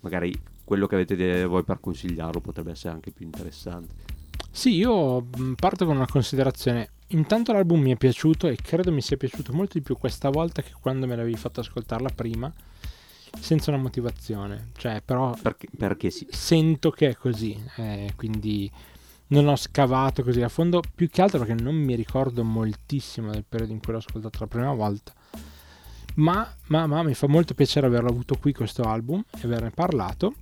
magari 0.01 0.33
quello 0.65 0.87
che 0.87 0.95
avete 0.95 1.17
de- 1.17 1.45
voi 1.45 1.63
per 1.65 1.81
consigliarlo 1.81 2.41
potrebbe 2.41 2.71
essere 2.73 2.95
anche 2.95 3.11
più 3.11 3.25
interessante 3.25 3.95
Sì, 4.51 4.75
io 4.75 5.21
mh, 5.21 5.55
parto 5.55 5.87
con 5.87 5.97
una 5.97 6.07
considerazione. 6.07 6.91
Intanto 7.09 7.53
l'album 7.53 7.81
mi 7.81 7.93
è 7.93 7.97
piaciuto 7.97 8.47
e 8.49 8.57
credo 8.57 8.91
mi 8.91 9.03
sia 9.03 9.17
piaciuto 9.17 9.53
molto 9.53 9.75
di 9.79 9.83
più 9.83 9.97
questa 9.99 10.31
volta 10.31 10.63
che 10.63 10.73
quando 10.81 11.07
me 11.07 11.15
l'avevi 11.17 11.37
fatto 11.37 11.61
ascoltarla 11.61 12.09
prima, 12.15 12.51
senza 13.39 13.71
una 13.71 13.81
motivazione. 13.81 14.69
Cioè, 14.77 15.03
però 15.05 15.35
perché, 15.41 15.69
perché 15.77 16.11
sì 16.11 16.27
sento 16.31 16.91
che 16.91 17.11
è 17.11 17.15
così, 17.17 17.63
eh, 17.77 18.13
quindi 18.17 18.71
non 19.29 19.47
ho 19.49 19.57
scavato 19.57 20.23
così 20.23 20.43
a 20.43 20.49
fondo, 20.49 20.83
più 20.95 21.09
che 21.09 21.23
altro 21.23 21.39
perché 21.39 21.61
non 21.63 21.75
mi 21.75 21.95
ricordo 21.95 22.45
moltissimo 22.45 23.31
del 23.31 23.45
periodo 23.49 23.73
in 23.73 23.81
cui 23.81 23.93
l'ho 23.93 23.99
ascoltato 23.99 24.39
la 24.41 24.47
prima 24.47 24.73
volta. 24.73 25.13
Ma, 26.17 26.47
ma, 26.67 26.87
ma 26.87 27.03
mi 27.03 27.15
fa 27.15 27.27
molto 27.27 27.55
piacere 27.55 27.87
averlo 27.87 28.11
avuto 28.11 28.37
qui 28.37 28.53
questo 28.53 28.83
album 28.83 29.23
e 29.35 29.41
averne 29.45 29.71
parlato 29.71 30.35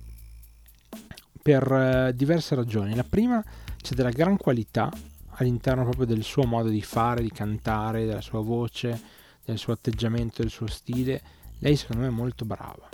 per 1.41 1.71
eh, 1.71 2.13
diverse 2.15 2.55
ragioni. 2.55 2.95
La 2.95 3.03
prima 3.03 3.43
c'è 3.81 3.95
della 3.95 4.11
gran 4.11 4.37
qualità 4.37 4.91
all'interno 5.35 5.83
proprio 5.83 6.05
del 6.05 6.23
suo 6.23 6.43
modo 6.43 6.69
di 6.69 6.81
fare, 6.81 7.21
di 7.21 7.31
cantare, 7.31 8.05
della 8.05 8.21
sua 8.21 8.41
voce, 8.41 8.99
del 9.43 9.57
suo 9.57 9.73
atteggiamento, 9.73 10.41
del 10.41 10.51
suo 10.51 10.67
stile. 10.67 11.21
Lei 11.59 11.75
secondo 11.75 12.03
me 12.03 12.09
è 12.09 12.11
molto 12.11 12.45
brava. 12.45 12.89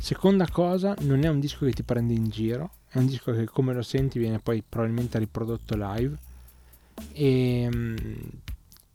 Seconda 0.00 0.48
cosa, 0.48 0.94
non 1.00 1.24
è 1.24 1.28
un 1.28 1.40
disco 1.40 1.64
che 1.64 1.72
ti 1.72 1.82
prende 1.82 2.14
in 2.14 2.28
giro, 2.28 2.70
è 2.88 2.98
un 2.98 3.06
disco 3.06 3.32
che 3.32 3.44
come 3.44 3.72
lo 3.72 3.82
senti 3.82 4.18
viene 4.18 4.38
poi 4.38 4.62
probabilmente 4.66 5.18
riprodotto 5.18 5.74
live 5.76 6.16
e, 7.12 7.68
mm, 7.74 7.96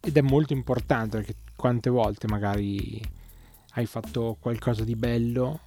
ed 0.00 0.16
è 0.16 0.20
molto 0.20 0.52
importante 0.52 1.18
perché 1.18 1.36
quante 1.54 1.90
volte 1.90 2.26
magari 2.28 3.00
hai 3.74 3.86
fatto 3.86 4.36
qualcosa 4.40 4.84
di 4.84 4.96
bello 4.96 5.60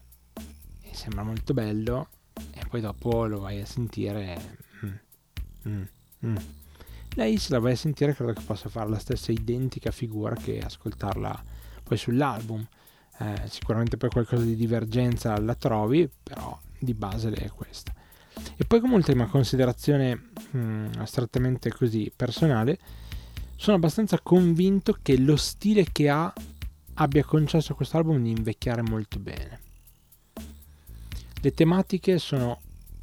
e 0.82 0.90
sembra 0.94 1.24
molto 1.24 1.54
bello 1.54 2.10
e 2.54 2.66
poi 2.68 2.82
dopo 2.82 3.26
lo 3.26 3.40
vai 3.40 3.62
a 3.62 3.66
sentire 3.66 4.58
mm, 4.84 5.70
mm, 5.70 5.84
mm. 6.26 6.36
lei 7.16 7.38
se 7.38 7.54
la 7.54 7.60
vai 7.60 7.74
a 7.74 7.78
sentire 7.78 8.14
credo 8.14 8.34
che 8.34 8.42
possa 8.42 8.70
fare 8.70 8.90
la 8.90 9.00
stessa 9.00 9.32
identica 9.32 9.92
figura 9.92 10.36
che 10.36 10.60
ascoltarla 10.60 11.44
poi 11.84 11.98
sull'album 11.98 12.66
eh, 13.20 13.42
sicuramente 13.48 13.98
poi 13.98 14.10
qualcosa 14.10 14.44
di 14.44 14.56
divergenza 14.56 15.40
la 15.40 15.56
trovi 15.56 16.10
però 16.22 16.58
di 16.78 16.94
base 16.94 17.32
è 17.32 17.50
questa 17.50 17.94
e 18.58 18.66
poi 18.66 18.80
come 18.82 18.96
ultima 18.96 19.28
considerazione 19.28 20.32
mh, 20.52 20.90
astrattamente 20.98 21.72
così 21.72 22.12
personale 22.14 22.78
sono 23.56 23.78
abbastanza 23.78 24.20
convinto 24.22 24.98
che 25.02 25.18
lo 25.18 25.38
stile 25.38 25.86
che 25.92 26.10
ha 26.10 26.34
abbia 26.96 27.24
concesso 27.24 27.74
a 27.74 27.76
questo 27.76 27.98
album 27.98 28.22
di 28.22 28.30
invecchiare 28.30 28.82
molto 28.82 29.20
bene. 29.20 29.65
Le 31.46 31.54
tematiche 31.54 32.18
sono 32.18 32.60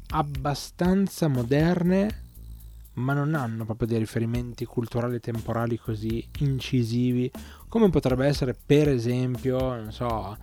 abbastanza 0.09 1.29
moderne, 1.29 2.23
ma 2.95 3.13
non 3.13 3.35
hanno 3.35 3.63
proprio 3.63 3.87
dei 3.87 3.99
riferimenti 3.99 4.65
culturali 4.65 5.15
e 5.15 5.19
temporali 5.21 5.77
così 5.77 6.27
incisivi 6.39 7.31
come 7.69 7.89
potrebbe 7.89 8.25
essere 8.27 8.53
per 8.53 8.89
esempio, 8.89 9.75
non 9.75 9.93
so, 9.93 10.37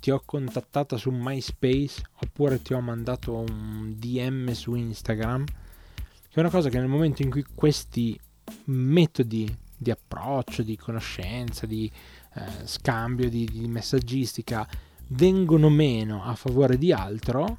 ti 0.00 0.10
ho 0.10 0.20
contattato 0.22 0.98
su 0.98 1.08
MySpace 1.10 2.02
oppure 2.20 2.60
ti 2.60 2.74
ho 2.74 2.80
mandato 2.82 3.34
un 3.34 3.94
DM 3.96 4.52
su 4.52 4.74
Instagram, 4.74 5.46
che 5.46 6.34
è 6.34 6.40
una 6.40 6.50
cosa 6.50 6.68
che 6.68 6.78
nel 6.78 6.88
momento 6.88 7.22
in 7.22 7.30
cui 7.30 7.46
questi 7.54 8.20
metodi 8.64 9.50
di 9.74 9.90
approccio, 9.90 10.62
di 10.62 10.76
conoscenza, 10.76 11.64
di 11.64 11.90
eh, 12.34 12.66
scambio, 12.66 13.30
di, 13.30 13.46
di 13.46 13.66
messaggistica 13.66 14.68
vengono 15.08 15.68
meno 15.68 16.22
a 16.24 16.34
favore 16.34 16.78
di 16.78 16.92
altro, 16.92 17.58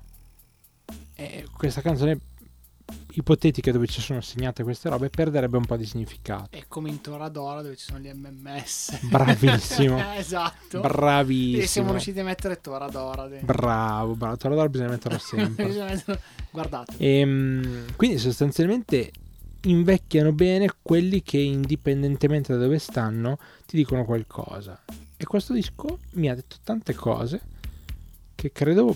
e 1.15 1.45
questa 1.55 1.81
canzone 1.81 2.19
ipotetica 3.13 3.71
dove 3.71 3.87
ci 3.87 3.99
sono 3.99 4.21
segnate 4.21 4.63
queste 4.63 4.89
robe 4.89 5.09
perderebbe 5.09 5.57
un 5.57 5.65
po' 5.65 5.75
di 5.75 5.85
significato. 5.85 6.49
È 6.51 6.65
come 6.67 6.89
in 6.89 7.01
Toradora 7.01 7.61
dove 7.61 7.75
ci 7.75 7.85
sono 7.85 7.99
gli 7.99 8.11
MMS. 8.13 8.99
Bravissimo. 9.07 9.97
esatto. 10.15 10.79
Bravissimo. 10.79 11.63
E 11.63 11.67
siamo 11.67 11.91
riusciti 11.91 12.19
a 12.19 12.23
mettere 12.23 12.61
Toradora. 12.61 13.27
Dentro. 13.27 13.45
Bravo, 13.45 14.15
bravo. 14.15 14.37
Toradora 14.37 14.69
bisogna 14.69 14.89
metterlo 14.89 15.17
sempre. 15.19 15.65
bisogna 15.65 15.85
metterlo... 15.85 16.21
Guardate. 16.51 16.93
E, 16.97 17.19
ehm, 17.19 17.95
quindi 17.95 18.19
sostanzialmente 18.19 19.11
invecchiano 19.61 20.31
bene 20.31 20.71
quelli 20.81 21.23
che 21.23 21.39
indipendentemente 21.39 22.53
da 22.53 22.59
dove 22.59 22.77
stanno 22.77 23.39
ti 23.65 23.75
dicono 23.75 24.05
qualcosa. 24.05 24.79
E 25.19 25.25
questo 25.25 25.53
disco 25.53 25.97
mi 26.11 26.29
ha 26.29 26.35
detto 26.35 26.57
tante 26.63 26.93
cose 26.93 27.41
che 28.35 28.51
credo 28.51 28.95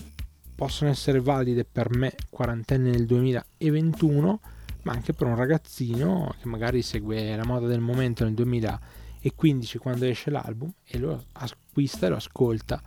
possono 0.54 0.88
essere 0.88 1.18
valide 1.18 1.64
per 1.64 1.90
me 1.96 2.14
quarantenne 2.30 2.90
nel 2.90 3.06
2021, 3.06 4.40
ma 4.82 4.92
anche 4.92 5.12
per 5.12 5.26
un 5.26 5.34
ragazzino 5.34 6.32
che 6.40 6.46
magari 6.46 6.80
segue 6.82 7.34
la 7.34 7.44
moda 7.44 7.66
del 7.66 7.80
momento 7.80 8.22
nel 8.22 8.34
2015 8.34 9.78
quando 9.78 10.04
esce 10.04 10.30
l'album 10.30 10.72
e 10.84 10.98
lo 10.98 11.24
acquista 11.32 12.06
e 12.06 12.10
lo 12.10 12.16
ascolta 12.16 12.80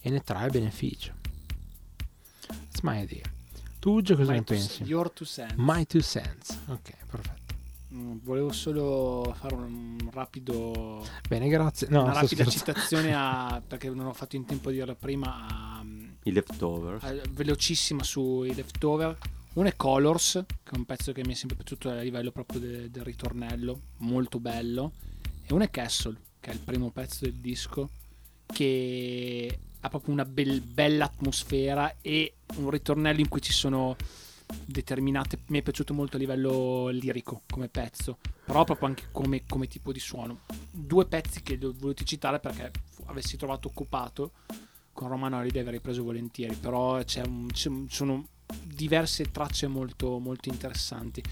e 0.00 0.10
ne 0.10 0.20
trae 0.20 0.48
beneficio. 0.50 1.14
That's 2.46 2.80
my 2.82 3.02
idea. 3.02 3.24
Tu 3.80 3.90
Uggio 3.90 4.14
cosa 4.14 4.30
My 4.30 4.38
ne 4.38 4.44
pensi? 4.44 4.82
Your 4.84 5.10
two 5.12 5.26
cents. 5.26 5.54
My 5.56 5.84
two 5.84 6.00
cents. 6.00 6.56
Ok, 6.66 6.92
perfetto. 7.10 7.47
Mm, 7.94 8.18
Volevo 8.22 8.52
solo 8.52 9.34
fare 9.38 9.54
un 9.54 9.96
rapido 10.12 11.06
Bene, 11.26 11.48
grazie. 11.48 11.88
No, 11.88 12.02
una 12.02 12.12
rapida 12.12 12.44
scherzando. 12.44 12.50
citazione 12.50 13.14
a, 13.14 13.62
perché 13.66 13.88
non 13.88 14.06
ho 14.06 14.12
fatto 14.12 14.36
in 14.36 14.44
tempo 14.44 14.70
di 14.70 14.76
dirla 14.76 14.94
prima 14.94 15.46
a, 15.48 15.84
I 16.24 16.32
leftovers. 16.32 17.02
a- 17.02 17.14
velocissima 17.30 18.02
sui 18.02 18.54
leftover 18.54 19.16
uno 19.54 19.66
è 19.68 19.74
Colors 19.74 20.44
che 20.62 20.70
è 20.74 20.76
un 20.76 20.84
pezzo 20.84 21.12
che 21.12 21.24
mi 21.24 21.32
è 21.32 21.34
sempre 21.34 21.56
piaciuto 21.56 21.88
a 21.88 22.00
livello 22.00 22.30
proprio 22.30 22.60
de- 22.60 22.90
del 22.90 23.02
ritornello 23.02 23.80
molto 23.98 24.38
bello 24.38 24.92
e 25.46 25.54
uno 25.54 25.64
è 25.64 25.70
Castle 25.70 26.16
che 26.40 26.50
è 26.50 26.52
il 26.52 26.60
primo 26.60 26.90
pezzo 26.90 27.24
del 27.24 27.34
disco 27.36 27.88
che 28.46 29.58
ha 29.80 29.88
proprio 29.88 30.12
una 30.12 30.24
bel- 30.26 30.60
bella 30.60 31.06
atmosfera 31.06 31.96
e 32.02 32.34
un 32.56 32.68
ritornello 32.68 33.20
in 33.20 33.28
cui 33.28 33.40
ci 33.40 33.52
sono 33.52 33.96
determinate 34.64 35.38
mi 35.46 35.58
è 35.58 35.62
piaciuto 35.62 35.92
molto 35.94 36.16
a 36.16 36.18
livello 36.18 36.88
lirico 36.88 37.42
come 37.50 37.68
pezzo 37.68 38.18
però 38.44 38.64
proprio 38.64 38.88
anche 38.88 39.08
come, 39.12 39.44
come 39.46 39.68
tipo 39.68 39.92
di 39.92 40.00
suono. 40.00 40.40
Due 40.70 41.04
pezzi 41.04 41.42
che 41.42 41.58
ho 41.62 41.74
voluto 41.76 42.02
citare 42.04 42.40
perché 42.40 42.70
avessi 43.06 43.36
trovato 43.36 43.68
occupato 43.68 44.32
con 44.94 45.08
Roman 45.08 45.34
Holiday 45.34 45.60
avrei 45.60 45.80
preso 45.80 46.02
volentieri 46.02 46.54
però 46.54 47.02
c'è 47.04 47.22
un- 47.26 47.48
c'è 47.52 47.70
sono 47.88 48.26
diverse 48.64 49.30
tracce 49.30 49.66
molto, 49.66 50.18
molto 50.18 50.48
interessanti. 50.48 51.22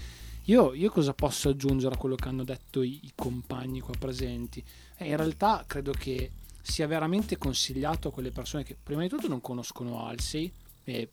Io, 0.43 0.73
io 0.75 0.91
cosa 0.91 1.13
posso 1.13 1.49
aggiungere 1.49 1.95
a 1.95 1.97
quello 1.97 2.15
che 2.15 2.27
hanno 2.27 2.43
detto 2.43 2.83
i, 2.83 2.99
i 3.03 3.11
compagni 3.15 3.79
qua 3.79 3.95
presenti? 3.97 4.63
Eh, 4.95 5.07
in 5.07 5.17
realtà 5.17 5.63
credo 5.67 5.91
che 5.91 6.29
sia 6.61 6.85
veramente 6.85 7.37
consigliato 7.37 8.09
a 8.09 8.11
quelle 8.11 8.29
persone 8.31 8.63
che 8.63 8.77
prima 8.81 9.01
di 9.01 9.09
tutto 9.09 9.27
non 9.27 9.41
conoscono 9.41 10.05
Halsey 10.05 10.51
e 10.83 11.09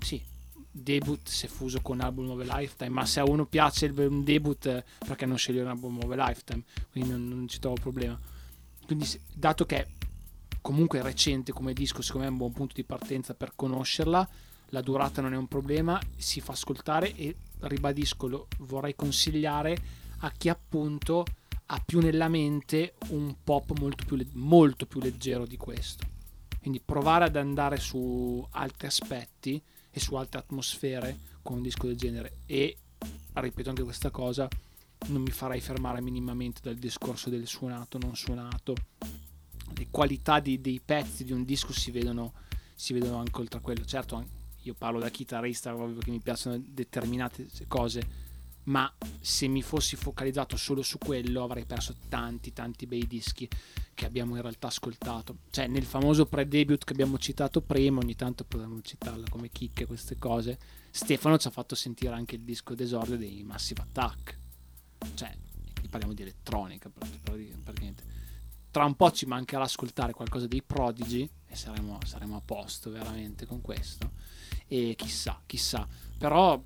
sì 0.00 0.22
debut 0.70 1.28
se 1.28 1.48
fuso 1.48 1.80
con 1.80 2.00
album 2.00 2.30
a 2.30 2.58
lifetime 2.58 2.90
ma 2.90 3.04
se 3.04 3.20
a 3.20 3.24
uno 3.24 3.44
piace 3.44 3.86
un 3.86 4.22
debut 4.22 4.66
eh, 4.66 4.84
perché 4.98 5.26
non 5.26 5.36
scegliere 5.36 5.64
un 5.64 5.70
album 5.70 5.98
a 6.00 6.26
lifetime? 6.26 6.62
Quindi 6.90 7.10
non, 7.10 7.28
non 7.28 7.48
ci 7.48 7.58
trovo 7.58 7.76
problema. 7.80 8.18
Quindi 8.86 9.06
dato 9.32 9.66
che 9.66 9.76
è 9.76 9.86
comunque 10.60 11.02
recente 11.02 11.52
come 11.52 11.72
disco 11.72 12.02
secondo 12.02 12.26
me 12.26 12.28
è 12.28 12.32
un 12.32 12.38
buon 12.38 12.52
punto 12.52 12.74
di 12.74 12.84
partenza 12.84 13.34
per 13.34 13.52
conoscerla 13.56 14.28
la 14.72 14.80
durata 14.82 15.22
non 15.22 15.32
è 15.32 15.36
un 15.36 15.48
problema 15.48 15.98
si 16.16 16.40
fa 16.40 16.52
ascoltare 16.52 17.14
e 17.14 17.34
ribadisco 17.60 18.26
lo 18.26 18.46
vorrei 18.58 18.94
consigliare 18.94 19.76
a 20.18 20.30
chi 20.30 20.48
appunto 20.48 21.24
ha 21.72 21.82
più 21.84 22.00
nella 22.00 22.28
mente 22.28 22.94
un 23.08 23.34
pop 23.42 23.78
molto 23.78 24.04
più, 24.04 24.24
molto 24.32 24.86
più 24.86 25.00
leggero 25.00 25.46
di 25.46 25.56
questo. 25.56 26.04
Quindi 26.60 26.80
provare 26.84 27.26
ad 27.26 27.36
andare 27.36 27.78
su 27.78 28.44
altri 28.50 28.86
aspetti 28.86 29.62
e 29.90 30.00
su 30.00 30.14
altre 30.14 30.40
atmosfere 30.40 31.18
con 31.42 31.56
un 31.56 31.62
disco 31.62 31.86
del 31.86 31.96
genere. 31.96 32.38
E 32.46 32.76
ripeto 33.32 33.68
anche 33.68 33.82
questa 33.82 34.10
cosa 34.10 34.48
non 35.08 35.22
mi 35.22 35.30
farei 35.30 35.60
fermare 35.60 36.00
minimamente 36.00 36.60
dal 36.62 36.76
discorso 36.76 37.30
del 37.30 37.46
suonato 37.46 37.98
non 37.98 38.14
suonato. 38.14 38.74
Le 39.74 39.86
qualità 39.90 40.40
di- 40.40 40.60
dei 40.60 40.80
pezzi 40.84 41.24
di 41.24 41.32
un 41.32 41.44
disco 41.44 41.72
si 41.72 41.90
vedono, 41.90 42.34
si 42.74 42.92
vedono 42.92 43.18
anche 43.18 43.40
oltre 43.40 43.58
a 43.58 43.62
quello. 43.62 43.84
Certo 43.84 44.38
io 44.64 44.74
parlo 44.74 44.98
da 44.98 45.08
chitarrista 45.08 45.74
ovvio 45.74 46.00
che 46.00 46.10
mi 46.10 46.20
piacciono 46.20 46.62
determinate 46.62 47.48
cose 47.66 48.28
ma 48.64 48.92
se 49.20 49.48
mi 49.48 49.62
fossi 49.62 49.96
focalizzato 49.96 50.56
solo 50.56 50.82
su 50.82 50.98
quello 50.98 51.42
avrei 51.42 51.64
perso 51.64 51.94
tanti 52.08 52.52
tanti 52.52 52.86
bei 52.86 53.06
dischi 53.06 53.48
che 53.94 54.06
abbiamo 54.06 54.36
in 54.36 54.42
realtà 54.42 54.68
ascoltato. 54.68 55.38
Cioè 55.50 55.66
nel 55.66 55.84
famoso 55.84 56.26
pre-debut 56.26 56.84
che 56.84 56.92
abbiamo 56.92 57.18
citato 57.18 57.60
prima 57.60 58.00
ogni 58.00 58.16
tanto 58.16 58.44
potremmo 58.44 58.80
citarla 58.80 59.28
come 59.28 59.50
chicche 59.50 59.86
queste 59.86 60.16
cose 60.16 60.58
Stefano 60.90 61.38
ci 61.38 61.46
ha 61.46 61.50
fatto 61.50 61.74
sentire 61.74 62.14
anche 62.14 62.34
il 62.34 62.42
disco 62.42 62.74
d'esordio 62.74 63.16
dei 63.16 63.42
Massive 63.42 63.82
Attack. 63.82 64.38
Cioè 65.14 65.36
parliamo 65.88 66.14
di 66.14 66.22
elettronica 66.22 66.88
pr- 66.88 67.18
pr- 67.22 67.62
praticamente 67.62 68.04
tra 68.70 68.84
un 68.84 68.94
po' 68.94 69.10
ci 69.10 69.26
mancherà 69.26 69.64
ascoltare 69.64 70.12
qualcosa 70.12 70.46
dei 70.46 70.62
Prodigy 70.62 71.28
e 71.46 71.56
saremo, 71.56 71.98
saremo 72.04 72.36
a 72.36 72.42
posto 72.44 72.90
veramente 72.90 73.44
con 73.44 73.60
questo. 73.60 74.12
E 74.68 74.94
chissà 74.96 75.40
chissà. 75.46 75.86
Però 76.16 76.62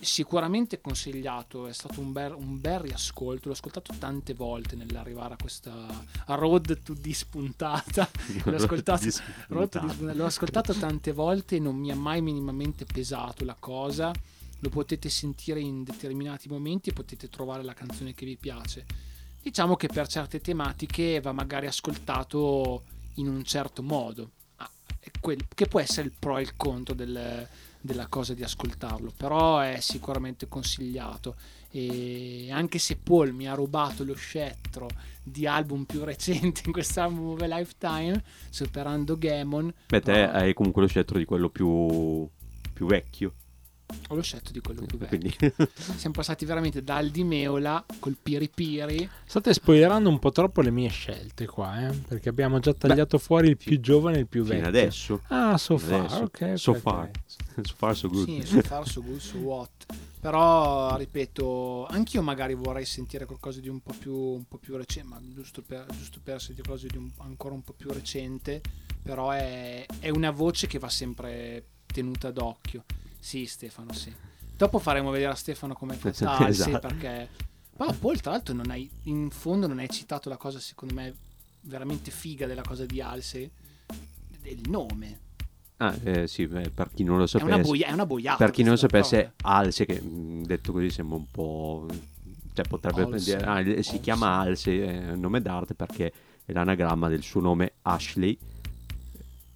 sicuramente 0.00 0.80
consigliato 0.80 1.66
è 1.66 1.72
stato 1.72 2.00
un 2.00 2.12
bel, 2.12 2.32
un 2.34 2.60
bel 2.60 2.78
riascolto 2.80 3.48
l'ho 3.48 3.54
ascoltato 3.54 3.94
tante 3.98 4.34
volte 4.34 4.76
nell'arrivare 4.76 5.34
a 5.34 5.36
questa 5.40 5.72
a 6.26 6.34
road 6.34 6.82
to 6.82 6.94
this 6.94 7.24
puntata. 7.24 8.08
L'ho 8.44 8.56
ascoltato 8.56 9.04
to 9.04 9.10
spuntata. 9.10 9.86
this- 9.86 10.00
l'ho 10.14 10.24
ascoltato 10.24 10.74
tante 10.74 11.12
volte 11.12 11.56
e 11.56 11.58
non 11.58 11.76
mi 11.76 11.90
ha 11.90 11.96
mai 11.96 12.20
minimamente 12.20 12.84
pesato 12.84 13.44
la 13.44 13.56
cosa. 13.58 14.12
Lo 14.60 14.68
potete 14.70 15.08
sentire 15.08 15.60
in 15.60 15.84
determinati 15.84 16.48
momenti 16.48 16.90
e 16.90 16.92
potete 16.92 17.28
trovare 17.28 17.62
la 17.62 17.74
canzone 17.74 18.12
che 18.12 18.24
vi 18.26 18.36
piace. 18.36 18.84
Diciamo 19.40 19.76
che 19.76 19.86
per 19.86 20.06
certe 20.08 20.40
tematiche 20.40 21.20
va 21.20 21.32
magari 21.32 21.66
ascoltato 21.66 22.82
in 23.14 23.28
un 23.28 23.42
certo 23.44 23.82
modo. 23.82 24.30
Ah, 24.56 24.68
che 25.54 25.66
può 25.66 25.80
essere 25.80 26.08
il 26.08 26.12
pro 26.18 26.38
e 26.38 26.42
il 26.42 26.56
contro 26.56 26.94
del- 26.94 27.48
della 27.80 28.06
cosa 28.08 28.34
di 28.34 28.42
ascoltarlo 28.42 29.12
però 29.16 29.58
è 29.60 29.78
sicuramente 29.80 30.48
consigliato 30.48 31.36
e 31.70 32.48
anche 32.50 32.78
se 32.78 32.96
Paul 32.96 33.32
mi 33.32 33.46
ha 33.46 33.54
rubato 33.54 34.02
lo 34.04 34.14
scettro 34.14 34.88
di 35.22 35.46
album 35.46 35.84
più 35.84 36.02
recenti 36.02 36.62
in 36.66 36.72
quest'album 36.72 37.28
of 37.30 37.40
a 37.42 37.46
lifetime 37.58 38.22
superando 38.48 39.16
Gammon 39.18 39.72
Beh, 39.88 40.00
te 40.00 40.12
però- 40.12 40.32
hai 40.32 40.54
comunque 40.54 40.82
lo 40.82 40.88
scettro 40.88 41.18
di 41.18 41.24
quello 41.24 41.50
più, 41.50 42.26
più 42.72 42.86
vecchio. 42.86 43.34
Ho 44.10 44.14
lo 44.14 44.22
scelto 44.22 44.52
di 44.52 44.60
quello 44.60 44.82
più 44.82 44.98
vecchio. 44.98 45.18
Quindi 45.18 45.36
Siamo 45.96 46.14
passati 46.14 46.44
veramente 46.44 46.82
dal 46.82 47.08
di 47.10 47.24
Meola 47.24 47.84
col 47.98 48.16
Piri 48.20 48.48
Piri. 48.48 49.08
State 49.24 49.52
spoilerando 49.52 50.08
un 50.08 50.18
po' 50.18 50.30
troppo 50.30 50.60
le 50.60 50.70
mie 50.70 50.88
scelte 50.88 51.46
qua, 51.46 51.88
eh? 51.88 51.92
Perché 51.92 52.28
abbiamo 52.28 52.58
già 52.58 52.72
tagliato 52.74 53.18
fuori 53.18 53.48
il 53.48 53.56
più 53.56 53.80
giovane 53.80 54.16
e 54.16 54.20
il 54.20 54.26
più 54.26 54.44
fino 54.44 54.54
vecchio. 54.56 54.68
adesso. 54.68 55.20
Ah, 55.28 55.56
so 55.58 55.76
Fino 55.78 56.06
far, 56.06 56.22
adesso. 56.22 56.22
ok. 56.22 56.58
So 56.58 56.70
ok, 56.72 56.78
far. 56.78 57.10
So 57.58 57.74
far 57.76 57.96
so 57.96 58.08
good. 58.08 58.24
Sì, 58.24 58.46
so 58.46 58.60
far, 58.62 58.86
so 58.88 59.02
good, 59.02 59.18
so 59.18 59.36
what. 59.38 59.70
Però, 60.20 60.96
ripeto, 60.96 61.86
anch'io 61.86 62.22
magari 62.22 62.54
vorrei 62.54 62.84
sentire 62.84 63.24
qualcosa 63.24 63.58
di 63.60 63.68
un 63.68 63.80
po' 63.80 63.92
più, 63.98 64.14
un 64.14 64.44
po' 64.46 64.58
più 64.58 64.76
recente, 64.76 65.08
ma 65.08 65.20
giusto 65.34 65.62
per, 65.62 65.86
giusto 65.96 66.20
per 66.22 66.40
sentire 66.40 66.66
qualcosa 66.66 66.86
di 66.88 66.96
un- 66.98 67.10
ancora 67.18 67.54
un 67.54 67.62
po' 67.62 67.72
più 67.72 67.90
recente, 67.90 68.60
però 69.02 69.30
è, 69.30 69.84
è 69.98 70.08
una 70.10 70.30
voce 70.30 70.66
che 70.68 70.78
va 70.78 70.88
sempre 70.88 71.64
tenuta 71.86 72.30
d'occhio. 72.30 72.84
Sì, 73.18 73.46
Stefano, 73.46 73.92
sì. 73.92 74.12
Dopo 74.56 74.78
faremo 74.78 75.10
vedere 75.10 75.32
a 75.32 75.34
Stefano 75.34 75.74
come 75.74 75.94
fa 75.94 76.08
Esatto. 76.08 76.42
Talsi, 76.44 76.70
perché... 76.78 77.28
Però 77.76 77.92
poi, 77.92 78.16
tra 78.20 78.32
l'altro, 78.32 78.54
non 78.54 78.70
hai, 78.70 78.90
in 79.04 79.30
fondo 79.30 79.66
non 79.68 79.78
hai 79.78 79.88
citato 79.88 80.28
la 80.28 80.36
cosa, 80.36 80.58
secondo 80.58 80.94
me, 80.94 81.14
veramente 81.62 82.10
figa 82.10 82.46
della 82.46 82.62
cosa 82.62 82.84
di 82.84 83.00
Alce, 83.00 83.50
del 84.40 84.60
nome. 84.68 85.20
Ah, 85.76 85.94
eh, 86.02 86.26
sì, 86.26 86.48
per 86.48 86.90
chi 86.92 87.04
non 87.04 87.18
lo 87.18 87.24
È 87.26 87.36
una, 87.36 87.50
sapesse. 87.52 87.60
boia- 87.62 87.86
è 87.86 87.92
una 87.92 88.06
boiata. 88.06 88.36
per 88.36 88.50
chi 88.50 88.62
non 88.62 88.72
lo 88.72 88.78
sapesse. 88.78 89.34
Alce, 89.42 89.86
che 89.86 90.00
mh, 90.00 90.44
detto 90.44 90.72
così 90.72 90.90
sembra 90.90 91.16
un 91.18 91.26
po'. 91.30 91.86
Cioè, 92.52 92.66
potrebbe 92.66 93.02
Alce, 93.02 93.36
dire. 93.36 93.44
ah, 93.46 93.62
si 93.62 93.70
Alce. 93.76 94.00
chiama 94.00 94.38
Alce, 94.38 94.84
è 94.84 95.10
un 95.12 95.20
nome 95.20 95.40
d'arte 95.40 95.74
perché 95.74 96.12
è 96.44 96.52
l'anagramma 96.52 97.08
del 97.08 97.22
suo 97.22 97.40
nome 97.40 97.74
Ashley. 97.82 98.36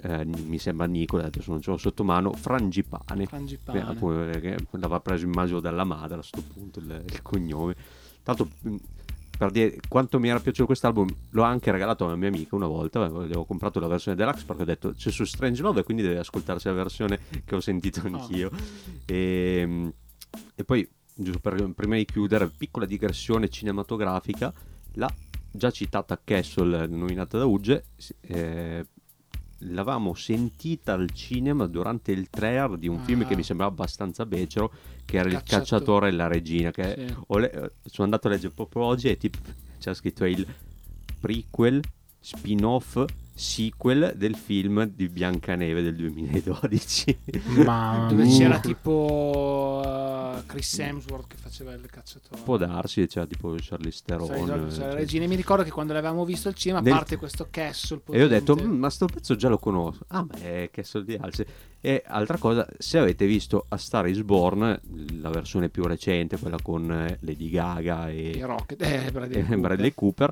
Eh, 0.03 0.25
mi 0.25 0.59
sembra 0.59 0.87
Nicola, 0.87 1.25
adesso 1.25 1.51
non 1.51 1.61
ce 1.61 1.71
l'ho 1.71 1.77
sotto 1.77 2.03
mano. 2.05 2.33
Frangipane. 2.33 3.27
Frangipane. 3.27 3.79
Eh, 3.79 3.83
appunto, 3.83 4.29
eh, 4.29 4.41
che 4.41 4.57
l'aveva 4.71 5.01
preso 5.01 5.25
immagino 5.25 5.61
dalla 5.61 5.85
madre 5.85 6.15
a 6.15 6.19
questo 6.19 6.43
punto 6.43 6.81
il, 6.81 7.05
il 7.07 7.23
cognome. 7.23 7.77
Tanto 8.23 8.49
mh, 8.61 8.77
per 9.39 9.51
dire 9.51 9.79
quanto 9.89 10.19
mi 10.19 10.29
era 10.29 10.41
piaciuto 10.41 10.67
quest'album, 10.67 11.09
l'ho 11.31 11.43
anche 11.43 11.71
regalato 11.71 12.05
a 12.05 12.09
una 12.09 12.17
mia 12.17 12.29
amica 12.29 12.55
una 12.57 12.67
volta. 12.67 13.03
Avevo 13.05 13.45
comprato 13.45 13.81
la 13.81 13.87
versione 13.87 14.17
deluxe 14.17 14.45
perché 14.45 14.63
ho 14.63 14.67
detto 14.67 14.93
c'è 14.93 15.11
su 15.11 15.25
Strange 15.25 15.63
Love 15.63 15.81
e 15.81 15.85
quindi 15.85 16.03
deve 16.03 16.19
ascoltarsi 16.19 16.67
la 16.67 16.75
versione 16.75 17.19
che 17.45 17.55
ho 17.55 17.61
sentito 17.61 18.03
anch'io. 18.05 18.51
E, 19.07 19.65
mh, 19.67 19.93
e 20.55 20.65
poi, 20.65 20.89
giusto 21.15 21.39
per, 21.39 21.73
prima 21.75 21.97
di 21.97 22.05
chiudere, 22.05 22.49
piccola 22.49 22.87
digressione 22.87 23.49
cinematografica. 23.49 24.53
La 24.95 25.13
già 25.51 25.71
citata 25.71 26.21
Castle, 26.23 26.87
nominata 26.87 27.39
da 27.39 27.45
Ugge, 27.45 27.85
si- 27.97 28.15
eh, 28.21 28.87
l'avevamo 29.69 30.15
sentita 30.15 30.93
al 30.95 31.11
cinema 31.13 31.67
durante 31.67 32.13
il 32.13 32.29
trailer 32.31 32.77
di 32.79 32.89
un 32.89 32.99
film 33.01 33.23
Ah. 33.23 33.25
che 33.27 33.37
mi 33.37 33.43
sembrava 33.43 33.71
abbastanza 33.73 34.27
becero, 34.27 34.73
che 35.05 35.17
era 35.19 35.29
Il 35.29 35.35
Cacciato- 35.37 35.59
cacciatore 35.59 36.09
e 36.09 36.13
la 36.13 36.27
regina. 36.27 36.71
Che 36.71 36.95
Sì. 37.09 37.15
le- 37.39 37.73
sono 37.85 38.05
andato 38.05 38.27
a 38.27 38.31
leggere 38.31 38.53
proprio 38.55 38.83
oggi 38.85 39.09
e 39.09 39.17
tipo, 39.17 39.39
c'era 39.79 39.95
scritto 39.95 40.25
il 40.25 40.47
prequel, 41.21 41.81
spin-off, 42.21 43.05
sequel 43.35 44.13
del 44.17 44.35
film 44.37 44.85
di 44.95 45.09
Biancaneve 45.09 45.83
del 45.83 45.95
2012. 45.97 47.19
Ma 47.65 48.07
Dove 48.09 48.27
c'era 48.29 48.59
tipo 48.61 49.83
uh, 49.85 50.47
Chris 50.47 50.79
Hemsworth 50.79 51.27
che 51.29 51.37
faceva 51.37 51.73
il 51.73 51.87
cacciatore. 51.91 52.43
Può 52.43 52.57
darsi, 52.57 53.07
c'era 53.07 53.27
tipo 53.27 53.55
Charlize 53.59 54.03
Sai, 54.07 54.19
Theron. 54.19 54.71
cioè, 54.71 54.85
eh, 54.85 54.89
la 54.89 54.95
regina. 54.95 55.27
Mi 55.27 55.35
ricordo 55.37 55.63
che 55.65 55.71
quando 55.71 55.93
l'avevamo 55.93 56.25
visto 56.25 56.49
al 56.49 56.55
cinema, 56.55 56.81
a 56.81 56.83
Nel- 56.83 56.93
parte 56.93 57.17
questo 57.17 57.47
Castle. 57.51 58.03
E 58.11 58.19
io 58.19 58.25
ho 58.25 58.29
detto, 58.29 58.55
potente- 58.55 58.75
"Mm, 58.75 58.79
ma 58.79 58.91
sto 58.91 59.07
pezzo 59.07 59.35
già 59.37 59.49
lo 59.49 59.59
conosco. 59.59 60.05
Ah, 60.09 60.25
ma 60.29 60.35
è 60.41 60.69
Castle 60.73 61.05
di 61.05 61.15
Alce. 61.15 61.47
E 61.81 62.03
altra 62.07 62.39
cosa, 62.39 62.65
se 62.79 62.99
avete 62.99 63.27
visto 63.27 63.65
A 63.69 63.77
Star 63.77 64.07
is 64.07 64.23
Born, 64.23 64.81
la 65.21 65.31
versione 65.31 65.69
più 65.69 65.83
recente, 65.85 66.39
quella 66.39 66.59
con 66.63 66.91
eh, 66.93 67.19
Lady 67.23 67.51
Gaga 67.51 68.09
i 68.09 68.33
e, 68.39 68.47
Rocket, 68.47 68.81
eh, 68.83 69.11
Bradley 69.11 69.41
e 69.41 69.43
Cooper. 69.47 69.59
Bradley 69.59 69.93
Cooper, 69.95 70.31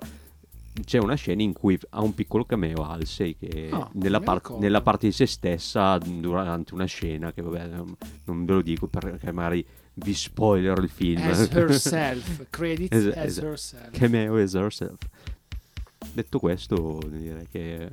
c'è 0.84 0.98
una 0.98 1.14
scena 1.14 1.42
in 1.42 1.52
cui 1.52 1.78
ha 1.90 2.00
un 2.00 2.14
piccolo 2.14 2.44
cameo 2.44 2.84
Halsey 2.84 3.36
che 3.36 3.68
Ah, 3.72 3.88
nella, 3.94 4.20
par- 4.20 4.56
nella 4.58 4.80
parte 4.80 5.06
di 5.08 5.12
se 5.12 5.26
stessa 5.26 5.98
durante 5.98 6.74
una 6.74 6.84
scena 6.86 7.32
che 7.32 7.42
vabbè 7.42 7.66
non- 7.66 8.44
ve 8.44 8.52
lo 8.52 8.62
dico 8.62 8.86
perché 8.86 9.32
magari 9.32 9.64
vi 9.94 10.14
spoilerò 10.14 10.80
il 10.80 10.88
film 10.88 11.20
As 11.22 11.48
herself, 11.52 12.46
credits 12.50 12.96
Es- 12.96 13.06
as 13.16 13.24
esatto. 13.26 13.46
herself. 13.48 13.90
cameo 13.90 14.36
as 14.36 14.54
herself 14.54 14.98
detto 16.14 16.38
questo 16.38 17.00
direi 17.08 17.46
che 17.50 17.90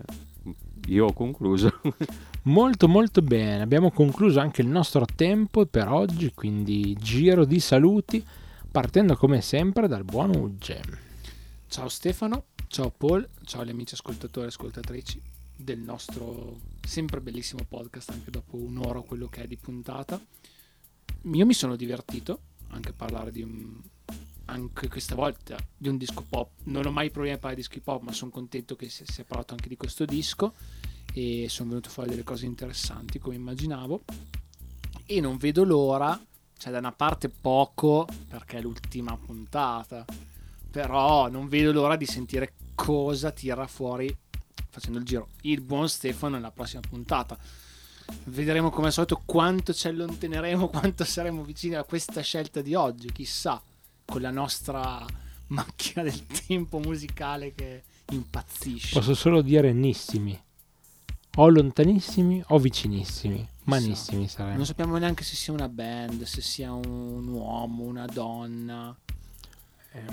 io 0.88 1.05
ho 1.07 1.13
concluso 1.13 1.80
Molto 2.43 2.88
molto 2.88 3.21
bene, 3.21 3.61
abbiamo 3.61 3.91
concluso 3.91 4.39
anche 4.39 4.61
il 4.61 4.69
nostro 4.69 5.03
tempo 5.05 5.65
per 5.65 5.89
oggi, 5.89 6.32
quindi 6.34 6.95
giro 6.97 7.43
di 7.43 7.59
saluti, 7.59 8.25
partendo 8.71 9.17
come 9.17 9.41
sempre 9.41 9.89
dal 9.89 10.05
buon 10.05 10.34
Ugge. 10.34 10.80
Ciao 11.67 11.89
Stefano, 11.89 12.45
ciao 12.68 12.91
Paul, 12.91 13.28
ciao 13.45 13.61
agli 13.61 13.70
amici 13.70 13.93
ascoltatori 13.93 14.45
e 14.45 14.49
ascoltatrici 14.49 15.22
del 15.55 15.80
nostro 15.80 16.59
sempre 16.86 17.22
bellissimo 17.22 17.63
podcast, 17.68 18.11
anche 18.11 18.30
dopo 18.30 18.57
un'ora 18.57 19.01
quello 19.01 19.28
che 19.28 19.43
è 19.43 19.47
di 19.47 19.57
puntata. 19.57 20.22
Io 21.32 21.45
mi 21.45 21.53
sono 21.53 21.76
divertito 21.76 22.41
anche 22.70 22.89
a 22.89 22.93
parlare 22.93 23.32
di 23.32 23.41
un 23.41 23.82
anche 24.45 24.88
questa 24.88 25.15
volta 25.15 25.57
di 25.76 25.89
un 25.89 25.97
disco 25.97 26.24
pop. 26.28 26.51
Non 26.65 26.86
ho 26.86 26.91
mai 26.91 27.09
problemi 27.09 27.36
a 27.36 27.39
parlare 27.39 27.61
di 27.61 27.68
dischi 27.68 27.82
pop, 27.82 28.01
ma 28.01 28.11
sono 28.13 28.32
contento 28.32 28.76
che 28.76 28.89
si 28.89 29.03
sia 29.05 29.24
parlato 29.24 29.53
anche 29.53 29.68
di 29.68 29.76
questo 29.76 30.05
disco 30.05 30.53
e 31.13 31.47
sono 31.49 31.70
venute 31.70 31.89
fuori 31.89 32.09
delle 32.09 32.24
cose 32.24 32.45
interessanti 32.45 33.20
come 33.20 33.36
immaginavo 33.36 34.03
e 35.05 35.20
non 35.20 35.38
vedo 35.38 35.63
l'ora, 35.63 36.20
cioè 36.57 36.72
da 36.72 36.80
una 36.80 36.91
parte 36.91 37.30
poco 37.30 38.07
perché 38.28 38.57
è 38.57 38.61
l'ultima 38.61 39.18
puntata, 39.18 40.05
però 40.78 41.28
non 41.28 41.47
vedo 41.47 41.71
l'ora 41.71 41.95
di 41.95 42.05
sentire 42.05 42.53
cosa 42.75 43.32
tira 43.32 43.65
fuori 43.65 44.15
facendo 44.69 44.99
il 44.99 45.05
giro 45.05 45.30
il 45.41 45.61
buon 45.61 45.89
Stefano 45.89 46.36
nella 46.36 46.51
prossima 46.51 46.82
puntata. 46.88 47.36
Vedremo 48.25 48.69
come 48.69 48.86
al 48.88 48.93
solito 48.93 49.19
quanto 49.25 49.73
ci 49.73 49.88
allontaneremo, 49.88 50.67
quanto 50.69 51.03
saremo 51.03 51.41
vicini 51.41 51.73
a 51.73 51.84
questa 51.84 52.21
scelta 52.21 52.61
di 52.61 52.75
oggi, 52.75 53.11
chissà, 53.11 53.59
con 54.05 54.21
la 54.21 54.30
nostra 54.30 55.03
macchina 55.47 56.03
del 56.03 56.28
tempo 56.45 56.78
musicale 56.78 57.55
che 57.55 57.82
impazzisce. 58.11 58.93
Posso 58.93 59.15
solo 59.15 59.41
dire 59.41 59.73
nissimi, 59.73 60.39
o 61.38 61.49
lontanissimi 61.49 62.43
o 62.49 62.59
vicinissimi, 62.59 63.47
manissimi 63.63 64.28
saremmo. 64.28 64.57
Non 64.57 64.65
sappiamo 64.67 64.95
neanche 64.97 65.23
se 65.23 65.36
sia 65.36 65.53
una 65.53 65.69
band, 65.69 66.21
se 66.21 66.41
sia 66.41 66.71
un 66.71 67.28
uomo, 67.30 67.82
una 67.82 68.05
donna, 68.05 68.95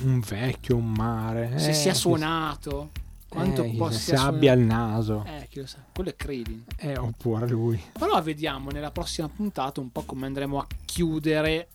Un 0.03 0.21
vecchio, 0.21 0.77
un 0.77 0.91
mare. 0.93 1.59
se 1.59 1.71
eh, 1.71 1.75
sia 1.75 1.95
suonato, 1.95 2.91
quanto 3.29 3.63
eh, 3.65 3.75
può 3.77 3.91
se 3.91 4.15
abbia 4.15 4.53
il 4.53 4.61
naso, 4.61 5.25
Eh, 5.27 5.47
chi 5.51 5.61
lo 5.61 5.67
sa, 5.67 5.85
quello 5.93 6.11
è 6.11 6.17
Creedin. 6.17 6.65
eh, 6.77 6.97
oppure 6.97 7.47
lui. 7.49 7.81
Però 7.93 8.21
vediamo 8.23 8.71
nella 8.71 8.91
prossima 8.91 9.29
puntata 9.29 9.81
un 9.81 9.91
po' 9.93 10.03
come 10.03 10.27
andremo 10.27 10.59
a 10.59 10.67
chiudere, 10.85 11.69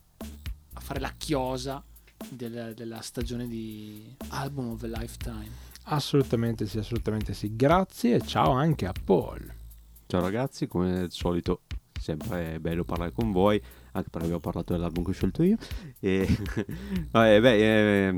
a 0.73 0.79
fare 0.79 0.99
la 0.99 1.13
chiosa 1.17 1.83
del- 2.29 2.73
della 2.75 3.01
stagione 3.01 3.47
di 3.47 4.15
Album 4.29 4.71
of 4.71 4.83
a 4.83 4.87
Lifetime. 4.87 5.67
Assolutamente 5.83 6.67
sì, 6.67 6.77
assolutamente 6.77 7.33
sì. 7.33 7.55
Grazie 7.55 8.15
e 8.15 8.21
ciao 8.21 8.51
anche 8.51 8.85
a 8.85 8.93
Paul. 9.03 9.53
ciao 10.07 10.21
ragazzi 10.21 10.67
come 10.67 10.99
al 11.01 11.11
solito 11.11 11.61
sempre 11.99 12.55
è 12.55 12.59
bello 12.59 12.83
parlare 12.83 13.11
con 13.11 13.31
voi 13.31 13.61
anche 13.91 14.09
perché 14.09 14.25
abbiamo 14.25 14.39
parlato 14.39 14.73
dell'album 14.73 15.03
che 15.03 15.09
ho 15.11 15.13
scelto 15.13 15.43
io 15.43 15.57
e 15.99 16.27
vabbè, 17.11 17.41
beh, 17.41 18.07
eh, 18.07 18.17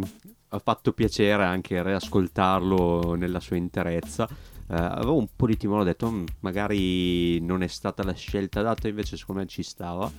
ha 0.54 0.60
fatto 0.60 0.92
piacere 0.94 1.44
anche 1.46 1.82
riascoltarlo 1.82 3.16
nella 3.16 3.40
sua 3.40 3.56
interezza. 3.56 4.28
Eh, 4.28 4.76
avevo 4.76 5.16
un 5.18 5.28
po' 5.36 5.48
di 5.48 5.58
timore 5.58 5.82
ho 5.82 5.86
detto 5.86 6.12
"Mm, 6.12 6.26
magari 6.40 7.40
non 7.42 7.64
è 7.64 7.68
stata 7.68 8.04
la 8.04 8.14
scelta 8.14 8.60
adatta 8.62 8.88
invece 8.88 9.18
secondo 9.18 9.42
me 9.42 9.48
ci 9.48 9.64
stava. 9.64 10.12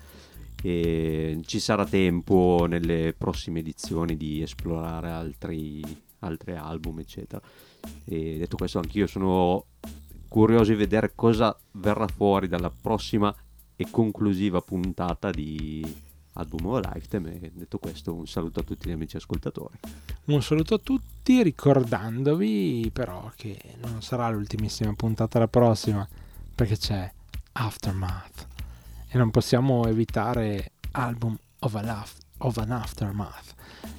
E 0.64 1.40
ci 1.44 1.59
sarà 1.59 1.84
tempo 1.84 2.66
nelle 2.68 3.14
prossime 3.18 3.59
edizioni 3.61 4.16
di 4.16 4.42
esplorare 4.42 5.11
altri, 5.11 5.82
altri 6.20 6.53
album 6.53 7.00
eccetera. 7.00 7.42
E 8.05 8.38
detto 8.38 8.57
questo 8.57 8.78
anch'io 8.78 9.07
sono 9.07 9.66
curioso 10.28 10.70
di 10.70 10.78
vedere 10.78 11.12
cosa 11.14 11.55
verrà 11.72 12.07
fuori 12.07 12.48
dalla 12.48 12.70
prossima 12.70 13.34
e 13.83 13.91
conclusiva 13.91 14.61
puntata 14.61 15.30
di 15.30 15.85
Album 16.35 16.66
of 16.66 16.80
Lifetime 16.93 17.41
e 17.41 17.51
detto 17.53 17.78
questo 17.78 18.14
un 18.14 18.26
saluto 18.26 18.61
a 18.61 18.62
tutti 18.62 18.89
gli 18.89 18.93
amici 18.93 19.16
ascoltatori 19.16 19.78
Un 20.26 20.43
saluto 20.43 20.74
a 20.74 20.78
tutti, 20.78 21.43
ricordandovi 21.43 22.91
però 22.93 23.30
che 23.35 23.59
non 23.83 24.01
sarà 24.03 24.30
l'ultimissima 24.30 24.95
puntata 24.95 25.39
la 25.39 25.49
prossima, 25.49 26.09
perché 26.55 26.76
c'è 26.78 27.12
Aftermath 27.53 28.47
e 29.09 29.18
non 29.18 29.30
possiamo 29.30 29.87
evitare 29.87 30.72
album 30.93 31.37
of, 31.61 31.80
laf- 31.83 32.18
of 32.39 32.57
an 32.59 32.70
Aftermath. 32.70 33.55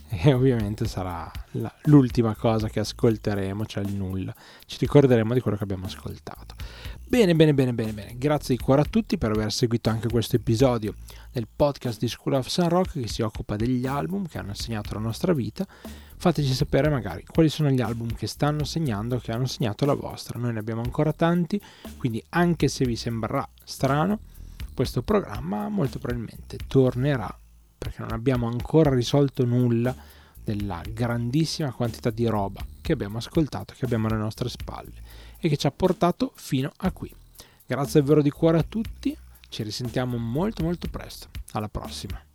e 0.09 0.33
ovviamente 0.33 0.85
sarà 0.87 1.29
la, 1.51 1.73
l'ultima 1.83 2.35
cosa 2.35 2.69
che 2.69 2.79
ascolteremo, 2.79 3.65
cioè 3.65 3.83
il 3.83 3.93
nulla. 3.93 4.33
Ci 4.65 4.77
ricorderemo 4.79 5.33
di 5.33 5.39
quello 5.39 5.57
che 5.57 5.63
abbiamo 5.63 5.85
ascoltato. 5.85 6.55
Bene, 7.13 7.35
bene, 7.35 7.53
bene, 7.53 7.75
bene, 7.75 7.93
bene. 7.93 8.15
Grazie 8.17 8.55
di 8.55 8.63
cuore 8.63 8.81
a 8.81 8.85
tutti 8.85 9.19
per 9.19 9.29
aver 9.29 9.51
seguito 9.51 9.91
anche 9.91 10.07
questo 10.07 10.35
episodio 10.35 10.95
del 11.31 11.47
podcast 11.47 11.99
di 11.99 12.07
School 12.07 12.33
of 12.33 12.47
Sun 12.47 12.69
Rock 12.69 12.99
che 13.01 13.07
si 13.07 13.21
occupa 13.21 13.55
degli 13.55 13.85
album 13.85 14.27
che 14.27 14.39
hanno 14.39 14.55
segnato 14.55 14.95
la 14.95 14.99
nostra 14.99 15.31
vita. 15.31 15.63
Fateci 16.17 16.51
sapere 16.55 16.89
magari 16.89 17.23
quali 17.23 17.49
sono 17.49 17.69
gli 17.69 17.81
album 17.81 18.15
che 18.15 18.25
stanno 18.25 18.63
segnando, 18.63 19.19
che 19.19 19.31
hanno 19.31 19.45
segnato 19.45 19.85
la 19.85 19.93
vostra. 19.93 20.39
Noi 20.39 20.53
ne 20.53 20.59
abbiamo 20.59 20.81
ancora 20.81 21.13
tanti, 21.13 21.61
quindi 21.97 22.19
anche 22.29 22.67
se 22.67 22.83
vi 22.83 22.95
sembrerà 22.95 23.47
strano, 23.63 24.17
questo 24.73 25.03
programma 25.03 25.69
molto 25.69 25.99
probabilmente 25.99 26.57
tornerà 26.65 27.31
perché 27.77 28.01
non 28.01 28.11
abbiamo 28.11 28.47
ancora 28.47 28.89
risolto 28.89 29.45
nulla 29.45 29.95
della 30.43 30.81
grandissima 30.91 31.71
quantità 31.73 32.09
di 32.09 32.25
roba 32.25 32.65
che 32.81 32.91
abbiamo 32.91 33.19
ascoltato, 33.19 33.75
che 33.77 33.85
abbiamo 33.85 34.07
alle 34.07 34.17
nostre 34.17 34.49
spalle 34.49 35.12
e 35.45 35.49
che 35.49 35.57
ci 35.57 35.67
ha 35.67 35.71
portato 35.71 36.31
fino 36.35 36.71
a 36.77 36.91
qui. 36.91 37.13
Grazie 37.65 37.99
davvero 37.99 38.21
di 38.21 38.29
cuore 38.29 38.59
a 38.59 38.63
tutti, 38.63 39.15
ci 39.49 39.61
risentiamo 39.61 40.17
molto 40.17 40.63
molto 40.63 40.87
presto. 40.87 41.27
Alla 41.51 41.67
prossima. 41.67 42.32